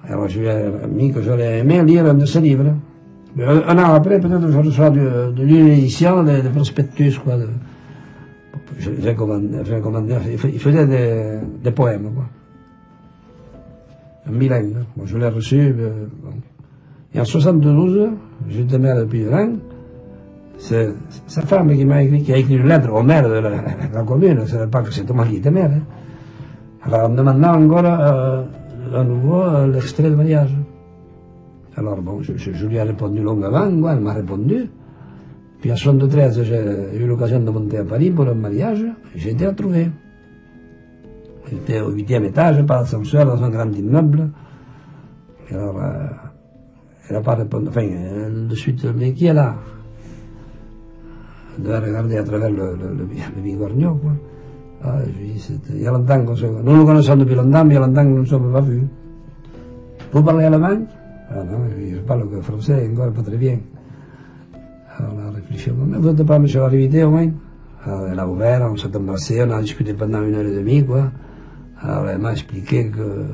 Alors 0.08 0.28
je 0.28 0.39
lui 0.39 0.47
ai 0.47 0.69
mis 0.89 1.12
que 1.12 1.21
j'aurais 1.21 1.60
aimé 1.60 1.84
lire 1.84 2.06
un 2.06 2.13
de 2.13 2.26
ses 2.26 2.41
livres. 2.41 2.74
Un, 3.39 3.78
an 3.78 3.93
après, 3.93 4.19
peut-être 4.19 4.50
je 4.50 4.58
reçois 4.58 4.89
de, 4.89 5.32
de 5.32 5.43
l'une 5.43 5.67
édition, 5.67 6.24
des 6.24 6.41
prospectus, 6.54 7.17
quoi. 7.19 7.38
De, 7.38 7.47
j'ai 8.78 9.15
commandé, 9.15 9.58
commandé, 9.82 10.15
il 10.43 10.60
faisait 10.60 10.88
des, 11.63 11.71
poèmes, 11.71 12.10
quoi. 12.13 12.26
Un 14.28 14.38
bilingue. 14.38 14.76
Bon, 14.95 15.06
je 15.06 15.17
l'ai 15.17 15.28
reçu, 15.28 15.74
euh. 15.80 16.08
Et 17.13 17.19
en 17.19 17.26
72, 17.26 18.10
j'étais 18.50 18.80
maire 18.80 19.06
an, 19.06 19.06
c'est 19.06 19.71
sa 20.62 21.41
femme 21.41 21.76
qui 21.76 21.86
m'a 21.86 22.04
écrit, 22.04 22.21
qui 22.24 22.34
a 22.34 22.38
écrit 22.38 22.56
une 22.56 22.67
lettre 22.67 22.93
au 22.93 23.02
maire 23.02 23.28
de 23.28 23.36
la, 23.36 24.04
commune, 24.04 24.41
je 24.45 24.58
ne 24.58 24.65
pas 24.65 24.82
que 24.82 24.91
c'était 24.91 25.13
moi 25.13 25.26
qui 25.26 25.38
étais 25.38 25.52
maire. 25.52 25.71
Hein. 25.71 25.82
Alors, 26.84 27.10
me 27.10 27.17
demandant 27.17 27.54
encore 27.56 27.86
à 27.86 29.04
nouveau 29.04 29.43
l'extrait 29.71 30.10
de 30.10 30.15
mariage. 30.15 30.56
Alors, 31.76 32.02
bon, 32.02 32.21
je, 32.21 32.34
je, 32.36 32.52
je 32.52 32.67
lui 32.67 32.76
ai 32.76 32.84
répondu 32.84 33.21
longuement, 33.21 33.71
quoi, 33.82 33.93
elle 33.93 34.02
m'a 34.02 34.13
répondu. 34.13 34.69
Puis 35.62 35.71
en 35.71 35.76
73, 35.76 36.43
j'ai 36.43 37.00
eu 37.00 37.08
l'occasion 37.08 37.39
de 37.39 37.50
monter 37.50 37.78
à 37.78 37.84
Paris 37.84 38.10
pour 38.10 38.28
un 38.28 38.34
mariage, 38.34 38.84
j'ai 39.15 39.32
été 39.32 39.47
retrouvé. 39.47 39.89
J'étais 41.50 41.82
au 41.82 41.89
huitième 41.91 42.26
étage, 42.26 42.65
par 42.65 42.82
ascenseur, 42.82 43.26
dans 43.26 43.43
un 43.43 43.50
grand 43.50 43.71
immeuble. 43.71 44.30
Alors, 45.52 45.80
elle 47.08 47.15
n'a 47.15 47.21
pas 47.21 47.36
répondu, 47.36 47.67
enfin, 47.67 47.82
elle, 47.82 48.47
de 48.47 48.56
suite, 48.56 48.86
mais 48.95 49.13
qui 49.13 49.26
est 49.26 49.34
là? 49.34 49.56
Regarder 51.60 52.18
à 52.18 52.24
travers 52.24 52.50
le, 52.50 52.76
le, 52.76 53.42
bigorneau, 53.42 53.96
quoi. 53.96 54.12
Ah, 54.84 54.98
je 55.06 55.12
dis, 55.12 55.40
c'était, 55.40 55.74
il 55.74 55.82
y 55.82 55.88
a 55.88 55.92
longtemps 55.92 56.24
qu'on 56.26 56.36
se 56.36 56.46
Nous 56.46 56.76
nous 56.76 56.86
connaissons 56.86 57.16
depuis 57.16 57.36
longtemps, 57.36 57.64
mais 57.66 57.76
il 57.76 57.80
y 57.80 57.84
a 57.84 57.86
longtemps 57.86 58.04
que 58.04 58.10
nous 58.10 58.22
ne 58.22 58.26
sommes 58.26 58.52
pas 58.52 58.62
vus. 58.62 58.88
Vous 60.12 60.24
parlez 60.24 60.46
allemand 60.46 60.80
Ah 61.30 61.44
non, 61.44 61.60
je, 61.78 61.98
parle 62.00 62.30
que 62.30 62.42
français, 62.42 62.90
encore 62.92 63.12
pas 63.12 63.22
très 63.22 63.38
bien. 63.38 63.60
Alors 64.98 65.14
on 65.16 65.28
a 65.28 65.32
réfléchi, 65.32 65.72
mais 65.72 65.98
vous 65.98 66.12
n'êtes 66.12 66.26
pas 66.26 66.40
monsieur 66.40 66.62
Arrivité 66.62 67.04
au 67.04 67.12
moins 67.12 67.30
elle 67.88 68.20
a 68.20 68.28
ouvert, 68.28 68.62
on 68.72 68.78
s'est 68.78 68.96
embrassé, 68.96 69.42
on 69.44 69.52
a 69.52 69.62
discuté 69.62 69.94
pendant 69.94 70.22
une 70.22 70.36
heure 70.36 70.46
et 70.46 70.56
demie, 70.56 70.86
quoi. 70.86 71.12
Alors 71.82 72.08
elle 72.10 72.20
m'a 72.20 72.34
expliqué 72.34 72.90
que 72.90 73.26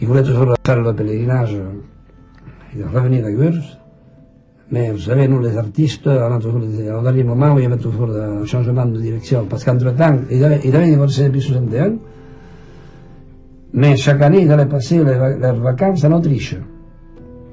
il 0.00 0.08
voulait 0.08 0.22
toujours 0.22 0.54
faire 0.64 0.82
le 0.82 0.92
pèlerinage 0.94 1.56
et 2.76 2.82
revenir 2.82 3.24
à 3.24 3.30
Gurs. 3.30 3.62
Mais 4.74 4.90
vous 4.90 4.98
savez, 4.98 5.28
nous 5.28 5.38
les 5.38 5.56
artistes, 5.56 6.08
on 6.08 6.32
a 6.34 6.38
toujours 6.40 6.58
des, 6.58 6.90
au 6.90 7.00
dernier 7.00 7.22
moment, 7.22 7.56
il 7.56 7.62
y 7.62 7.66
avait 7.66 7.76
toujours 7.76 8.10
un 8.10 8.44
changement 8.44 8.84
de 8.84 8.98
direction. 9.00 9.46
Parce 9.48 9.62
qu'entre-temps, 9.62 10.16
ils 10.32 10.42
avaient, 10.42 10.60
ils 10.64 10.74
avaient 10.74 10.90
divorcé 10.90 11.26
depuis 11.26 11.42
61, 11.42 11.92
mais 13.74 13.96
chaque 13.96 14.20
année, 14.20 14.42
ils 14.42 14.50
allaient 14.50 14.66
passer 14.66 14.96
les, 14.98 15.04
leurs 15.38 15.60
vacances 15.60 16.02
en 16.02 16.10
Autriche, 16.10 16.56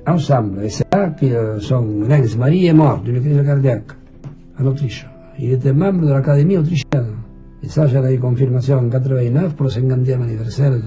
ensemble. 0.07 0.63
Et 0.63 0.69
c'est 0.69 0.91
là 0.91 1.09
que 1.09 1.59
son 1.59 2.09
ex-mari 2.09 2.65
est 2.65 2.73
mort 2.73 3.01
d'une 3.01 3.21
crise 3.21 3.45
cardiaque, 3.45 3.91
en 4.59 4.65
Autriche. 4.65 5.07
Il 5.37 5.51
était 5.51 5.73
membre 5.73 6.07
de 6.07 6.13
l'Académie 6.13 6.57
autrichienne. 6.57 7.17
Et 7.61 7.69
ça, 7.69 7.85
j'ai 7.85 8.15
eu 8.15 8.17
confirmation 8.17 8.79
en 8.79 8.89
89 8.89 9.53
pour 9.53 9.67
le 9.67 9.71
50e 9.71 10.23
anniversaire 10.23 10.71
de, 10.71 10.77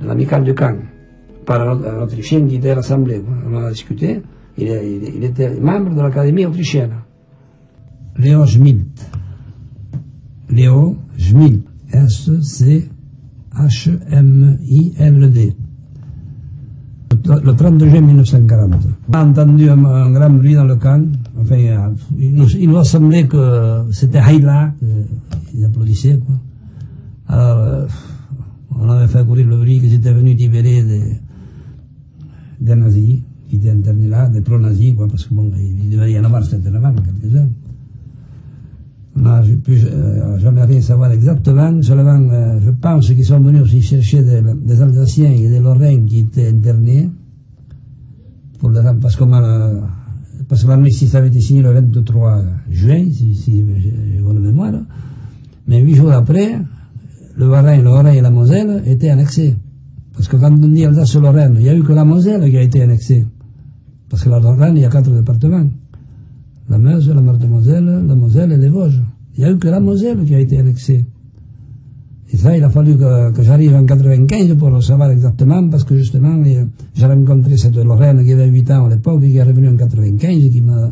de 0.00 0.08
l'amicale 0.08 0.44
du 0.44 0.54
camp, 0.54 0.78
par 1.44 1.60
un, 1.60 1.78
un 1.84 2.02
Autrichien 2.04 2.46
qui 2.46 2.54
était 2.54 2.70
à 2.70 2.76
l'Assemblée. 2.76 3.22
On 3.52 3.62
a 3.62 3.68
discuté. 3.68 4.22
Il, 4.58 5.22
était 5.24 5.58
membre 5.60 5.94
de 5.94 6.00
l'Académie 6.00 6.46
autrichienne. 6.46 6.92
Léo 8.18 8.46
Schmidt. 8.46 8.86
Léo 10.48 10.96
Schmidt. 11.18 11.62
S-C-H-M-I-L-D. 11.92 12.86
Le 17.42 17.52
32 17.52 17.88
juin 17.88 18.00
1940. 18.00 18.74
On 19.08 19.12
a 19.12 19.24
entendu 19.24 19.68
un, 19.68 20.10
grand 20.10 20.30
bruit 20.30 20.54
dans 20.54 20.64
le 20.64 20.76
camp. 20.76 21.06
Enfin, 21.38 21.56
il 22.18 22.34
nous, 22.34 22.76
a 22.76 22.84
semblé 22.84 23.26
que 23.26 23.84
c'était 23.90 24.18
Haïla, 24.18 24.72
ils 25.54 25.64
applaudissaient, 25.64 26.18
quoi. 26.18 26.36
Alors, 27.28 27.58
euh, 27.58 27.86
on 28.70 28.88
avait 28.88 29.08
fait 29.08 29.26
courir 29.26 29.48
le 29.48 29.56
bruit 29.56 29.80
qu'ils 29.80 29.94
étaient 29.94 30.12
venus 30.12 30.36
libérer 30.36 30.84
des 32.60 32.74
nazis 32.74 33.22
internés 33.52 34.08
là, 34.08 34.28
des 34.28 34.40
pro-nazis, 34.40 34.94
quoi, 34.94 35.08
parce 35.08 35.24
que 35.24 35.34
bon, 35.34 35.50
il 35.56 35.90
devait 35.90 36.12
y 36.12 36.18
en 36.18 36.24
avoir 36.24 36.44
certainement 36.44 36.92
quelques-uns. 36.92 37.48
On 39.18 39.22
n'a 39.22 39.42
euh, 39.42 40.38
jamais 40.38 40.64
rien 40.64 40.80
savoir 40.82 41.10
exactement, 41.10 41.80
seulement 41.80 42.20
euh, 42.30 42.60
je 42.62 42.70
pense 42.70 43.06
qu'ils 43.06 43.24
sont 43.24 43.40
venus 43.40 43.62
aussi 43.62 43.80
chercher 43.80 44.22
des, 44.22 44.82
Alsaciens 44.82 45.30
et 45.30 45.48
des 45.48 45.58
Lorrains 45.58 46.04
qui 46.04 46.18
étaient 46.20 46.48
internés, 46.48 47.08
parce 49.00 49.16
que 49.16 49.24
euh, 49.24 49.80
parce 50.48 50.64
que 50.64 51.16
avait 51.16 51.28
été 51.28 51.40
signé 51.40 51.62
le 51.62 51.72
23 51.72 52.42
juin, 52.70 53.04
si, 53.10 53.34
si 53.34 53.64
j'ai 53.78 54.20
bonne 54.20 54.40
mémoire, 54.40 54.74
mais 55.66 55.80
huit 55.80 55.94
jours 55.94 56.12
après, 56.12 56.58
le 57.36 57.46
Lorrain, 57.46 57.76
le 57.76 57.84
Lorrain 57.84 58.12
et 58.12 58.20
la 58.20 58.30
Moselle 58.30 58.82
étaient 58.86 59.10
annexés. 59.10 59.56
Parce 60.14 60.28
que 60.28 60.36
quand 60.36 60.52
on 60.52 60.68
dit 60.68 60.84
Alsace-Lorraine, 60.84 61.56
il 61.56 61.62
n'y 61.62 61.68
a 61.68 61.76
eu 61.76 61.82
que 61.82 61.92
la 61.92 62.04
Moselle 62.04 62.48
qui 62.50 62.56
a 62.56 62.62
été 62.62 62.82
annexée. 62.82 63.26
Parce 64.16 64.24
que 64.24 64.30
la 64.30 64.40
Lorraine, 64.40 64.78
il 64.78 64.80
y 64.80 64.84
a 64.86 64.88
quatre 64.88 65.10
départements. 65.10 65.66
La 66.70 66.78
Meuse, 66.78 67.10
la 67.10 67.20
Meurthe-Moselle, 67.20 68.02
la 68.08 68.14
Moselle 68.14 68.50
et 68.52 68.56
les 68.56 68.70
Vosges. 68.70 69.02
Il 69.36 69.40
n'y 69.40 69.44
a 69.44 69.52
eu 69.52 69.58
que 69.58 69.68
la 69.68 69.78
Moselle 69.78 70.24
qui 70.24 70.34
a 70.34 70.40
été 70.40 70.56
annexée. 70.56 71.04
Et 72.32 72.36
ça, 72.38 72.56
il 72.56 72.64
a 72.64 72.70
fallu 72.70 72.96
que, 72.96 73.42
j'arrive 73.42 73.74
en 73.74 73.84
95 73.84 74.56
pour 74.56 74.70
le 74.70 74.80
savoir 74.80 75.10
exactement, 75.10 75.68
parce 75.68 75.84
que 75.84 75.98
justement, 75.98 76.42
j'ai 76.94 77.04
rencontré 77.06 77.58
cette 77.58 77.76
Lorraine 77.76 78.24
qui 78.24 78.32
avait 78.32 78.48
8 78.48 78.70
ans 78.70 78.86
à 78.86 78.88
l'époque, 78.88 79.20
qui 79.20 79.36
est 79.36 79.42
revenue 79.42 79.68
en 79.68 79.76
95, 79.76 80.48
qui 80.48 80.62
m'a, 80.62 80.90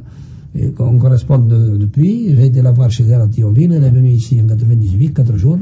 qu'on 0.76 0.98
correspond 0.98 1.38
de, 1.38 1.78
depuis. 1.78 2.34
J'ai 2.37 2.48
été 2.48 2.60
la 2.60 2.72
voir 2.72 2.90
chez 2.90 3.04
elle 3.04 3.22
à 3.22 3.28
Thionville, 3.28 3.72
elle 3.72 3.84
est 3.84 3.90
venue 3.90 4.10
ici 4.10 4.38
en 4.44 4.46
98, 4.48 5.14
4 5.14 5.37
jours. 5.38 5.60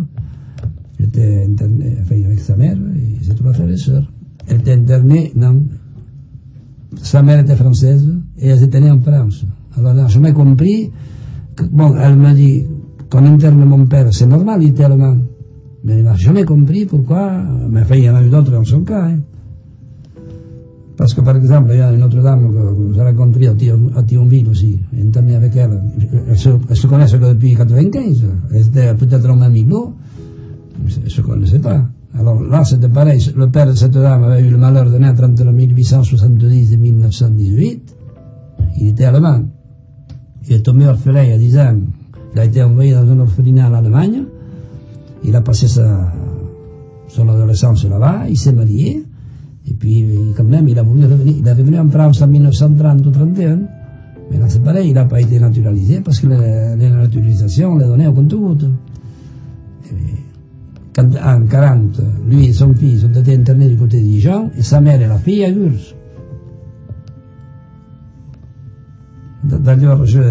J'étais 0.98 1.44
interné, 1.48 1.96
avec 2.26 2.40
sa 2.40 2.56
mère, 2.56 2.76
et 2.76 3.24
ses 3.24 3.36
trois 3.36 3.52
frères 3.52 3.70
et 3.70 3.76
sœurs. 3.76 4.10
Elle 4.48 4.58
était 4.62 4.72
internée, 4.72 5.30
non, 5.36 5.62
sa 6.96 7.22
mère 7.22 7.40
était 7.40 7.56
française 7.56 8.06
et 8.38 8.48
elle 8.48 8.62
était 8.62 8.80
née 8.80 8.90
en 8.90 9.00
France. 9.00 9.44
Alors, 9.76 9.92
elle 9.92 9.96
n'a 9.98 10.08
jamais 10.08 10.32
compris 10.32 10.90
que, 11.56 11.64
bon, 11.64 11.96
elle 11.96 12.16
m'a 12.16 12.34
dit 12.34 12.64
qu'on 13.10 13.24
interne 13.24 13.64
mon 13.64 13.86
père, 13.86 14.12
c'est 14.12 14.26
normal, 14.26 14.62
il 14.62 14.70
était 14.70 14.84
allemand. 14.84 15.16
Mais 15.84 15.94
elle 15.94 16.04
n'a 16.04 16.14
jamais 16.14 16.44
compris 16.44 16.86
pourquoi, 16.86 17.32
mais 17.68 17.80
enfin, 17.80 17.96
il 17.96 18.04
y 18.04 18.10
en 18.10 18.14
a 18.14 18.22
eu 18.22 18.28
d'autres 18.28 18.52
dans 18.52 18.64
son 18.64 18.82
cas, 18.82 19.06
hein. 19.06 19.18
Parce 20.96 21.14
que, 21.14 21.20
par 21.22 21.36
exemple, 21.36 21.70
il 21.72 21.78
y 21.78 21.80
a 21.80 21.92
une 21.92 22.02
autre 22.02 22.22
dame 22.22 22.52
que, 22.52 23.00
avez 23.00 23.10
rencontrée 23.10 23.48
à, 23.48 23.54
Thion, 23.54 23.90
à 23.96 24.02
Thionville 24.02 24.48
aussi, 24.48 24.78
internée 24.96 25.34
avec 25.34 25.56
elle. 25.56 25.82
Elle 26.28 26.38
se, 26.38 26.50
elle 26.68 26.76
se 26.76 26.86
connaissent 26.86 27.12
depuis 27.12 27.56
95. 27.56 28.24
Elle 28.52 28.60
était 28.60 28.94
peut-être 28.94 29.28
un 29.28 29.40
amigo, 29.40 29.94
elle 30.78 31.04
ne 31.04 31.08
se 31.08 31.20
connaissait 31.22 31.58
pas. 31.58 31.88
Alors 32.18 32.42
là, 32.42 32.64
c'était 32.64 32.88
pareil. 32.88 33.20
Le 33.36 33.48
père 33.48 33.66
de 33.66 33.74
cette 33.74 33.92
dame 33.92 34.24
avait 34.24 34.42
eu 34.42 34.50
le 34.50 34.58
malheur 34.58 34.90
de 34.90 34.98
naître 34.98 35.24
entre 35.24 35.44
1870 35.44 36.72
et 36.72 36.76
1918. 36.76 37.96
Il 38.78 38.88
était 38.88 39.04
allemand. 39.04 39.40
Il 40.46 40.54
est 40.54 40.60
tombé 40.60 40.86
orphelin 40.86 41.32
a 41.32 41.38
10 41.38 41.58
ans. 41.58 41.76
Il 42.34 42.40
a 42.40 42.44
été 42.44 42.62
envoyé 42.62 42.92
dans 42.92 43.08
un 43.10 43.20
orphelinat 43.20 43.70
en 43.70 43.74
Allemagne. 43.74 44.24
Il 45.24 45.34
a 45.36 45.40
passé 45.40 45.66
son 45.68 47.28
adolescence 47.28 47.84
là-bas. 47.84 48.24
Il 48.28 48.36
s'est 48.36 48.52
marié. 48.52 49.04
Et 49.68 49.74
puis, 49.74 50.04
quand 50.36 50.44
même, 50.44 50.68
il 50.68 50.78
a 50.78 50.82
voulu 50.82 51.04
revenir. 51.04 51.36
Il 51.38 51.46
est 51.46 51.52
revenu 51.52 51.78
en 51.78 51.88
France 51.88 52.20
en 52.20 52.26
1930 52.26 53.06
ou 53.06 53.10
31. 53.10 53.58
Mais 54.30 54.38
là, 54.38 54.46
c'est 54.48 54.62
pareil, 54.62 54.88
il 54.88 54.94
n'a 54.94 55.04
pas 55.04 55.20
été 55.20 55.38
naturalisé 55.38 56.00
parce 56.00 56.18
que 56.18 56.26
la 56.26 56.74
naturalisation, 56.74 57.72
on 57.72 57.76
l'a 57.76 57.86
donné 57.86 58.06
au 58.06 58.12
compte-gouttes. 58.12 58.66
En 60.98 61.40
40, 61.46 62.02
lui 62.28 62.48
et 62.48 62.52
son 62.52 62.74
fils 62.74 63.04
ont 63.04 63.18
été 63.18 63.34
internés 63.34 63.70
du 63.70 63.78
côté 63.78 63.98
de 63.98 64.04
Dijon, 64.04 64.50
et 64.58 64.62
sa 64.62 64.80
mère 64.80 65.00
et 65.00 65.06
la 65.06 65.16
fille 65.16 65.42
à 65.42 65.50
Gurs. 65.50 65.94
D'ailleurs, 69.44 70.04
j'ai 70.04 70.22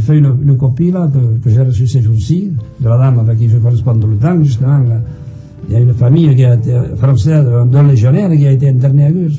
fait 0.00 0.18
une, 0.18 0.56
copie 0.56 0.92
là, 0.92 1.10
que, 1.42 1.50
j'ai 1.50 1.62
reçue 1.62 1.88
ces 1.88 2.00
jours-ci, 2.00 2.52
de 2.80 2.88
la 2.88 2.96
dame 2.96 3.18
avec 3.18 3.38
qui 3.38 3.48
je 3.48 3.58
correspond 3.58 3.94
le 3.94 4.16
temps, 4.16 4.40
justement. 4.42 4.80
Il 5.66 5.72
y 5.72 5.76
a 5.76 5.80
une 5.80 5.94
famille 5.94 6.32
qui 6.36 6.44
a 6.44 6.54
été 6.54 6.72
française, 6.96 7.44
d'un 7.72 7.82
légionnaire 7.88 8.30
qui 8.30 8.46
a 8.46 8.52
été 8.52 8.68
interné 8.68 9.06
à 9.06 9.10
Gurs. 9.10 9.36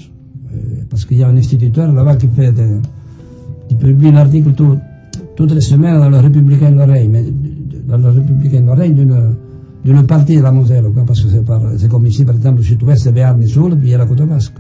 Parce 0.90 1.06
qu'il 1.06 1.18
y 1.18 1.24
a 1.24 1.30
un 1.30 1.38
instituteur 1.38 1.92
là-bas 1.94 2.18
qui 2.18 2.28
fait 2.28 2.52
des, 2.52 2.82
qui 3.70 3.76
publie 3.76 4.10
un 4.10 4.18
article 4.18 4.52
tout, 4.52 4.78
toutes 5.36 5.54
les 5.54 5.62
semaines 5.62 6.00
dans 6.00 6.10
le 6.10 6.18
Républicain 6.18 6.72
de 6.72 6.78
l'Oreille, 6.78 7.08
mais 7.08 7.24
dans 7.88 7.98
le 7.98 8.10
Républicain 8.10 8.62
de 8.62 8.68
l'Oreille 8.68 8.94
d'une 8.94 9.36
d'une 9.86 10.06
partie 10.08 10.38
de 10.38 10.42
la 10.42 10.52
Moselle, 10.52 10.86
quoi, 10.92 11.04
parce 11.06 11.22
que 11.22 11.30
c'est, 11.30 11.88
comme 11.88 12.08
ici, 12.08 12.26
par 12.26 12.36
exemple, 12.36 12.58
le 12.58 12.64
sud-ouest, 12.64 13.08
Béarn 13.14 13.46
Soule, 13.46 13.78
puis 13.78 13.90
il 13.90 13.92
y 13.92 13.94
a 13.94 14.00
la 14.00 14.08
côte 14.08 14.24
basque. 14.24 14.56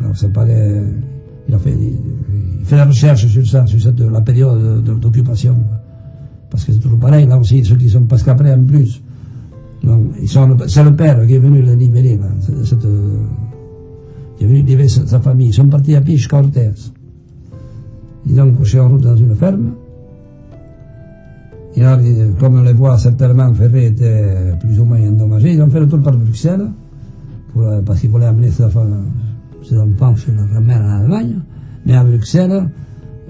Alors, 0.00 0.16
c'est 0.16 0.32
pas 0.32 0.44
il 1.48 1.54
a 1.54 1.58
fait, 1.58 1.72
il 1.72 2.64
fait 2.64 2.76
la 2.76 2.84
recherche 2.84 3.26
sur 3.26 3.46
ça, 3.46 3.64
sur 3.66 3.80
cette, 3.80 4.00
la 4.00 4.20
période 4.20 4.82
d'occupation. 4.82 5.56
Parce 6.50 6.64
que 6.64 6.72
c'est 6.72 6.78
toujours 6.80 6.98
pareil, 6.98 7.26
là 7.26 7.38
aussi, 7.38 7.64
ceux 7.64 7.76
qui 7.76 7.88
sont, 7.88 8.02
parce 8.02 8.24
qu'après, 8.24 8.52
en 8.52 8.64
plus, 8.64 9.00
c'est 10.26 10.84
le 10.84 10.96
père 10.96 11.24
qui 11.24 11.34
est 11.34 11.38
venu 11.38 11.62
les 11.62 11.76
libérer, 11.76 12.16
là, 12.16 12.26
cette, 12.64 12.86
qui 14.36 14.44
est 14.44 14.46
venu 14.46 14.62
libérer 14.62 14.88
sa, 14.88 15.20
famille. 15.20 15.48
Ils 15.48 15.54
sont 15.54 15.68
partis 15.68 15.94
à 15.94 16.04
jusqu'à 16.04 16.38
Orthez. 16.38 16.72
Ils 18.26 18.40
ont 18.40 18.52
couché 18.52 18.80
en 18.80 18.88
route 18.88 19.02
dans 19.02 19.16
une 19.16 19.34
ferme, 19.36 19.74
comme 22.38 22.58
on 22.58 22.62
les 22.62 22.72
voit 22.72 22.98
certainement, 22.98 23.52
Ferré 23.54 23.86
était 23.86 24.54
plus 24.60 24.78
ou 24.80 24.84
moins 24.84 25.00
endommagé. 25.00 25.54
Ils 25.54 25.62
ont 25.62 25.70
fait 25.70 25.80
le 25.80 25.88
tour 25.88 26.00
par 26.00 26.16
Bruxelles, 26.16 26.66
pour, 27.52 27.64
parce 27.84 28.00
qu'ils 28.00 28.10
voulaient 28.10 28.26
amener 28.26 28.50
ses 28.50 28.64
enfants 28.64 28.86
chez 29.62 29.74
leur 29.74 30.60
mère 30.60 30.80
en 30.80 31.02
Allemagne. 31.02 31.40
Mais 31.86 31.94
à 31.94 32.04
Bruxelles, 32.04 32.68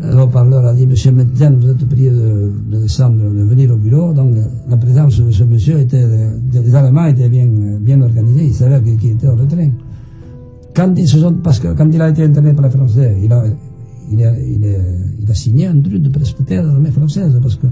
le 0.01 0.21
haut-parleur 0.21 0.65
a 0.65 0.75
dit, 0.75 0.87
Monsieur 0.87 1.11
Metzen, 1.13 1.57
vous 1.57 1.71
êtes 1.71 1.89
prié 1.89 2.11
de, 2.11 2.53
de, 2.71 2.81
descendre, 2.81 3.17
de 3.17 3.43
venir 3.43 3.73
au 3.73 3.77
bureau. 3.77 4.13
Donc, 4.13 4.35
la 4.69 4.77
présence 4.77 5.21
de 5.21 5.31
ce 5.31 5.45
monsieur 5.45 5.79
était, 5.81 6.07
les 6.53 6.75
Allemands 6.75 7.07
étaient 7.07 7.29
bien, 7.29 7.47
bien 7.81 8.01
organisés. 8.01 8.45
Ils 8.47 8.55
savaient 8.55 8.81
qu'il 8.97 9.11
était 9.11 9.27
hors 9.27 9.37
de 9.37 9.45
train. 9.47 9.71
Quand 10.75 10.93
ils 10.97 11.09
se 11.09 11.19
sont, 11.19 11.35
parce 11.35 11.59
que 11.59 11.75
quand 11.75 11.89
il 11.93 12.01
a 12.01 12.11
été 12.11 12.23
interné 12.23 12.53
par 12.53 12.65
les 12.67 12.71
Français, 12.71 13.17
il 13.23 13.33
a, 13.33 13.45
il 14.13 14.25
a, 14.25 14.39
il 14.39 14.65
a, 14.65 14.69
il 15.21 15.31
a 15.31 15.35
signé 15.35 15.67
un 15.67 15.81
truc 15.81 16.01
de 16.01 16.09
prestataire 16.11 16.63
de 16.63 16.69
l'armée 16.69 16.93
française, 16.93 17.37
parce 17.43 17.57
que 17.57 17.67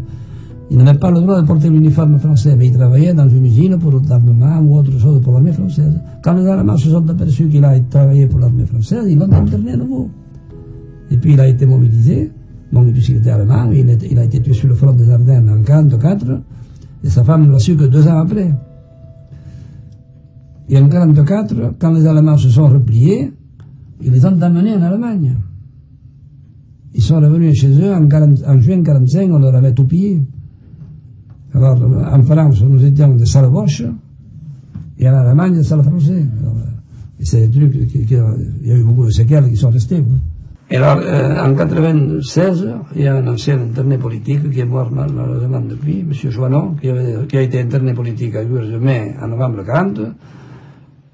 il 0.71 0.79
n'avait 0.79 0.99
pas 0.99 1.11
le 1.11 1.21
droit 1.21 1.41
de 1.41 1.47
porter 1.47 1.71
l'uniforme 1.71 2.19
français, 2.19 2.57
mais 2.57 2.67
il 2.67 2.73
travaillait 2.73 3.15
dans 3.15 3.29
une 3.29 3.47
usine 3.47 3.79
pour 3.79 3.93
l'armement 4.09 4.59
ou 4.61 4.79
autre 4.79 4.99
chose 4.99 5.21
pour 5.21 5.33
l'armée 5.35 5.53
française. 5.53 5.95
Quand 6.23 6.35
les 6.35 6.47
Allemands 6.47 6.77
se 6.77 6.91
sont 6.91 7.09
aperçus 7.09 7.49
qu'il 7.49 7.65
a 7.65 7.79
travaillé 7.81 8.27
pour 8.27 8.41
l'armée 8.41 8.67
française, 8.67 9.05
ils 9.09 9.17
l'ont 9.17 9.31
interné 9.33 9.73
à 9.73 9.77
nouveau. 9.77 10.11
Et 11.11 11.17
puis 11.19 11.35
il 11.35 11.41
a 11.41 11.47
été 11.47 11.67
mobilisé, 11.67 12.33
donc 12.73 12.93
puisqu'il 12.93 13.17
était 13.17 13.31
allemand, 13.31 13.71
il, 13.71 14.19
a 14.19 14.25
été 14.25 14.41
tué 14.41 14.53
sur 14.53 14.69
le 14.69 14.75
front 14.75 14.93
des 14.93 15.09
Ardennes 15.09 15.49
en 15.49 15.57
1944, 15.57 16.41
et 17.05 17.09
sa 17.09 17.23
femme 17.23 17.47
ne 17.47 17.53
l'a 17.53 17.59
su 17.61 17.77
que 17.77 17.85
deux 17.85 18.09
ans 18.09 18.19
après. 18.19 18.53
Et 20.69 20.77
en 20.79 20.83
1944, 20.83 21.75
quand 21.79 21.93
les 21.93 22.07
Allemands 22.07 22.39
se 22.39 22.49
sont 22.49 22.67
repliés, 22.67 23.33
ils 24.03 24.11
les 24.11 24.27
ont 24.27 24.43
amenés 24.43 24.75
en 24.75 24.83
Allemagne. 24.83 25.37
Ils 26.93 27.03
sont 27.03 27.21
revenus 27.21 27.55
chez 27.55 27.71
eux 27.81 27.95
en, 27.95 28.09
40, 28.09 28.39
en 28.49 28.59
juin 28.61 28.77
1945, 28.77 29.31
on 29.31 29.39
leur 29.39 29.55
avait 29.55 29.73
tout 29.73 29.87
pillé. 29.87 30.23
Alors, 31.57 31.79
en 32.13 32.23
France, 32.23 32.63
nous 32.63 32.85
étions 32.85 33.15
des 33.15 33.25
salles 33.25 33.49
boches, 33.49 33.85
et 34.99 35.09
en 35.09 35.15
Allemagne, 35.15 35.55
des. 35.55 35.63
Et 37.19 37.25
c'est 37.25 37.49
des 37.49 37.59
trucs, 37.59 37.95
il 37.95 38.13
y 38.69 38.73
a 38.73 38.77
eu 38.77 38.83
beaucoup 38.83 39.07
de 39.07 39.11
séquelles 39.11 39.49
qui 39.49 39.57
sont 39.57 39.71
restées. 39.71 40.05
Et 40.71 40.77
alors, 40.77 40.99
euh, 41.01 41.43
en 41.43 41.55
96, 41.55 42.69
il 42.97 43.03
y 43.03 43.07
a 43.07 43.15
un 43.15 43.27
ancien 43.29 43.59
interné 43.59 43.97
politique 43.99 44.51
qui 44.51 44.61
est 44.61 44.65
mort 44.65 44.91
malheureusement 44.91 45.61
depuis, 45.61 46.01
M. 46.01 46.13
Joannon, 46.13 46.75
qui, 46.81 46.89
a 47.37 47.41
été 47.41 47.61
interné 47.61 47.95
politique 47.95 48.35
à 48.35 48.45
mai 48.45 49.15
en 49.23 49.29
novembre 49.29 49.65
40. 49.65 50.01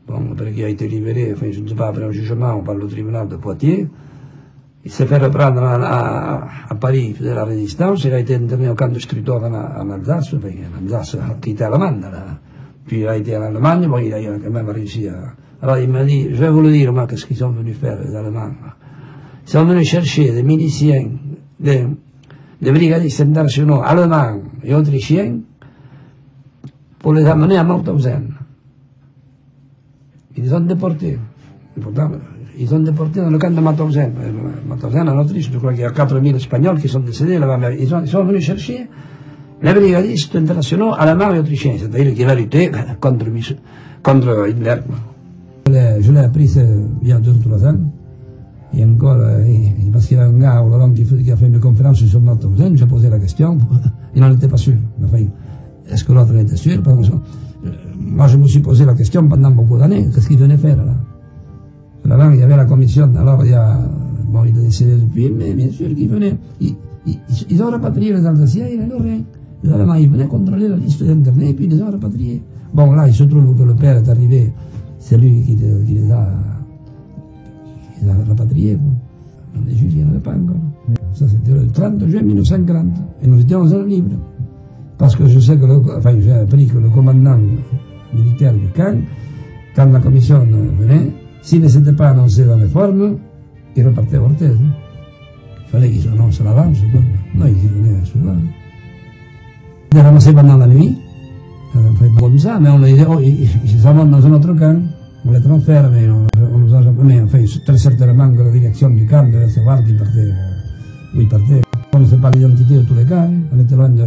Bon, 0.08 0.32
après 0.32 0.52
qui 0.52 0.64
a 0.64 0.68
été 0.68 0.88
libéré, 0.88 1.32
enfin, 1.34 1.46
je 1.52 1.60
ne 1.60 1.68
sais 1.68 1.74
pas, 1.74 1.88
après 1.88 2.04
un 2.04 2.10
jugement 2.10 2.58
par 2.60 2.74
le 2.74 2.86
tribunal 2.88 3.28
de 3.28 3.36
Poitiers. 3.36 3.86
Il 4.84 4.90
s'est 4.90 5.06
fait 5.06 5.18
reprendre 5.18 5.62
à, 5.62 5.74
à, 5.74 6.48
à, 6.70 6.74
Paris, 6.74 7.14
faisait 7.16 7.34
la 7.34 7.44
résistance, 7.44 8.02
il 8.04 8.12
a 8.12 8.18
été 8.18 8.34
interné 8.34 8.68
au 8.68 8.74
camp 8.74 8.88
de 8.88 8.98
Struthof 8.98 9.42
en, 9.44 9.54
en 9.54 9.90
Alsace, 9.90 10.34
enfin, 10.34 10.48
en 10.48 10.84
Alsace 10.84 11.16
qui 11.40 11.50
était 11.50 11.64
allemande, 11.64 12.00
là. 12.00 12.38
Puis 12.84 13.00
il 13.00 13.06
a 13.08 13.16
été 13.16 13.36
en 13.36 13.42
Allemagne, 13.42 13.86
bon, 13.86 13.98
il 13.98 14.12
a 14.12 14.20
quand 14.20 14.50
même 14.50 14.68
réussi 14.68 15.06
à... 15.08 15.34
Alors 15.62 15.78
il 15.78 15.88
m'a 15.88 16.04
dit, 16.04 16.28
je 16.34 16.40
vais 16.40 16.50
vous 16.50 16.62
le 16.62 16.72
dire, 16.72 16.92
moi, 16.92 17.06
qu'est-ce 17.06 17.26
qu'ils 17.26 17.36
sont 17.36 17.50
venus 17.50 17.76
faire, 17.76 17.96
les 18.02 18.14
Allemands. 18.14 18.50
Ils 19.46 19.50
sont 19.50 19.64
venus 19.64 19.88
chercher 19.88 20.32
des 20.32 20.42
miliciens, 20.42 21.08
des, 21.60 21.86
des 22.60 22.72
brigadistes 22.72 23.20
internationaux 23.20 23.80
allemands 23.84 24.40
et 24.64 24.74
autrichiens 24.74 25.38
pour 26.98 27.14
les 27.14 27.24
amener 27.26 27.56
à 27.56 27.62
Mauthausen. 27.64 28.34
Ils 30.36 30.42
les 30.42 30.54
ont 30.54 30.60
déportés. 30.60 31.18
Pourtant, 31.80 32.10
ils 32.58 32.74
ont 32.74 32.80
déporté 32.80 33.20
dans 33.20 33.30
le 33.30 33.38
camp 33.38 33.50
de 33.50 33.60
Mauthausen. 33.60 34.12
Mauthausen, 34.68 35.08
en 35.08 35.18
Autriche, 35.18 35.50
je 35.52 35.58
crois 35.58 35.72
qu'il 35.72 35.82
y 35.82 35.84
a 35.84 35.90
4000 35.90 36.36
Espagnols 36.36 36.80
qui 36.80 36.88
sont 36.88 37.00
décédés 37.00 37.38
là-bas. 37.38 37.72
Ils, 37.72 37.88
sont 37.88 38.24
venus 38.24 38.44
chercher 38.44 38.88
les 39.62 39.72
brigadistes 39.72 40.36
internationaux 40.36 40.92
allemands 40.96 41.32
et 41.32 41.38
autrichiens, 41.38 41.74
c'est-à-dire 41.78 42.14
qui 42.14 42.24
avaient 42.24 42.40
lutté 42.40 42.70
contre, 43.00 43.26
contre 44.02 44.48
Hitler. 44.48 44.76
Je 45.66 46.12
l'ai 46.12 46.20
appris 46.20 46.52
il 47.02 47.08
y 47.08 47.12
a 47.12 47.18
deux 47.18 47.32
ou 47.32 47.38
trois 47.38 47.64
ans. 47.66 47.76
Et 48.74 48.84
encore, 48.84 49.18
parce 49.92 50.06
qu'il 50.06 50.16
y 50.16 50.20
a 50.20 50.24
un 50.24 50.32
gars 50.32 50.62
au 50.62 50.72
Hollande 50.72 50.94
qui, 50.94 51.30
a 51.30 51.36
fait 51.36 51.46
une 51.46 51.60
conférence 51.60 52.04
sur 52.04 52.20
Mauthausen, 52.20 52.76
j'ai 52.76 52.86
posé 52.86 53.10
la 53.10 53.18
question, 53.18 53.58
il 54.14 54.20
n'en 54.20 54.32
était 54.32 54.48
pas 54.48 54.56
sûr. 54.56 54.74
Est-ce 55.90 56.04
que 56.04 56.12
l'autre 56.12 56.34
était 56.36 56.56
sûr 56.56 56.82
Moi, 57.98 58.26
je 58.28 58.36
me 58.38 58.46
suis 58.46 58.60
posé 58.60 58.84
la 58.86 58.94
question 58.94 59.28
pendant 59.28 59.50
beaucoup 59.50 59.76
d'années, 59.78 60.08
qu'est-ce 60.14 60.28
qu'il 60.28 60.38
venait 60.38 60.56
faire 60.56 60.76
là? 60.76 60.94
Il 62.04 62.38
y 62.38 62.42
avait 62.42 62.56
la 62.56 62.64
commission, 62.64 63.08
alors 63.16 63.44
il 63.44 63.52
y 63.52 63.54
a, 63.54 63.78
bon, 64.28 64.44
il 64.44 64.58
a 64.58 64.62
décédé 64.62 64.96
depuis, 64.96 65.30
mais 65.30 65.54
bien 65.54 65.70
sûr 65.70 65.88
qu'il 65.94 66.08
venait. 66.08 66.36
Ils, 66.60 66.74
ils, 67.06 67.18
ils, 67.48 67.62
ont 67.62 67.70
rapatrié 67.70 68.12
les 68.12 68.26
Alsaciens 68.26 68.66
et 68.66 68.76
les 68.76 68.86
Lorrains. 68.86 69.20
Les 69.62 69.72
Allemands, 69.72 69.94
ils 69.94 70.08
venaient 70.08 70.26
contrôler 70.26 70.68
la 70.68 70.76
liste 70.76 71.02
d'Internet 71.04 71.50
et 71.50 71.54
puis 71.54 71.66
ils 71.66 71.70
les 71.70 71.82
ont 71.82 71.90
rapatriés. 71.90 72.42
Bon, 72.74 72.92
là, 72.92 73.06
il 73.06 73.14
se 73.14 73.24
trouve 73.24 73.56
que 73.56 73.62
le 73.62 73.74
père 73.74 73.96
est 73.96 74.08
arrivé, 74.08 74.52
c'est 74.98 75.16
lui 75.16 75.42
qui, 75.42 75.56
qui, 75.56 75.94
les 75.94 76.10
a, 76.10 76.28
qui 77.98 78.06
rapatriés. 78.28 78.74
Quoi. 78.74 79.62
Les 79.66 79.76
juifs, 79.76 79.92
il 79.94 79.98
n'y 79.98 80.04
en. 80.04 80.22
Ça, 81.12 81.26
c'était 81.28 81.52
le 81.52 81.66
30 81.68 82.08
juin 82.08 82.22
1940. 82.22 82.86
Et 83.22 83.26
nous 83.26 83.40
étions 83.40 83.60
en 83.60 83.82
libre. 83.84 84.16
Parce 84.98 85.14
que 85.14 85.26
je 85.26 85.38
sais 85.38 85.56
que, 85.56 85.66
le, 85.66 85.82
enfin, 85.96 86.14
j'ai 86.20 86.32
appris 86.32 86.66
que 86.66 86.78
le 86.78 86.88
commandant 86.88 87.38
militaire 88.14 88.54
du 88.54 88.66
camp, 88.68 88.98
quand 89.76 89.86
la 89.86 90.00
commission 90.00 90.46
venait, 90.78 91.10
s'il 91.42 91.60
ne 91.60 91.68
s'était 91.68 91.92
pas 91.92 92.10
annoncé 92.10 92.44
dans 92.44 92.56
les 92.56 92.68
formes, 92.68 93.18
il 93.76 93.86
repartait 93.86 94.16
à 94.16 94.22
Orthez. 94.22 94.46
Hein. 94.46 94.72
Il 95.66 95.70
fallait 95.70 95.90
qu'il 95.90 96.02
s'annonce 96.02 96.40
à 96.40 96.44
l'avance. 96.44 96.78
Non, 97.34 97.46
il 97.46 97.68
venait 97.68 98.04
souvent. 98.04 98.36
Il 99.90 99.98
est 99.98 100.02
ramassé 100.02 100.32
pendant 100.32 100.56
la 100.56 100.66
nuit. 100.66 100.96
Enfin, 101.74 102.06
comme 102.18 102.38
ça, 102.38 102.58
mais 102.60 102.68
on 102.68 102.78
les 102.78 102.92
dit, 102.92 103.04
oh, 103.08 103.18
ils 103.20 103.80
s'en 103.80 104.04
dans 104.04 104.26
un 104.26 104.32
autre 104.32 104.52
camp. 104.54 104.80
On 105.24 105.30
les 105.30 105.40
transfère, 105.40 105.90
mais 105.90 106.08
on, 106.08 106.26
on 106.54 106.58
nous 106.58 106.74
a 106.74 106.82
jamais. 106.82 107.20
Enfin, 107.22 107.38
très 107.64 107.78
certainement 107.78 108.30
que 108.30 108.42
la 108.42 108.50
direction 108.50 108.90
du 108.90 109.06
camp 109.06 109.24
devait 109.24 109.48
savoir 109.48 109.82
qu'il 109.84 109.96
partait. 109.96 110.32
Où 111.14 111.20
il 111.20 111.28
partait. 111.28 111.62
On 111.94 111.98
ne 111.98 112.06
sait 112.06 112.16
pas 112.16 112.30
l'identité 112.30 112.74
de 112.76 112.82
tous 112.82 112.94
les 112.94 113.04
cas. 113.04 113.22
Hein. 113.22 113.32
On 113.54 113.58
était 113.58 113.74
loin 113.74 113.88
de. 113.88 114.04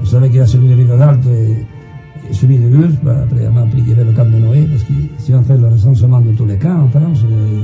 On 0.00 0.04
savait 0.04 0.28
qu'il 0.28 0.38
y 0.38 0.40
a 0.40 0.46
celui 0.46 0.68
de 0.68 0.74
Riverdalt 0.74 1.26
et 1.26 1.66
de 2.42 3.48
on 3.56 3.68
qu'il 3.70 3.88
y 3.88 3.92
avait 3.92 4.04
le 4.04 4.12
camp 4.12 4.24
de 4.24 4.38
Noé, 4.38 4.68
parce 4.70 4.84
qu'ils 4.84 5.34
ont 5.34 5.42
fait 5.42 5.56
le 5.56 5.68
recensement 5.68 6.20
de 6.20 6.32
tous 6.32 6.46
les 6.46 6.56
camps 6.56 6.82
en 6.82 6.88
France. 6.88 7.24
Euh, 7.24 7.62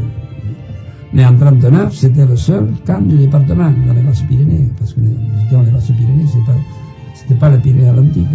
mais 1.12 1.24
en 1.24 1.32
1939, 1.32 1.94
c'était 1.94 2.26
le 2.26 2.36
seul 2.36 2.68
camp 2.86 3.00
du 3.00 3.16
département 3.18 3.70
dans 3.86 3.94
les 3.94 4.02
Basses-Pyrénées, 4.02 4.68
parce 4.78 4.92
que 4.92 5.00
nous 5.00 5.10
étions 5.46 5.62
les 5.62 5.70
Basses-Pyrénées, 5.70 6.26
c'était 7.14 7.34
pas, 7.34 7.46
pas 7.46 7.56
les 7.56 7.58
Pyrénées-Atlantiques. 7.58 8.26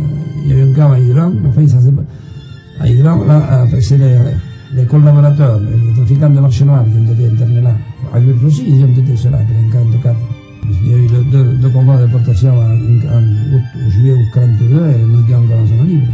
Euh, 0.00 0.02
il 0.44 0.50
y 0.50 0.52
avait 0.52 0.70
un 0.70 0.74
camp 0.74 0.92
à 0.92 1.00
Hydron, 1.00 1.32
enfin 1.48 1.66
ça 1.66 1.78
c'est 1.80 2.82
à 2.82 2.88
Hydron, 2.88 3.24
là, 3.26 3.66
c'est 3.80 3.98
les, 3.98 4.84
collaborateurs, 4.84 5.58
les 5.60 5.94
trafiquants 5.94 6.30
de 6.30 6.40
marché 6.40 6.64
noir 6.64 6.84
qui 6.84 6.98
ont 6.98 7.12
été 7.12 7.26
internés 7.32 7.62
là. 7.62 7.74
À 8.14 8.20
Gurs 8.20 8.36
aussi, 8.44 8.64
ils 8.68 8.84
ont 8.84 8.88
été 8.88 9.16
cela, 9.16 9.38
après 9.38 9.54
1944. 9.54 10.16
Il 10.18 10.32
y 10.32 10.35
a 10.94 10.98
eu 10.98 11.06
deux, 11.30 11.44
deux 11.44 11.70
combats 11.70 11.96
de 11.98 12.06
déportation 12.06 12.52
en, 12.58 12.70
en 12.70 13.22
août 13.54 13.62
ou 13.86 13.90
juillet 13.90 14.14
ou 14.14 14.34
42 14.34 14.64
et 14.90 15.02
nous 15.06 15.20
étions 15.22 15.38
encore 15.38 15.58
en 15.58 15.66
zone 15.66 15.86
libre. 15.86 16.12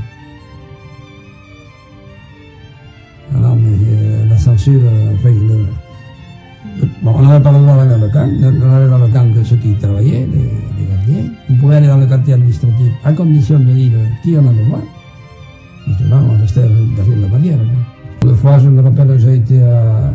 Alors, 3.35 3.57
mais 3.57 3.71
euh, 3.89 4.29
la 4.29 4.37
censure, 4.37 4.81
enfin, 5.15 5.31
le, 5.31 5.67
on 7.05 7.23
n'avait 7.23 7.43
pas 7.43 7.53
le 7.53 7.59
droit 7.59 7.77
d'aller 7.77 7.91
dans 7.91 7.99
le 7.99 8.09
camp, 8.09 8.29
on 8.43 8.73
allait 8.75 8.89
dans 8.91 8.99
le 8.99 9.09
camp 9.09 9.33
que 9.35 9.45
ceux 9.45 9.57
qui 9.57 9.75
travaillaient, 9.75 10.27
les, 10.33 10.51
les 10.79 10.87
gardiens. 10.89 11.31
On 11.51 11.55
pouvait 11.55 11.77
aller 11.77 11.87
dans 11.87 11.97
le 11.99 12.07
quartier 12.07 12.35
administratif 12.35 12.93
à 13.05 13.13
condition 13.13 13.59
de 13.59 13.65
dire 13.65 13.93
qui 14.23 14.35
on 14.37 14.47
avait 14.47 14.65
droit. 14.65 14.83
Justement, 15.89 16.21
on 16.31 16.41
restait 16.41 16.61
derrière 16.97 17.19
la 17.21 17.29
barrière. 17.29 17.59
Quoi. 17.59 18.31
Une 18.31 18.37
fois, 18.37 18.59
je 18.59 18.69
me 18.69 18.81
rappelle 18.83 19.09
que 19.09 19.19
j'ai 19.19 19.35
été 19.37 19.63
à, 19.63 20.13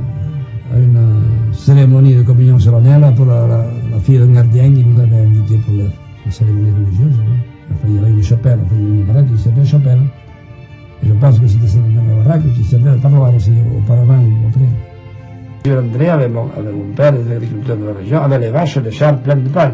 à, 0.73 0.79
une 0.79 1.53
cérémonie 1.53 2.15
de 2.15 2.21
communion 2.21 2.57
solennelle 2.59 3.13
pour 3.15 3.25
la, 3.25 3.47
la, 3.47 3.65
la 3.97 4.03
fille 4.03 4.19
d'un 4.19 4.27
gardien 4.27 4.71
qui 4.71 4.83
nous 4.83 5.01
avait 5.01 5.17
invités 5.17 5.57
pour 5.57 5.73
la, 5.73 5.83
la 6.25 6.31
cérémonie 6.31 6.71
religieuse. 6.71 7.15
Quoi. 7.15 7.35
Enfin, 7.73 7.87
il 7.87 7.95
y 7.95 7.97
avait 7.97 8.09
une 8.11 8.23
chapelle, 8.23 8.59
enfin, 8.63 8.75
une 8.75 9.03
baraque 9.03 9.27
qui 9.27 9.41
s'appelait 9.41 9.65
chapelle. 9.65 9.99
Et 11.03 11.07
je 11.07 11.13
pense 11.13 11.39
que 11.39 11.47
c'était 11.47 11.67
cette 11.67 11.81
même 11.81 12.23
baraque 12.23 12.41
qui 12.53 12.63
servait 12.63 12.91
à 12.91 12.95
parloir 12.95 13.35
aussi 13.35 13.51
auparavant 13.75 14.19
ou 14.19 14.47
après. 14.49 14.67
André, 15.69 16.09
avec 16.09 16.31
mon, 16.31 16.47
avec 16.57 16.73
mon 16.73 16.93
père, 16.95 17.11
les 17.11 17.35
agriculteurs 17.35 17.77
de 17.77 17.85
la 17.85 17.93
région, 17.93 18.21
avait 18.21 18.39
les 18.39 18.49
vaches 18.51 18.77
les 18.77 18.91
chars 18.91 19.17
pleines 19.17 19.43
de 19.43 19.49
paille. 19.49 19.73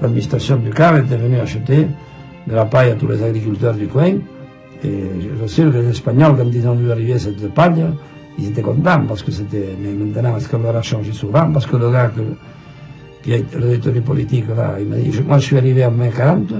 L'administration 0.00 0.56
du 0.56 0.70
camp 0.70 0.96
était 0.96 1.16
venue 1.16 1.38
acheter 1.38 1.86
de 2.46 2.54
la 2.54 2.64
paille 2.64 2.90
à 2.90 2.94
tous 2.94 3.06
les 3.08 3.22
agriculteurs 3.22 3.74
du 3.74 3.86
coin. 3.86 4.14
Et 4.82 5.04
je 5.40 5.46
sûr 5.46 5.70
que 5.70 5.78
les 5.78 5.88
Espagnols, 5.90 6.36
quand 6.36 6.50
ils 6.52 6.66
ont 6.66 6.74
vu 6.74 6.90
arriver 6.90 7.18
cette 7.18 7.54
paille, 7.54 7.84
ils 8.38 8.48
étaient 8.48 8.62
contents 8.62 9.04
parce 9.06 9.22
que 9.22 9.30
c'était. 9.30 9.76
Mais 9.80 9.92
maintenant, 9.92 10.36
est-ce 10.36 10.48
qu'on 10.48 10.58
leur 10.58 10.76
a 10.76 10.82
changé 10.82 11.12
souvent? 11.12 11.50
Parce 11.52 11.66
que 11.66 11.76
le 11.76 11.90
gars 11.90 12.10
que, 12.14 12.22
qui 13.26 13.32
est 13.32 13.54
le 13.56 13.76
directeur 13.76 14.02
politique 14.04 14.44
là, 14.56 14.76
il 14.78 14.86
m'a 14.86 14.96
dit 14.96 15.10
Moi, 15.26 15.38
je 15.38 15.46
suis 15.46 15.58
arrivé 15.58 15.84
en 15.84 15.90
mai 15.90 16.12
40, 16.16 16.52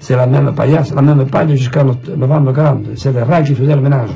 c'est 0.00 0.16
la 0.16 0.26
même 0.26 0.52
paillasse, 0.52 0.92
la 0.92 1.00
même 1.00 1.24
paille 1.26 1.56
jusqu'à 1.56 1.84
novembre 1.84 2.52
40. 2.52 2.86
C'est 2.96 3.12
les 3.12 3.22
rats 3.22 3.42
qui 3.42 3.54
faisaient 3.54 3.76
le 3.76 3.80
ménage. 3.80 4.10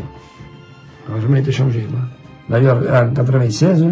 Alors, 1.08 1.20
je 1.20 1.36
été 1.36 1.52
changé. 1.52 1.82
Là. 1.82 2.00
D'ailleurs, 2.48 2.82
en 2.92 3.14
96, 3.14 3.86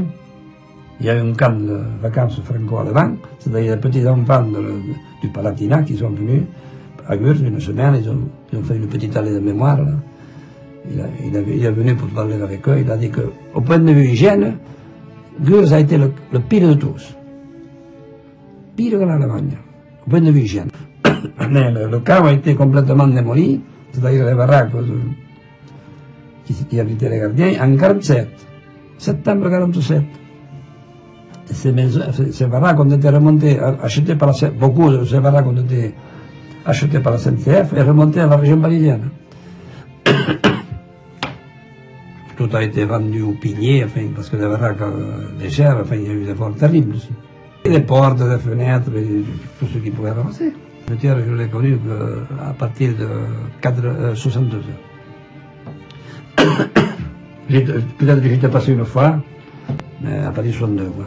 il 0.98 1.06
y 1.06 1.08
a 1.08 1.14
eu 1.14 1.20
un 1.20 1.32
camp 1.34 1.56
de 1.56 1.78
vacances 2.02 2.40
franco-allemand, 2.40 3.12
c'est-à-dire 3.38 3.76
les 3.76 3.80
petits 3.80 4.06
enfants 4.08 4.44
du 5.22 5.28
Palatinat 5.28 5.84
qui 5.84 5.96
sont 5.96 6.10
venus 6.10 6.42
à 7.06 7.16
Gurs 7.16 7.40
une 7.40 7.60
semaine, 7.60 7.96
ils 8.02 8.10
ont, 8.58 8.62
fait 8.64 8.74
une 8.74 8.88
petite 8.88 9.16
allée 9.16 9.32
de 9.32 9.38
mémoire. 9.38 9.78
Là. 9.78 9.92
Il, 10.90 11.00
il, 11.54 11.64
est 11.64 11.70
venu 11.70 11.94
pour 11.94 12.08
parler 12.08 12.42
avec 12.42 12.68
eux, 12.68 12.80
il 12.80 12.90
a 12.90 12.96
dit 12.96 13.10
qu'au 13.10 13.60
point 13.60 13.78
de 13.78 13.92
vue 13.92 14.08
hygiène, 14.08 14.56
Gurs 15.40 15.72
a 15.72 15.78
été 15.78 15.96
le, 15.96 16.10
le 16.32 16.40
pire 16.40 16.66
de 16.66 16.74
tous. 16.74 17.14
Pire 18.78 18.92
que 18.92 19.04
l'Allemagne, 19.04 19.58
au 20.06 20.10
point 20.10 20.20
de 20.20 20.30
vue 20.30 20.42
hygiène. 20.42 20.70
Le, 21.40 21.88
le 21.90 22.00
a 22.12 22.32
été 22.32 22.54
complètement 22.54 23.08
démoli, 23.08 23.60
c'est-à-dire 23.90 24.24
les 24.24 24.34
baraques 24.34 24.70
qui, 26.44 26.54
qui 26.54 26.78
habitaient 26.78 27.08
les 27.08 27.18
gardiens, 27.18 27.60
en 27.60 27.76
47 27.76 28.28
septembre 28.96 29.50
47. 29.50 30.02
Ces, 31.46 31.72
maisons, 31.72 32.02
ces 32.30 32.46
baraques 32.46 32.78
ont 32.78 32.88
été 32.90 33.08
remontées, 33.08 33.58
achetées 33.58 34.14
par 34.14 34.28
la, 34.28 34.50
beaucoup 34.50 34.90
de 34.90 35.04
ces 35.04 35.18
baraques 35.18 35.48
ont 35.48 35.56
été 35.56 35.92
achetées 36.64 37.00
par 37.00 37.14
la 37.14 37.18
CNCF 37.18 37.72
et 37.76 37.82
remontées 37.82 38.20
à 38.20 38.26
la 38.28 38.36
région 38.36 38.60
parisienne. 38.60 39.10
Tout 42.36 42.48
a 42.52 42.62
été 42.62 42.84
vendu 42.84 43.22
au 43.22 43.32
pilier, 43.32 43.82
enfin, 43.84 44.02
parce 44.14 44.28
que 44.30 44.36
les 44.36 44.46
baraques 44.46 44.78
légères, 45.40 45.78
enfin, 45.80 45.96
il 45.96 46.02
y 46.02 46.10
a 46.10 46.12
eu 46.12 46.24
des 46.26 46.30
efforts 46.30 46.54
terribles 46.54 46.94
les 47.68 47.80
portes, 47.80 48.20
les 48.20 48.38
fenêtres, 48.38 48.90
et 48.96 49.24
tout 49.58 49.66
ce 49.72 49.78
qui 49.78 49.90
pouvait 49.90 50.10
avancer. 50.10 50.52
Le 50.88 50.96
tiers, 50.96 51.18
je 51.26 51.34
l'ai 51.34 51.48
connu 51.48 51.78
à 52.48 52.52
partir 52.52 52.90
de 52.96 53.08
4, 53.60 53.80
euh, 53.84 54.14
62 54.14 54.62
Peut-être 57.48 58.22
que 58.22 58.28
j'étais 58.28 58.48
passé 58.48 58.72
une 58.72 58.84
fois, 58.84 59.16
mais 60.02 60.18
à 60.18 60.30
Paris 60.30 60.52
62. 60.52 60.84
Quoi. 60.84 61.04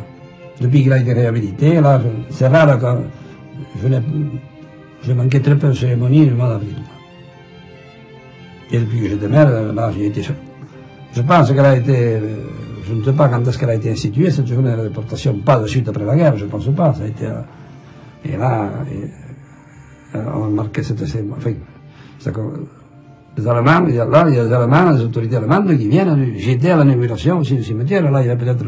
Depuis 0.60 0.84
qu'il 0.84 0.94
a 0.94 0.98
été 1.00 1.14
réhabilité, 1.14 1.80
là, 1.82 2.02
c'est 2.30 2.48
rare 2.48 2.80
quand 2.80 2.98
je, 3.82 3.88
je 5.04 5.14
manquais 5.14 5.40
très 5.40 5.56
peu 5.56 5.70
de 5.70 5.74
cérémonie 5.74 6.26
du 6.26 6.34
mois 6.34 6.50
d'avril. 6.50 6.76
Et 8.72 8.80
depuis 8.80 9.02
que 9.02 9.10
j'étais 9.10 9.28
maire, 9.28 9.74
là, 9.74 9.92
j'ai 9.92 10.08
été. 10.08 10.22
Je 11.14 11.22
pense 11.22 11.52
qu'elle 11.52 11.60
a 11.66 11.76
été. 11.76 12.20
Je 12.84 12.94
ne 12.94 13.04
sais 13.04 13.14
pas 13.14 13.28
quand 13.30 13.48
est-ce 13.48 13.58
qu'elle 13.58 13.70
a 13.70 13.76
été 13.76 13.92
instituée, 13.92 14.32
cette 14.32 14.48
journée 14.48 14.76
de 14.76 14.84
déportation, 14.84 15.36
pas 15.36 15.60
de 15.60 15.68
suite 15.68 15.88
après 15.88 16.06
la 16.06 16.16
guerre, 16.16 16.38
je 16.38 16.46
ne 16.46 16.50
pense 16.50 16.68
pas. 16.76 16.94
Ça 16.94 17.04
a 17.04 17.08
été. 17.08 17.28
Et 18.26 18.38
là, 18.38 18.70
on 20.14 20.46
a 20.46 20.50
marqué 20.50 20.84
cette. 20.84 21.02
Enfin, 21.04 21.52
les 23.38 23.48
Allemands, 23.48 23.86
il 23.88 23.96
y 23.96 24.00
a, 24.00 24.06
là, 24.06 24.26
il 24.28 24.36
y 24.36 24.40
a 24.40 24.44
les 24.44 24.54
Allemands, 24.54 24.92
les 24.92 25.04
autorités 25.04 25.38
allemandes 25.38 25.78
qui 25.78 25.88
viennent. 25.88 26.34
J'étais 26.36 26.72
à 26.72 26.84
l'inauguration 26.84 27.40
aussi 27.40 27.56
du 27.56 27.64
cimetière. 27.64 28.10
Là, 28.12 28.22
il 28.22 28.28
y 28.28 28.30
avait 28.30 28.44
peut-être 28.44 28.66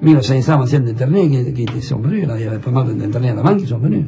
1500 0.00 0.62
anciens 0.62 0.86
internés 0.86 1.52
qui, 1.52 1.66
qui, 1.66 1.82
sont 1.82 1.98
venus. 1.98 2.26
Là, 2.26 2.34
il 2.38 2.44
y 2.44 2.48
avait 2.48 2.58
pas 2.58 2.70
mal 2.70 2.96
d'internés 2.96 3.30
allemands 3.30 3.56
qui 3.56 3.66
sont 3.66 3.78
venus. 3.78 4.06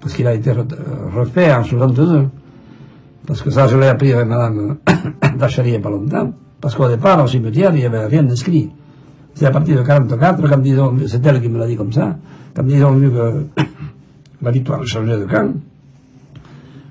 Parce 0.00 0.14
qu'il 0.14 0.26
a 0.26 0.34
été 0.34 0.52
refait 0.52 1.52
en 1.52 1.62
62. 1.62 2.28
Parce 3.26 3.42
que 3.42 3.50
ça, 3.50 3.66
je 3.66 3.76
l'ai 3.76 3.88
appris 3.88 4.12
avec 4.12 4.26
Madame 4.26 4.78
Dachary 5.38 5.68
il 5.68 5.72
n'y 5.72 5.76
a 5.76 5.80
pas 5.80 5.90
longtemps. 5.90 6.32
Parce 6.60 6.74
qu'au 6.74 6.88
départ, 6.88 7.22
au 7.24 7.26
cimetière, 7.26 7.70
il 7.74 7.78
n'y 7.78 7.86
avait 7.86 8.06
rien 8.06 8.22
d'inscrit. 8.22 8.70
C'est 9.34 9.46
à 9.46 9.50
partir 9.50 9.78
de 9.78 9.82
44, 9.82 10.48
quand 10.48 10.62
ils 10.64 11.08
c'est 11.08 11.24
elle 11.24 11.40
qui 11.40 11.48
me 11.48 11.58
l'a 11.58 11.66
dit 11.66 11.76
comme 11.76 11.92
ça, 11.92 12.16
quand 12.54 12.64
ils 12.68 12.84
ont 12.84 12.92
vu 12.92 13.10
que 13.10 13.46
la 14.42 14.50
victoire 14.50 14.84
changeait 14.84 15.18
de 15.18 15.24
camp, 15.24 15.54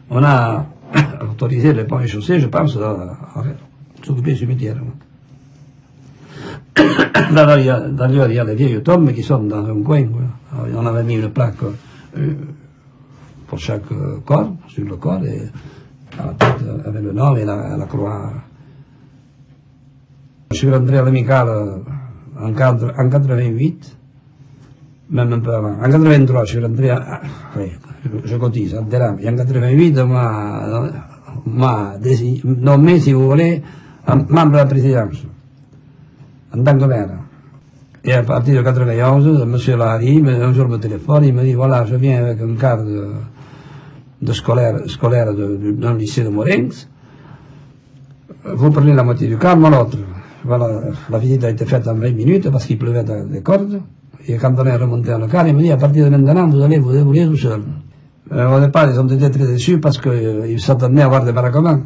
on 0.10 0.24
a 0.24 0.66
autorisé 1.32 1.74
les 1.74 1.84
ponts 1.84 2.00
et 2.00 2.08
chaussées, 2.08 2.40
je 2.40 2.48
pense, 2.48 2.78
à, 2.78 3.16
s'occuper 4.02 4.34
du 4.34 4.40
cimetière. 4.40 4.78
D'ailleurs, 7.32 7.58
il, 8.30 8.36
y 8.36 8.40
a, 8.40 8.44
les 8.44 8.56
vieilles 8.56 8.82
tombes 8.82 9.12
qui 9.12 9.22
sont 9.22 9.44
dans 9.44 9.66
un 9.66 9.84
coin. 9.84 10.04
Quoi. 10.06 10.22
On 10.76 10.86
avait 10.86 11.04
mis 11.04 11.16
une 11.16 11.30
plaque 11.30 11.62
euh, 12.18 12.34
pour 13.46 13.60
chaque 13.60 13.92
euh, 13.92 14.18
corps, 14.26 14.54
sur 14.68 14.86
le 14.86 14.96
corps, 14.96 15.24
et 15.26 15.42
à 16.18 16.26
la 16.28 16.34
tête 16.34 16.66
avec 16.86 17.04
le 17.04 17.12
nom 17.12 17.36
et 17.36 17.46
la 17.46 17.86
croix. 17.88 18.32
Je 20.60 20.66
suis 20.66 20.76
rentré 20.76 20.98
à 20.98 21.04
l'amicale 21.04 21.48
en, 22.38 22.50
en 22.50 22.54
88, 23.10 23.98
même 25.12 25.32
un 25.32 25.40
peu 25.40 25.56
avant. 25.56 25.76
En 25.82 25.90
83, 25.90 26.44
je 26.44 26.50
suis 26.50 26.60
rentré 26.60 26.90
à, 26.90 27.22
oui, 27.56 27.72
je 28.26 28.36
cotise, 28.36 28.76
à 28.76 28.82
Delam. 28.82 29.16
Et 29.22 29.30
en 29.30 29.38
88, 29.38 30.00
m'a, 30.00 30.92
m'a 31.46 31.94
nommé, 32.44 33.00
si 33.00 33.14
vous 33.14 33.30
voulez, 33.30 33.64
membre 34.06 34.52
de 34.52 34.58
la 34.58 34.66
présidence, 34.66 35.24
en 36.54 36.62
tant 36.62 36.78
que 36.78 36.84
maire. 36.84 37.08
Et 38.04 38.12
à 38.12 38.24
partir 38.24 38.58
de 38.58 38.62
91, 38.62 39.42
M. 39.42 39.78
Lahari, 39.78 40.22
un 40.28 40.52
jour 40.52 40.68
me 40.68 40.76
téléphone, 40.76 41.24
il 41.24 41.34
me 41.36 41.44
dit, 41.44 41.54
voilà, 41.54 41.86
je 41.86 41.96
viens 41.96 42.22
avec 42.22 42.42
un 42.42 42.56
cadre 42.56 42.84
de, 42.84 43.08
de 44.22 44.34
scolaire, 44.34 44.82
scolaire 44.88 45.34
d'un 45.34 45.96
lycée 45.96 46.26
de 46.26 46.28
Morens, 46.28 46.90
vous 48.44 48.72
prenez 48.72 48.94
la 48.94 49.04
moitié 49.04 49.30
du 49.30 49.38
quart, 49.38 49.56
moi 49.56 49.70
l'autre. 49.70 49.98
Voilà, 50.46 50.82
la 51.10 51.18
visite 51.18 51.44
a 51.44 51.50
été 51.50 51.66
faite 51.66 51.88
en 51.88 51.96
20 51.96 52.12
minutes 52.12 52.50
parce 52.50 52.66
qu'il 52.66 52.78
pleuvait 52.78 53.04
des 53.04 53.42
cordes. 53.42 53.82
Et 54.28 54.36
quand 54.36 54.54
on 54.58 54.66
est 54.66 54.76
remonté 54.76 55.12
le 55.20 55.28
car, 55.28 55.48
il 55.48 55.56
me 55.56 55.62
dit, 55.62 55.72
à 55.72 55.78
partir 55.78 56.06
de 56.06 56.16
maintenant, 56.16 56.48
vous 56.48 56.62
allez 56.62 56.80
vous 56.80 56.92
débrouiller 56.92 57.26
tout 57.26 57.38
seul. 57.38 57.62
Euh, 58.32 58.58
au 58.58 58.60
départ, 58.60 58.90
ils 58.92 59.00
ont 59.00 59.08
été 59.08 59.30
très 59.32 59.48
déçus 59.48 59.80
parce 59.80 59.98
qu'ils 59.98 60.12
euh, 60.12 60.58
s'attendaient 60.58 61.02
à 61.02 61.06
avoir 61.06 61.26
des 61.26 61.32
baraquements. 61.32 61.80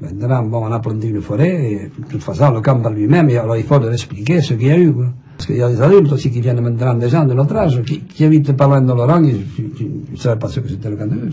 Maintenant, 0.00 0.42
bon, 0.44 0.66
on 0.66 0.72
a 0.72 0.80
planté 0.80 1.08
une 1.08 1.20
forêt, 1.20 1.72
et 1.72 1.90
de 1.98 2.08
toute 2.08 2.22
façon, 2.22 2.50
le 2.52 2.62
camp 2.62 2.80
par 2.80 2.92
lui-même, 2.92 3.28
alors 3.28 3.56
il 3.56 3.64
faut 3.64 3.78
leur 3.78 3.92
expliquer 3.92 4.40
ce 4.40 4.54
qu'il 4.54 4.68
y 4.68 4.70
a 4.70 4.78
eu, 4.78 4.92
quoi. 4.92 5.06
Parce 5.36 5.46
qu'il 5.46 5.56
y 5.56 5.62
a 5.62 5.68
des 5.68 5.80
adultes 5.80 6.12
aussi 6.12 6.30
qui 6.30 6.40
viennent 6.40 6.60
maintenant, 6.60 6.94
des 6.94 7.08
gens 7.08 7.26
de 7.26 7.34
notre 7.34 7.56
âge, 7.56 7.82
qui, 7.82 8.00
qui 8.00 8.24
habitent 8.24 8.52
pas 8.52 8.66
loin 8.66 8.80
de 8.80 8.92
Laurent, 8.92 9.22
ils 9.22 9.44
ne 10.12 10.16
savaient 10.16 10.38
pas 10.38 10.48
ce 10.48 10.60
que 10.60 10.68
c'était 10.68 10.88
le 10.88 10.96
camp 10.96 11.06
de. 11.06 11.30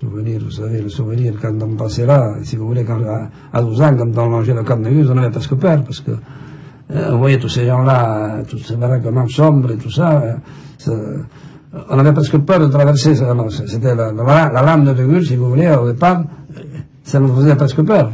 Souvenir, 0.00 0.40
vous 0.42 0.50
savez, 0.50 0.80
le 0.80 0.88
souvenir, 0.88 1.34
quand 1.42 1.52
on 1.60 1.76
passait 1.76 2.06
là, 2.06 2.34
si 2.42 2.56
vous 2.56 2.68
voulez, 2.68 2.84
quand, 2.84 3.02
à, 3.04 3.28
à 3.52 3.60
12 3.60 3.82
ans, 3.82 3.94
quand 3.98 4.22
on 4.22 4.30
longeait 4.30 4.54
le 4.54 4.62
Gus, 4.62 5.08
on 5.12 5.18
avait 5.18 5.28
presque 5.28 5.54
peur, 5.56 5.82
parce 5.84 6.00
que, 6.00 6.12
euh, 6.92 7.10
vous 7.10 7.18
voyez 7.18 7.38
tous 7.38 7.50
ces 7.50 7.66
gens-là, 7.66 8.42
tous 8.48 8.56
ces 8.60 8.76
baraquements 8.76 9.28
sombres 9.28 9.72
et 9.72 9.76
tout 9.76 9.90
ça, 9.90 10.22
euh, 10.88 11.18
on 11.90 11.98
avait 11.98 12.14
presque 12.14 12.38
peur 12.38 12.60
de 12.60 12.68
traverser, 12.68 13.14
c'était 13.14 13.94
la, 13.94 14.10
la, 14.10 14.50
la, 14.50 14.62
lame 14.62 14.86
de 14.86 15.04
Gus, 15.04 15.28
si 15.28 15.36
vous 15.36 15.50
voulez, 15.50 15.70
au 15.70 15.92
départ, 15.92 16.24
ça 17.02 17.20
nous 17.20 17.34
faisait 17.34 17.56
presque 17.56 17.82
peur. 17.82 18.10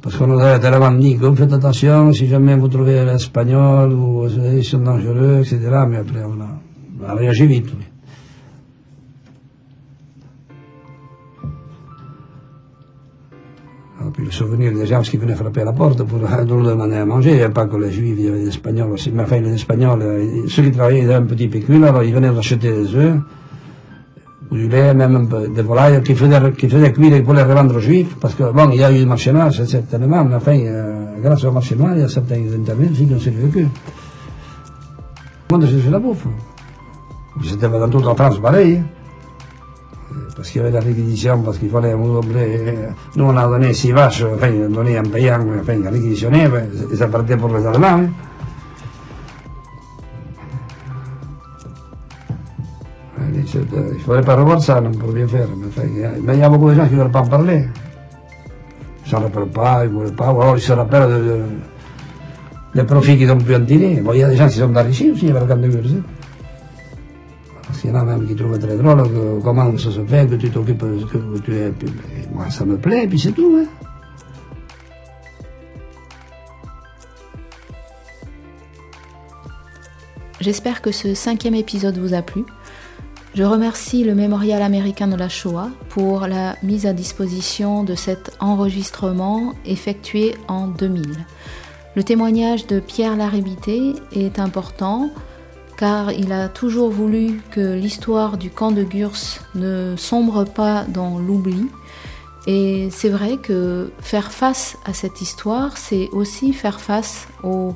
Parce 0.00 0.16
qu'on 0.16 0.28
nous 0.28 0.40
avait 0.40 0.60
tellement 0.60 0.92
dit 0.92 1.18
que 1.18 1.34
faites 1.34 1.52
attention, 1.52 2.10
si 2.14 2.26
jamais 2.26 2.56
vous 2.56 2.68
trouvez 2.68 3.04
l'espagnol, 3.04 3.92
ou 3.92 4.26
ils 4.26 4.64
sont 4.64 4.78
dangereux, 4.78 5.40
etc. 5.40 5.58
Mais 5.86 5.98
après, 5.98 6.24
on 6.24 6.40
a, 6.40 6.58
on 7.02 7.06
a 7.06 7.14
réagi 7.16 7.46
vite. 7.46 7.66
Oui. 7.78 7.89
Puis 14.10 14.24
le 14.24 14.30
souvenir 14.30 14.72
des 14.72 14.86
gens 14.86 15.00
qui 15.02 15.16
venaient 15.16 15.34
frapper 15.34 15.62
à 15.62 15.64
la 15.64 15.72
porte 15.72 16.02
pour 16.02 16.18
demander 16.44 16.96
à 16.96 17.04
manger, 17.04 17.30
il 17.30 17.36
n'y 17.36 17.42
avait 17.42 17.52
pas 17.52 17.66
que 17.66 17.76
les 17.76 17.90
juifs, 17.90 18.14
il 18.18 18.24
y 18.24 18.28
avait 18.28 18.40
des 18.40 18.48
espagnols 18.48 18.92
aussi. 18.92 19.10
Mais 19.12 19.22
enfin, 19.22 19.40
les 19.40 19.54
espagnols, 19.54 20.02
ceux 20.48 20.62
qui 20.62 20.70
travaillaient, 20.72 21.04
avaient 21.04 21.14
un 21.14 21.22
petit 21.22 21.48
pécule, 21.48 21.84
alors 21.84 22.02
ils 22.02 22.14
venaient 22.14 22.36
acheter 22.36 22.56
des 22.56 22.94
œufs, 22.94 23.16
du 24.50 24.68
lait, 24.68 24.94
même 24.94 25.16
un 25.16 25.24
peu 25.24 25.48
de 25.48 25.62
volailles, 25.62 26.02
qui 26.02 26.14
faisaient, 26.14 26.52
qui 26.52 26.68
faisaient 26.68 26.92
cuire 26.92 27.22
pour 27.22 27.34
les 27.34 27.42
revendre 27.42 27.76
aux 27.76 27.80
juifs, 27.80 28.16
parce 28.20 28.34
que 28.34 28.50
bon, 28.52 28.70
il 28.70 28.80
y 28.80 28.84
a 28.84 28.90
eu 28.90 29.00
le 29.00 29.06
marché 29.06 29.32
noir, 29.32 29.52
certainement, 29.52 30.24
mais 30.24 30.34
enfin, 30.34 30.58
euh, 30.58 31.20
grâce 31.22 31.44
au 31.44 31.52
marché 31.52 31.76
noir, 31.76 31.92
il 31.94 32.00
y 32.00 32.04
a 32.04 32.08
certains 32.08 32.36
intervenants 32.36 32.92
qui 32.92 33.08
ont 33.14 33.18
survécu. 33.18 33.66
Moi, 35.50 35.60
j'ai 35.64 35.78
fait 35.78 35.90
la 35.90 35.98
bouffe. 35.98 36.26
C'était 37.42 37.68
dans 37.68 37.88
toute 37.88 38.04
la 38.04 38.14
France 38.14 38.38
pareil. 38.38 38.82
Hein. 40.30 40.34
Parce 40.36 40.50
qu'il 40.50 40.60
y 40.60 40.64
avait 40.64 40.72
la 40.72 40.80
réquisition, 40.80 41.42
parce 41.42 41.58
qu'il 41.58 41.70
fallait 41.70 41.94
Nous, 41.94 43.24
on 43.24 43.36
a 43.36 43.46
donné 43.46 43.72
six 43.72 43.92
vaches, 43.92 44.24
enfin, 44.34 44.48
on 44.52 44.64
a 44.64 44.68
donné 44.68 44.98
un 44.98 45.02
payant, 45.02 45.40
enfin, 45.60 45.76
réquisitionné, 45.90 46.48
et 46.92 46.96
ça 46.96 47.08
partait 47.08 47.36
pour 47.36 47.56
les 47.56 47.66
Allemands. 47.66 47.86
Hein. 47.88 48.08
Il 53.32 53.60
ne 53.60 53.98
faudrait 53.98 54.22
pas 54.22 54.36
revoir 54.36 54.62
ça, 54.62 54.80
non, 54.80 54.92
pour 54.92 55.12
bien 55.12 55.26
faire. 55.26 55.48
Mais 56.22 56.34
il 56.34 56.40
y 56.40 56.42
a 56.42 56.48
beaucoup 56.48 56.70
de 56.70 56.74
gens 56.74 56.86
qui 56.86 56.94
ne 56.94 57.00
veulent 57.00 57.10
pas 57.10 57.20
en 57.20 57.26
parler. 57.26 57.64
Ils 59.04 59.06
ne 59.06 59.10
s'en 59.10 59.20
rappellent 59.20 59.46
pas, 59.46 59.84
ils 59.84 59.92
ne 59.92 59.98
veulent 59.98 60.14
pas, 60.14 60.32
ou 60.32 60.40
alors 60.40 60.56
ils 60.56 60.60
se 60.60 60.72
rappellent 60.72 61.08
de, 61.08 61.14
de, 61.14 61.40
des 62.76 62.84
profits 62.84 63.18
qu'ils 63.18 63.30
ont 63.30 63.38
pu 63.38 63.54
en 63.56 63.64
tirer. 63.64 64.00
Bon, 64.00 64.12
il 64.12 64.20
y 64.20 64.24
a 64.24 64.28
des 64.28 64.36
gens 64.36 64.48
Qu'il 67.80 67.88
y 67.88 67.92
en 67.94 67.96
a 67.96 68.04
même 68.04 68.26
qui 68.26 68.34
trouvent 68.34 68.58
très 68.58 68.76
drôle 68.76 69.02
que, 69.04 69.42
comment 69.42 69.76
ça 69.78 69.90
se 69.90 70.04
fait 70.04 70.28
que 70.28 70.34
tu 70.34 70.50
t'occupes, 70.50 70.80
que 70.80 71.38
tu 71.38 71.54
es. 71.54 71.72
Moi, 72.30 72.50
ça 72.50 72.66
me 72.66 72.76
plaît, 72.76 73.06
puis 73.06 73.18
c'est 73.18 73.32
tout. 73.32 73.58
Hein. 73.58 73.66
J'espère 80.40 80.82
que 80.82 80.92
ce 80.92 81.14
cinquième 81.14 81.54
épisode 81.54 81.96
vous 81.96 82.12
a 82.12 82.20
plu. 82.20 82.44
Je 83.34 83.44
remercie 83.44 84.04
le 84.04 84.14
Mémorial 84.14 84.60
américain 84.60 85.08
de 85.08 85.16
la 85.16 85.30
Shoah 85.30 85.70
pour 85.88 86.26
la 86.26 86.56
mise 86.62 86.84
à 86.84 86.92
disposition 86.92 87.82
de 87.84 87.94
cet 87.94 88.36
enregistrement 88.40 89.54
effectué 89.64 90.34
en 90.48 90.66
2000. 90.66 91.14
Le 91.94 92.02
témoignage 92.02 92.66
de 92.66 92.78
Pierre 92.78 93.16
Laribité 93.16 93.94
est 94.12 94.38
important 94.38 95.10
car 95.80 96.12
il 96.12 96.30
a 96.30 96.50
toujours 96.50 96.90
voulu 96.90 97.40
que 97.50 97.72
l'histoire 97.72 98.36
du 98.36 98.50
camp 98.50 98.70
de 98.70 98.84
Gurs 98.84 99.40
ne 99.54 99.96
sombre 99.96 100.44
pas 100.44 100.84
dans 100.84 101.18
l'oubli. 101.18 101.68
Et 102.46 102.90
c'est 102.90 103.08
vrai 103.08 103.38
que 103.38 103.90
faire 103.98 104.30
face 104.30 104.76
à 104.84 104.92
cette 104.92 105.22
histoire, 105.22 105.78
c'est 105.78 106.10
aussi 106.12 106.52
faire 106.52 106.82
face 106.82 107.28
aux 107.42 107.74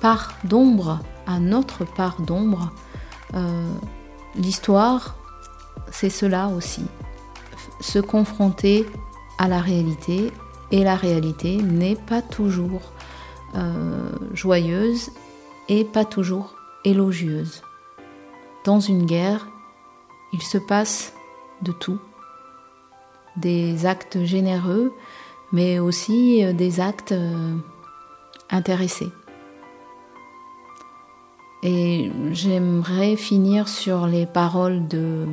parts 0.00 0.32
d'ombre, 0.44 1.00
à 1.26 1.40
notre 1.40 1.84
part 1.84 2.22
d'ombre. 2.22 2.72
Euh, 3.34 3.70
L'histoire, 4.34 5.16
c'est 5.90 6.08
cela 6.08 6.48
aussi. 6.48 6.86
Se 7.80 7.98
confronter 7.98 8.86
à 9.38 9.46
la 9.46 9.60
réalité 9.60 10.32
et 10.70 10.84
la 10.84 10.96
réalité 10.96 11.56
n'est 11.58 11.96
pas 11.96 12.22
toujours 12.22 12.92
euh, 13.56 14.10
joyeuse 14.32 15.10
et 15.68 15.84
pas 15.84 16.06
toujours 16.06 16.54
élogieuse. 16.84 17.62
Dans 18.64 18.80
une 18.80 19.06
guerre, 19.06 19.48
il 20.32 20.42
se 20.42 20.58
passe 20.58 21.14
de 21.62 21.72
tout. 21.72 21.98
Des 23.36 23.86
actes 23.86 24.24
généreux, 24.24 24.92
mais 25.52 25.78
aussi 25.78 26.44
euh, 26.44 26.52
des 26.52 26.80
actes 26.80 27.12
euh, 27.12 27.56
intéressés. 28.50 29.10
Et 31.62 32.10
j'aimerais 32.32 33.16
finir 33.16 33.68
sur 33.68 34.06
les 34.06 34.26
paroles 34.26 34.88
de 34.88 35.26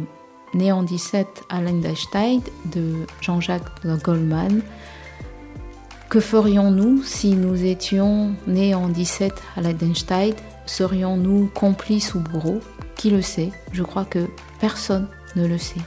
Néant 0.54 0.84
17 0.84 1.44
à 1.50 1.62
Lendenstein 1.62 2.42
de 2.66 3.06
Jean-Jacques 3.22 3.86
Goldman. 4.04 4.62
Que 6.10 6.20
ferions-nous 6.20 7.04
si 7.04 7.36
nous 7.36 7.64
étions 7.64 8.34
nés 8.48 8.74
en 8.74 8.90
17 8.90 9.34
à 9.56 9.62
Lendenstein 9.62 10.34
Serions-nous 10.70 11.50
complices 11.56 12.14
ou 12.14 12.20
bourreaux? 12.20 12.60
Qui 12.96 13.10
le 13.10 13.24
sait? 13.24 13.50
Je 13.72 13.82
crois 13.82 14.06
que 14.06 14.30
personne 14.60 15.08
ne 15.36 15.48
le 15.48 15.58
sait. 15.58 15.82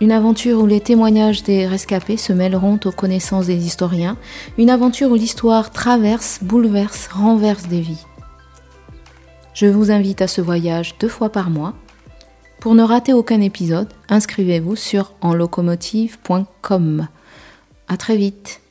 Une 0.00 0.12
aventure 0.12 0.60
où 0.60 0.66
les 0.66 0.80
témoignages 0.80 1.42
des 1.42 1.66
rescapés 1.66 2.16
se 2.16 2.32
mêleront 2.32 2.78
aux 2.84 2.92
connaissances 2.92 3.46
des 3.46 3.66
historiens. 3.66 4.16
Une 4.56 4.70
aventure 4.70 5.10
où 5.10 5.16
l'histoire 5.16 5.72
traverse, 5.72 6.38
bouleverse, 6.40 7.08
renverse 7.08 7.66
des 7.66 7.80
vies. 7.80 8.06
Je 9.54 9.66
vous 9.66 9.90
invite 9.90 10.22
à 10.22 10.28
ce 10.28 10.40
voyage 10.40 10.94
deux 11.00 11.08
fois 11.08 11.30
par 11.30 11.50
mois. 11.50 11.74
Pour 12.62 12.76
ne 12.76 12.84
rater 12.84 13.12
aucun 13.12 13.40
épisode, 13.40 13.88
inscrivez-vous 14.08 14.76
sur 14.76 15.14
enlocomotive.com. 15.20 17.08
À 17.88 17.96
très 17.96 18.16
vite. 18.16 18.61